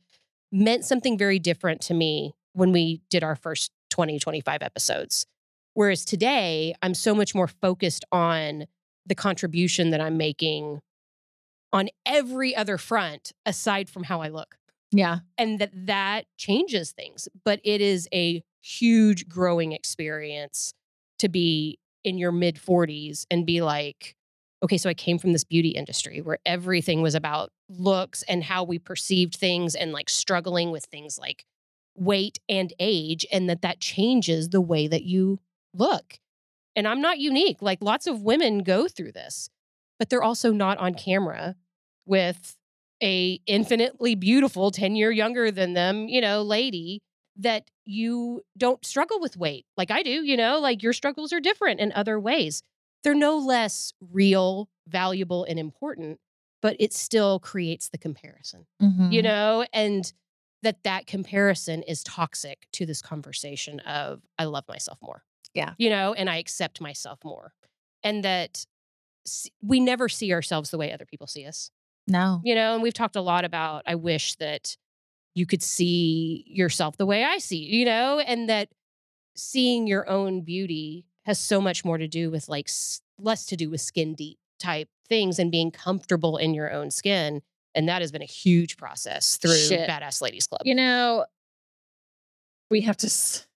meant 0.52 0.86
something 0.86 1.18
very 1.18 1.40
different 1.40 1.82
to 1.82 1.94
me 1.94 2.34
when 2.54 2.72
we 2.72 3.02
did 3.10 3.24
our 3.24 3.36
first 3.36 3.72
20, 3.90 4.20
25 4.20 4.62
episodes. 4.62 5.26
Whereas 5.74 6.06
today, 6.06 6.76
I'm 6.84 6.94
so 6.94 7.16
much 7.16 7.34
more 7.34 7.48
focused 7.48 8.06
on 8.12 8.66
the 9.06 9.16
contribution 9.16 9.90
that 9.90 10.02
I'm 10.02 10.18
making 10.18 10.82
on 11.74 11.90
every 12.06 12.56
other 12.56 12.78
front 12.78 13.32
aside 13.46 13.90
from 13.90 14.04
how 14.04 14.22
I 14.22 14.28
look 14.28 14.59
yeah. 14.92 15.20
and 15.38 15.60
that 15.60 15.72
that 15.74 16.26
changes 16.38 16.92
things 16.92 17.28
but 17.44 17.60
it 17.64 17.82
is 17.82 18.08
a 18.14 18.44
huge 18.62 19.28
growing 19.28 19.72
experience 19.72 20.74
to 21.18 21.30
be 21.30 21.80
in 22.04 22.18
your 22.18 22.32
mid 22.32 22.56
40s 22.56 23.26
and 23.30 23.46
be 23.46 23.62
like 23.62 24.16
okay 24.64 24.78
so 24.78 24.90
i 24.90 24.94
came 24.94 25.18
from 25.18 25.34
this 25.34 25.44
beauty 25.44 25.70
industry 25.70 26.22
where 26.22 26.40
everything 26.46 27.02
was 27.02 27.16
about 27.16 27.52
looks 27.70 28.24
and 28.24 28.44
how 28.44 28.64
we 28.64 28.80
perceived 28.80 29.36
things 29.36 29.76
and 29.76 29.92
like 29.92 30.10
struggling 30.10 30.72
with 30.72 30.86
things 30.86 31.18
like 31.20 31.46
weight 31.96 32.40
and 32.48 32.74
age 32.80 33.26
and 33.32 33.50
that 33.50 33.62
that 33.62 33.80
changes 33.80 34.50
the 34.50 34.62
way 34.62 34.88
that 34.88 35.04
you 35.04 35.40
look. 35.74 36.18
And 36.76 36.88
i'm 36.88 37.02
not 37.02 37.20
unique 37.20 37.62
like 37.62 37.80
lots 37.82 38.08
of 38.08 38.22
women 38.22 38.60
go 38.60 38.88
through 38.88 39.12
this 39.12 39.50
but 40.00 40.10
they're 40.10 40.24
also 40.24 40.52
not 40.52 40.78
on 40.78 40.94
camera 40.94 41.56
with 42.06 42.56
a 43.02 43.40
infinitely 43.48 44.16
beautiful 44.16 44.72
10 44.72 44.96
year 44.96 45.12
younger 45.12 45.52
than 45.52 45.74
them, 45.74 46.08
you 46.08 46.22
know, 46.22 46.42
lady 46.42 47.02
that 47.38 47.70
you 47.86 48.44
don't 48.58 48.86
struggle 48.86 49.20
with 49.20 49.38
weight 49.38 49.66
like 49.78 49.92
I 49.92 50.04
do, 50.04 50.24
you 50.24 50.36
know, 50.38 50.60
like 50.60 50.84
your 50.84 50.94
struggles 50.94 51.32
are 51.34 51.40
different 51.40 51.80
in 51.80 51.92
other 51.94 52.20
ways. 52.20 52.62
They're 53.04 53.14
no 53.16 53.38
less 53.38 53.94
real, 54.12 54.70
valuable, 54.88 55.46
and 55.46 55.58
important, 55.58 56.20
but 56.62 56.76
it 56.80 56.94
still 56.94 57.40
creates 57.40 57.90
the 57.90 57.98
comparison, 57.98 58.68
Mhm. 58.82 59.14
you 59.14 59.22
know, 59.22 59.66
and 59.74 60.12
that 60.62 60.84
that 60.84 61.08
comparison 61.08 61.84
is 61.84 62.04
toxic 62.04 62.68
to 62.74 62.86
this 62.86 63.02
conversation 63.02 63.80
of 63.82 64.22
I 64.38 64.44
love 64.46 64.66
myself 64.68 65.00
more. 65.02 65.24
Yeah. 65.54 65.74
You 65.78 65.90
know, 65.90 66.14
and 66.14 66.30
I 66.30 66.36
accept 66.38 66.82
myself 66.82 67.20
more. 67.24 67.54
And 68.04 68.24
that 68.26 68.66
we 69.62 69.80
never 69.80 70.10
see 70.10 70.34
ourselves 70.34 70.72
the 70.72 70.78
way 70.78 70.92
other 70.92 71.06
people 71.06 71.28
see 71.28 71.46
us 71.46 71.72
no 72.10 72.42
you 72.44 72.56
know 72.56 72.74
and 72.74 72.84
we've 72.84 72.94
talked 72.94 73.16
a 73.16 73.22
lot 73.22 73.46
about 73.46 73.84
i 73.86 73.96
wish 73.96 74.36
that 74.36 74.76
you 75.36 75.46
could 75.46 75.62
see 75.64 76.44
yourself 76.48 76.98
the 76.98 77.06
way 77.06 77.24
i 77.24 77.38
see 77.38 77.58
you, 77.58 77.86
know 77.86 78.20
and 78.20 78.50
that 78.50 78.70
seeing 79.36 79.88
your 79.88 80.10
own 80.10 80.42
beauty 80.42 81.06
has 81.26 81.40
so 81.40 81.62
much 81.62 81.86
more 81.86 81.98
to 81.98 82.08
do 82.08 82.30
with 82.32 82.50
like 82.50 82.70
less 83.20 83.46
to 83.46 83.56
do 83.56 83.70
with 83.70 83.80
skin 83.82 84.14
deep 84.16 84.38
type 84.60 84.90
things 85.08 85.40
and 85.40 85.52
being 85.52 85.72
comfortable 85.72 86.38
in 86.38 86.54
your 86.54 86.72
own 86.72 86.92
skin 86.92 87.42
and 87.76 87.88
that 87.88 88.02
has 88.02 88.12
been 88.12 88.22
a 88.22 88.26
huge 88.26 88.76
process 88.78 89.38
through 89.38 89.54
Shit. 89.54 89.90
badass 89.90 90.22
ladies 90.22 90.48
club 90.48 90.62
You 90.66 90.76
know, 90.76 91.26
we 92.70 92.82
have 92.82 92.98
to. 92.98 93.08
s- 93.08 93.48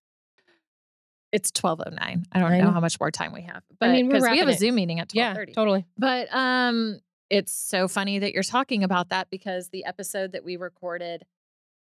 It's 1.32 1.51
1209. 1.51 2.26
I 2.32 2.39
don't 2.39 2.51
I 2.51 2.60
know 2.60 2.66
know. 2.68 2.72
how 2.72 2.80
much 2.80 2.99
more 2.99 3.12
time 3.12 3.34
we 3.34 3.41
have. 3.41 3.64
But 3.80 3.89
I 3.89 3.93
mean, 3.93 4.08
we 4.10 4.20
have 4.20 4.47
a 4.47 4.51
it. 4.51 4.60
Zoom 4.60 4.76
meeting 4.76 4.99
at 4.99 5.12
1230. 5.14 5.51
Yeah, 5.51 5.56
totally. 5.56 5.86
But 5.97 6.34
um 6.34 6.99
it's 7.34 7.54
so 7.54 7.88
funny 7.88 8.20
that 8.20 8.34
you're 8.34 8.44
talking 8.44 8.84
about 8.84 9.10
that 9.10 9.30
because 9.30 9.70
the 9.70 9.86
episode 9.86 10.32
that 10.34 10.44
we 10.44 10.56
recorded 10.58 11.26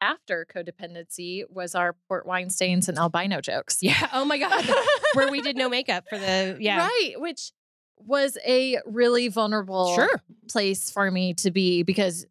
after 0.00 0.44
codependency 0.52 1.44
was 1.48 1.74
our 1.74 1.94
port 2.08 2.26
wine 2.26 2.50
stains 2.50 2.88
and 2.88 2.98
albino 2.98 3.40
jokes. 3.40 3.78
Yeah. 3.82 4.08
Oh 4.12 4.24
my 4.24 4.38
God. 4.38 4.64
Where 5.14 5.30
we 5.30 5.40
did 5.40 5.56
no 5.56 5.68
makeup 5.68 6.04
for 6.08 6.18
the 6.18 6.56
yeah. 6.60 6.78
Right, 6.86 7.14
which 7.16 7.52
was 7.98 8.36
a 8.46 8.78
really 8.84 9.28
vulnerable 9.28 9.94
Sure. 9.94 10.20
place 10.50 10.90
for 10.90 11.10
me 11.10 11.32
to 11.34 11.50
be 11.50 11.82
because 11.82 12.26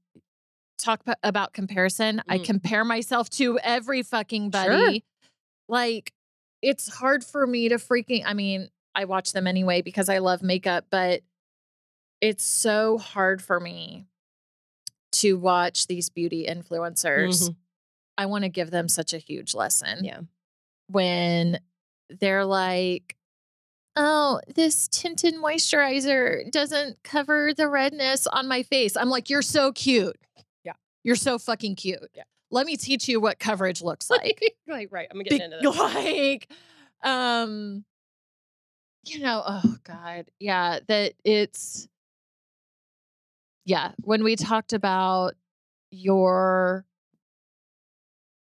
talk 0.78 1.04
p- 1.06 1.14
about 1.24 1.54
comparison. 1.54 2.22
I 2.28 2.38
Mm. 2.40 2.44
compare 2.46 2.86
myself 2.86 3.30
to 3.32 3.58
every 3.60 4.04
fucking 4.04 4.52
buddy. 4.52 4.70
Sure. 4.78 5.00
Like 5.68 6.12
it's 6.62 6.94
hard 6.94 7.24
for 7.24 7.48
me 7.48 7.70
to 7.70 7.76
freaking 7.76 8.24
I 8.26 8.34
mean, 8.36 8.70
I 8.94 9.06
watch 9.06 9.32
them 9.32 9.48
anyway 9.48 9.82
because 9.82 10.08
I 10.10 10.20
love 10.20 10.44
makeup, 10.44 10.86
but 10.92 11.22
it's 12.22 12.44
so 12.44 12.98
hard 12.98 13.42
for 13.42 13.60
me 13.60 14.06
to 15.14 15.34
watch 15.38 15.88
these 15.88 16.10
beauty 16.10 16.46
influencers. 16.48 17.50
Mhm. 17.50 17.56
I 18.18 18.26
want 18.28 18.44
to 18.44 18.50
give 18.50 18.72
them 18.72 18.88
such 18.90 19.14
a 19.14 19.18
huge 19.18 19.54
lesson 19.54 20.04
Yeah. 20.04 20.22
when 20.88 21.60
they're 22.10 22.46
like, 22.46 23.16
oh, 23.96 24.42
this 24.54 24.88
tinted 24.90 25.36
moisturizer 25.36 26.50
doesn't 26.52 27.02
cover 27.04 27.54
the 27.54 27.68
redness 27.70 28.28
on 28.28 28.48
my 28.48 28.64
face. 28.64 28.98
I'm 28.98 29.10
like, 29.10 29.30
you're 29.30 29.42
so 29.42 29.72
cute. 29.72 30.18
Yeah. 30.66 30.74
You're 31.04 31.16
so 31.16 31.38
fucking 31.40 31.76
cute. 31.76 32.00
Yeah. 32.14 32.24
Let 32.52 32.66
me 32.66 32.76
teach 32.78 33.08
you 33.08 33.20
what 33.22 33.40
coverage 33.40 33.82
looks 33.82 34.10
like. 34.10 34.42
like 34.68 34.90
right. 34.92 35.08
I'm 35.12 35.18
Be- 35.20 35.24
getting 35.26 35.52
into 35.52 35.58
this. 35.62 35.78
like, 35.78 36.52
um, 37.04 37.86
you 39.06 39.20
know, 39.20 39.44
oh 39.46 39.76
God. 39.84 40.30
Yeah. 40.40 40.80
That 40.88 41.14
it's, 41.24 41.88
yeah. 43.66 43.92
When 44.04 44.24
we 44.24 44.36
talked 44.36 44.74
about 44.74 45.34
your 45.92 46.86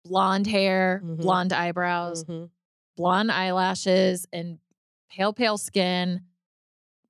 blonde 0.04 0.46
hair, 0.46 1.02
Mhm. 1.04 1.16
blonde 1.18 1.52
eyebrows, 1.52 2.24
Mhm. 2.24 2.50
blonde 2.96 3.30
eyelashes 3.32 4.26
and 4.32 4.58
pale 5.10 5.32
pale 5.32 5.58
skin 5.58 6.22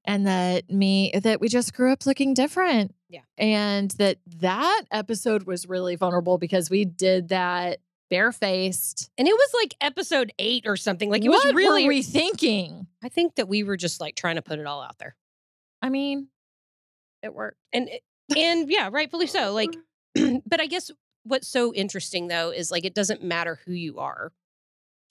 and 0.04 0.26
that 0.26 0.70
me 0.70 1.12
that 1.22 1.40
we 1.40 1.48
just 1.48 1.74
grew 1.74 1.92
up 1.92 2.06
looking 2.06 2.32
different 2.34 2.94
Yeah. 3.08 3.22
and 3.36 3.90
that 3.92 4.18
that 4.26 4.82
episode 4.90 5.44
was 5.44 5.66
really 5.68 5.96
vulnerable 5.96 6.38
because 6.38 6.70
we 6.70 6.84
did 6.84 7.28
that 7.28 7.80
barefaced 8.10 9.10
And 9.18 9.28
it 9.28 9.34
was 9.34 9.50
like 9.60 9.74
episode 9.82 10.32
eight 10.38 10.66
or 10.66 10.76
something. 10.76 11.10
Like 11.10 11.24
it 11.24 11.28
what 11.28 11.44
was 11.44 11.54
really. 11.54 11.84
rethinking. 11.86 12.86
I 13.02 13.08
think 13.10 13.34
that 13.34 13.48
we 13.48 13.62
were 13.64 13.76
just 13.76 14.00
like 14.00 14.14
trying 14.16 14.36
to 14.36 14.42
put 14.42 14.58
it 14.58 14.66
all 14.66 14.80
out 14.82 14.98
there. 14.98 15.14
i 15.82 15.88
mean 15.90 16.28
it 17.28 17.34
worked 17.34 17.58
and 17.72 17.88
and 18.36 18.70
yeah, 18.70 18.88
rightfully 18.92 19.26
so. 19.26 19.52
Like, 19.52 19.76
but 20.46 20.60
I 20.60 20.66
guess 20.66 20.90
what's 21.24 21.48
so 21.48 21.72
interesting 21.74 22.28
though 22.28 22.50
is 22.50 22.70
like 22.70 22.84
it 22.84 22.94
doesn't 22.94 23.22
matter 23.22 23.60
who 23.64 23.72
you 23.72 23.98
are 23.98 24.32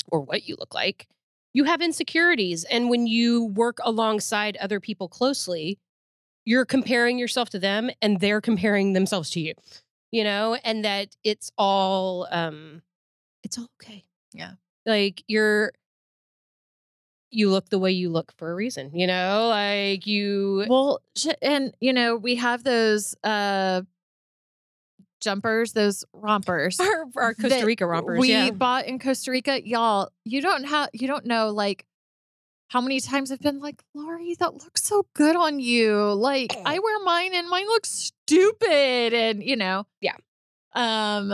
or 0.09 0.21
what 0.21 0.47
you 0.47 0.55
look 0.59 0.73
like. 0.73 1.07
You 1.53 1.63
have 1.63 1.81
insecurities, 1.81 2.65
and 2.65 2.89
when 2.89 3.07
you 3.07 3.45
work 3.45 3.79
alongside 3.83 4.57
other 4.57 4.79
people 4.79 5.07
closely, 5.07 5.79
you're 6.45 6.65
comparing 6.65 7.17
yourself 7.17 7.49
to 7.51 7.59
them, 7.59 7.89
and 8.01 8.19
they're 8.19 8.41
comparing 8.41 8.93
themselves 8.93 9.29
to 9.31 9.39
you. 9.39 9.53
You 10.11 10.23
know, 10.23 10.55
and 10.63 10.85
that 10.85 11.15
it's 11.23 11.51
all 11.57 12.27
um, 12.31 12.81
it's 13.43 13.57
all 13.57 13.67
okay. 13.81 14.03
Yeah. 14.33 14.53
like 14.85 15.23
you're. 15.27 15.73
You 17.29 17.49
look 17.49 17.69
the 17.69 17.79
way 17.79 17.91
you 17.91 18.09
look 18.09 18.31
for 18.37 18.51
a 18.51 18.55
reason, 18.55 18.91
you 18.93 19.07
know. 19.07 19.47
Like 19.49 20.07
you, 20.07 20.65
well 20.67 21.01
and 21.41 21.73
you 21.79 21.93
know 21.93 22.15
we 22.15 22.35
have 22.35 22.63
those 22.63 23.15
uh 23.23 23.81
jumpers 25.19 25.73
those 25.73 26.05
rompers 26.13 26.79
our, 26.79 27.05
our 27.15 27.33
Costa 27.33 27.65
Rica 27.65 27.87
rompers. 27.87 28.19
we 28.19 28.29
yeah. 28.29 28.51
bought 28.51 28.85
in 28.85 28.99
Costa 28.99 29.31
Rica, 29.31 29.65
y'all. 29.65 30.09
You 30.25 30.41
don't 30.41 30.63
have 30.65 30.89
you 30.93 31.07
don't 31.07 31.25
know 31.25 31.49
like 31.49 31.85
how 32.69 32.81
many 32.81 32.99
times 32.99 33.31
I've 33.31 33.39
been 33.39 33.59
like, 33.59 33.81
Laurie, 33.93 34.35
that 34.39 34.53
looks 34.53 34.83
so 34.83 35.05
good 35.13 35.35
on 35.35 35.59
you. 35.59 36.13
Like 36.13 36.55
I 36.65 36.79
wear 36.79 36.99
mine 37.03 37.33
and 37.33 37.49
mine 37.49 37.65
looks 37.65 37.89
stupid, 37.89 39.13
and 39.13 39.43
you 39.43 39.55
know, 39.55 39.85
Yeah. 40.01 40.15
Um, 40.73 41.33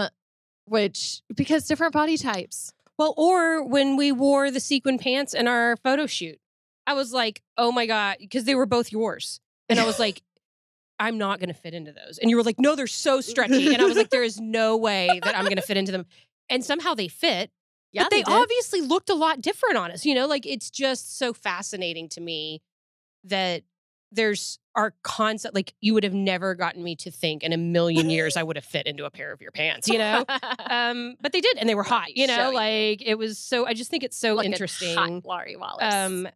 which 0.66 1.22
because 1.36 1.66
different 1.68 1.94
body 1.94 2.18
types. 2.18 2.74
Well, 2.98 3.14
or 3.18 3.64
when 3.64 3.98
we 3.98 4.12
wore 4.12 4.52
the 4.52 4.60
sequin 4.60 4.98
pants 4.98 5.34
in 5.34 5.48
our 5.48 5.78
photo 5.78 6.06
shoot, 6.06 6.40
I 6.86 6.94
was 6.94 7.14
like, 7.14 7.42
oh 7.58 7.72
my 7.72 7.86
God, 7.86 8.18
because 8.20 8.44
they 8.44 8.56
were 8.56 8.66
both 8.66 8.92
yours. 8.92 9.40
And 9.70 9.80
I 9.80 9.86
was 9.86 10.00
like, 10.00 10.22
I'm 11.00 11.18
not 11.18 11.40
going 11.40 11.50
to 11.50 11.56
fit 11.56 11.74
into 11.74 11.92
those. 11.92 12.18
And 12.20 12.30
you 12.30 12.38
were 12.38 12.44
like, 12.44 12.60
no, 12.60 12.76
they're 12.76 12.88
so 12.88 13.20
stretchy. 13.20 13.74
And 13.74 13.82
I 13.82 13.86
was 13.86 13.98
like, 13.98 14.10
there 14.10 14.24
is 14.24 14.40
no 14.40 14.78
way 14.78 15.20
that 15.24 15.36
I'm 15.36 15.46
going 15.46 15.56
to 15.56 15.62
fit 15.62 15.76
into 15.76 15.92
them. 15.92 16.06
And 16.50 16.64
somehow 16.64 16.94
they 16.94 17.08
fit. 17.08 17.52
Yeah, 17.92 18.04
but 18.04 18.12
they, 18.12 18.24
did. 18.24 18.32
obviously 18.32 18.82
looked 18.82 19.10
a 19.10 19.16
lot 19.16 19.42
different 19.42 19.78
on 19.78 19.92
us. 19.92 20.06
You 20.06 20.16
know, 20.16 20.28
like 20.28 20.46
it's 20.46 20.70
just 20.70 21.18
so 21.18 21.34
fascinating 21.34 22.10
to 22.10 22.22
me 22.22 22.62
that 23.26 23.64
there's 24.14 24.60
our 24.76 24.94
concept. 25.04 25.56
Like 25.56 25.74
you 25.82 25.94
would 25.94 26.04
have 26.04 26.14
never 26.14 26.56
gotten 26.56 26.84
me 26.84 26.96
to 26.98 27.12
think 27.12 27.44
in 27.44 27.54
a 27.54 27.58
million 27.58 28.10
years 28.10 28.38
I 28.38 28.44
would 28.44 28.56
have 28.56 28.66
fit 28.66 28.88
into 28.88 29.06
a 29.06 29.12
pair 29.12 29.32
of 29.32 29.42
your 29.42 29.52
pants, 29.52 29.88
you 29.88 29.98
know? 29.98 30.26
um, 30.70 31.16
but 31.22 31.32
they 31.32 31.42
did, 31.42 31.58
and 31.58 31.68
they 31.68 31.76
were 31.76 31.84
hot. 31.84 32.16
You 32.16 32.28
know, 32.28 32.50
you. 32.50 32.56
like 32.56 33.02
it 33.02 33.18
was 33.18 33.38
so. 33.38 33.66
I 33.66 33.74
just 33.74 33.90
think 33.92 34.04
it's 34.04 34.18
so 34.18 34.42
interesting 34.42 34.96
hot, 34.96 35.26
Laurie 35.26 35.56
Wallace. 35.56 35.94
um, 35.94 36.28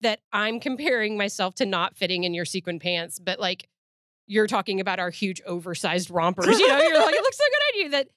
that 0.00 0.20
I'm 0.32 0.60
comparing 0.60 1.16
myself 1.16 1.56
to 1.56 1.66
not 1.66 1.96
fitting 1.96 2.24
in 2.24 2.34
your 2.34 2.44
sequin 2.44 2.78
pants, 2.78 3.18
but 3.18 3.40
like 3.40 3.68
you're 4.26 4.46
talking 4.46 4.80
about 4.80 5.00
our 5.00 5.10
huge 5.10 5.40
oversized 5.46 6.10
rompers. 6.10 6.58
You 6.58 6.68
know, 6.68 6.78
you're 6.78 7.00
like, 7.00 7.14
it 7.14 7.22
looks 7.22 7.38
so 7.38 7.44
good 7.44 7.78
on 7.78 7.84
you. 7.84 7.90
That, 7.90 8.08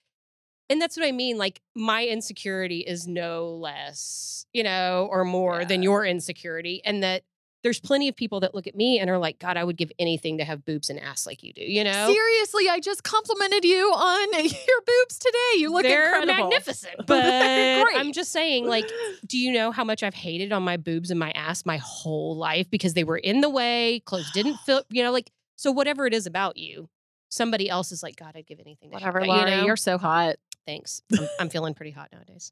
and 0.69 0.81
that's 0.81 0.97
what 0.97 1.05
I 1.05 1.11
mean. 1.11 1.37
Like 1.37 1.61
my 1.75 2.05
insecurity 2.05 2.79
is 2.79 3.07
no 3.07 3.55
less, 3.55 4.45
you 4.53 4.63
know, 4.63 5.07
or 5.09 5.23
more 5.25 5.65
than 5.65 5.81
your 5.83 6.05
insecurity, 6.05 6.81
and 6.85 7.03
that. 7.03 7.23
There's 7.63 7.79
plenty 7.79 8.07
of 8.07 8.15
people 8.15 8.39
that 8.39 8.55
look 8.55 8.65
at 8.65 8.75
me 8.75 8.97
and 8.99 9.09
are 9.09 9.19
like, 9.19 9.37
God, 9.37 9.55
I 9.55 9.63
would 9.63 9.77
give 9.77 9.91
anything 9.99 10.39
to 10.39 10.43
have 10.43 10.65
boobs 10.65 10.89
and 10.89 10.99
ass 10.99 11.27
like 11.27 11.43
you 11.43 11.53
do, 11.53 11.61
you 11.61 11.83
know? 11.83 12.07
Seriously, 12.11 12.67
I 12.69 12.79
just 12.79 13.03
complimented 13.03 13.63
you 13.63 13.87
on 13.93 14.33
your 14.43 14.81
boobs 14.85 15.19
today. 15.19 15.59
You 15.59 15.71
look 15.71 15.83
They're 15.83 16.05
incredible. 16.21 16.49
magnificent. 16.49 16.95
But 17.05 17.83
great. 17.83 17.97
I'm 17.97 18.13
just 18.13 18.31
saying, 18.31 18.65
like, 18.67 18.89
do 19.27 19.37
you 19.37 19.51
know 19.51 19.71
how 19.71 19.83
much 19.83 20.01
I've 20.01 20.15
hated 20.15 20.51
on 20.51 20.63
my 20.63 20.77
boobs 20.77 21.11
and 21.11 21.19
my 21.19 21.31
ass 21.31 21.65
my 21.65 21.77
whole 21.77 22.35
life 22.35 22.69
because 22.71 22.93
they 22.95 23.03
were 23.03 23.17
in 23.17 23.41
the 23.41 23.49
way, 23.49 23.99
clothes 24.05 24.31
didn't 24.31 24.57
fit, 24.65 24.85
you 24.89 25.03
know, 25.03 25.11
like, 25.11 25.31
so 25.55 25.71
whatever 25.71 26.07
it 26.07 26.13
is 26.15 26.25
about 26.25 26.57
you, 26.57 26.89
somebody 27.29 27.69
else 27.69 27.91
is 27.91 28.01
like, 28.01 28.15
God, 28.15 28.31
I'd 28.35 28.47
give 28.47 28.59
anything 28.59 28.89
to 28.91 28.95
have 28.97 29.13
Whatever, 29.13 29.19
that," 29.21 29.27
Laurie. 29.27 29.51
you 29.51 29.57
know? 29.57 29.65
You're 29.65 29.77
so 29.77 29.97
hot. 29.99 30.37
Thanks. 30.65 31.01
I'm, 31.17 31.27
I'm 31.39 31.49
feeling 31.49 31.73
pretty 31.75 31.91
hot 31.91 32.09
nowadays. 32.11 32.51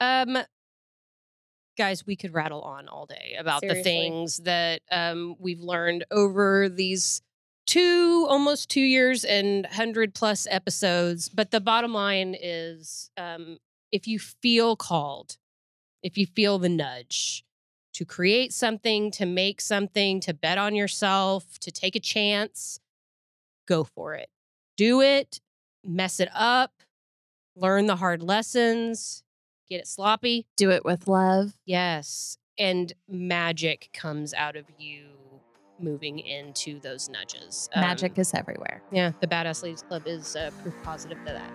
Um, 0.00 0.38
guys, 1.76 2.06
we 2.06 2.16
could 2.16 2.34
rattle 2.34 2.62
on 2.62 2.88
all 2.88 3.06
day 3.06 3.36
about 3.38 3.62
the 3.62 3.82
things 3.82 4.38
that 4.38 4.82
um, 4.90 5.36
we've 5.38 5.60
learned 5.60 6.04
over 6.10 6.68
these 6.68 7.22
two, 7.66 8.26
almost 8.28 8.68
two 8.68 8.80
years 8.80 9.24
and 9.24 9.66
hundred 9.66 10.14
plus 10.14 10.46
episodes. 10.50 11.28
But 11.28 11.50
the 11.50 11.60
bottom 11.60 11.92
line 11.92 12.36
is, 12.40 13.10
um, 13.16 13.58
if 13.90 14.06
you 14.06 14.18
feel 14.18 14.76
called, 14.76 15.36
if 16.02 16.16
you 16.18 16.26
feel 16.26 16.58
the 16.58 16.68
nudge 16.68 17.44
to 17.94 18.04
create 18.04 18.52
something, 18.52 19.10
to 19.12 19.26
make 19.26 19.60
something, 19.60 20.20
to 20.20 20.34
bet 20.34 20.58
on 20.58 20.74
yourself, 20.74 21.58
to 21.60 21.70
take 21.70 21.96
a 21.96 22.00
chance, 22.00 22.78
go 23.66 23.84
for 23.84 24.14
it. 24.14 24.28
Do 24.76 25.00
it, 25.00 25.40
mess 25.84 26.20
it 26.20 26.28
up, 26.34 26.72
learn 27.56 27.86
the 27.86 27.96
hard 27.96 28.22
lessons, 28.22 29.23
get 29.68 29.80
it 29.80 29.86
sloppy. 29.88 30.46
Do 30.56 30.70
it 30.70 30.84
with 30.84 31.08
love. 31.08 31.52
Yes. 31.64 32.38
And 32.58 32.92
magic 33.08 33.90
comes 33.92 34.32
out 34.34 34.56
of 34.56 34.64
you 34.78 35.06
moving 35.80 36.20
into 36.20 36.78
those 36.80 37.08
nudges. 37.08 37.68
Um, 37.74 37.80
Magic 37.80 38.16
is 38.18 38.32
everywhere. 38.32 38.80
yeah, 38.92 39.10
the 39.20 39.26
Badass 39.26 39.62
Ladies 39.64 39.82
Club 39.82 40.04
is 40.06 40.36
uh, 40.36 40.50
proof 40.62 40.74
positive 40.84 41.18
to 41.26 41.32
that. 41.32 41.50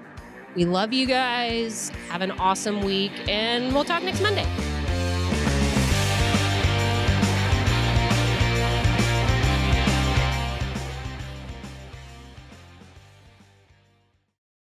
We 0.56 0.66
love 0.66 0.92
you 0.92 1.06
guys. 1.06 1.90
Have 2.10 2.22
an 2.22 2.32
awesome 2.32 2.82
week, 2.82 3.14
and 3.30 3.74
we'll 3.74 3.86
talk 3.86 4.04
next 4.04 4.22
Monday. 4.22 4.46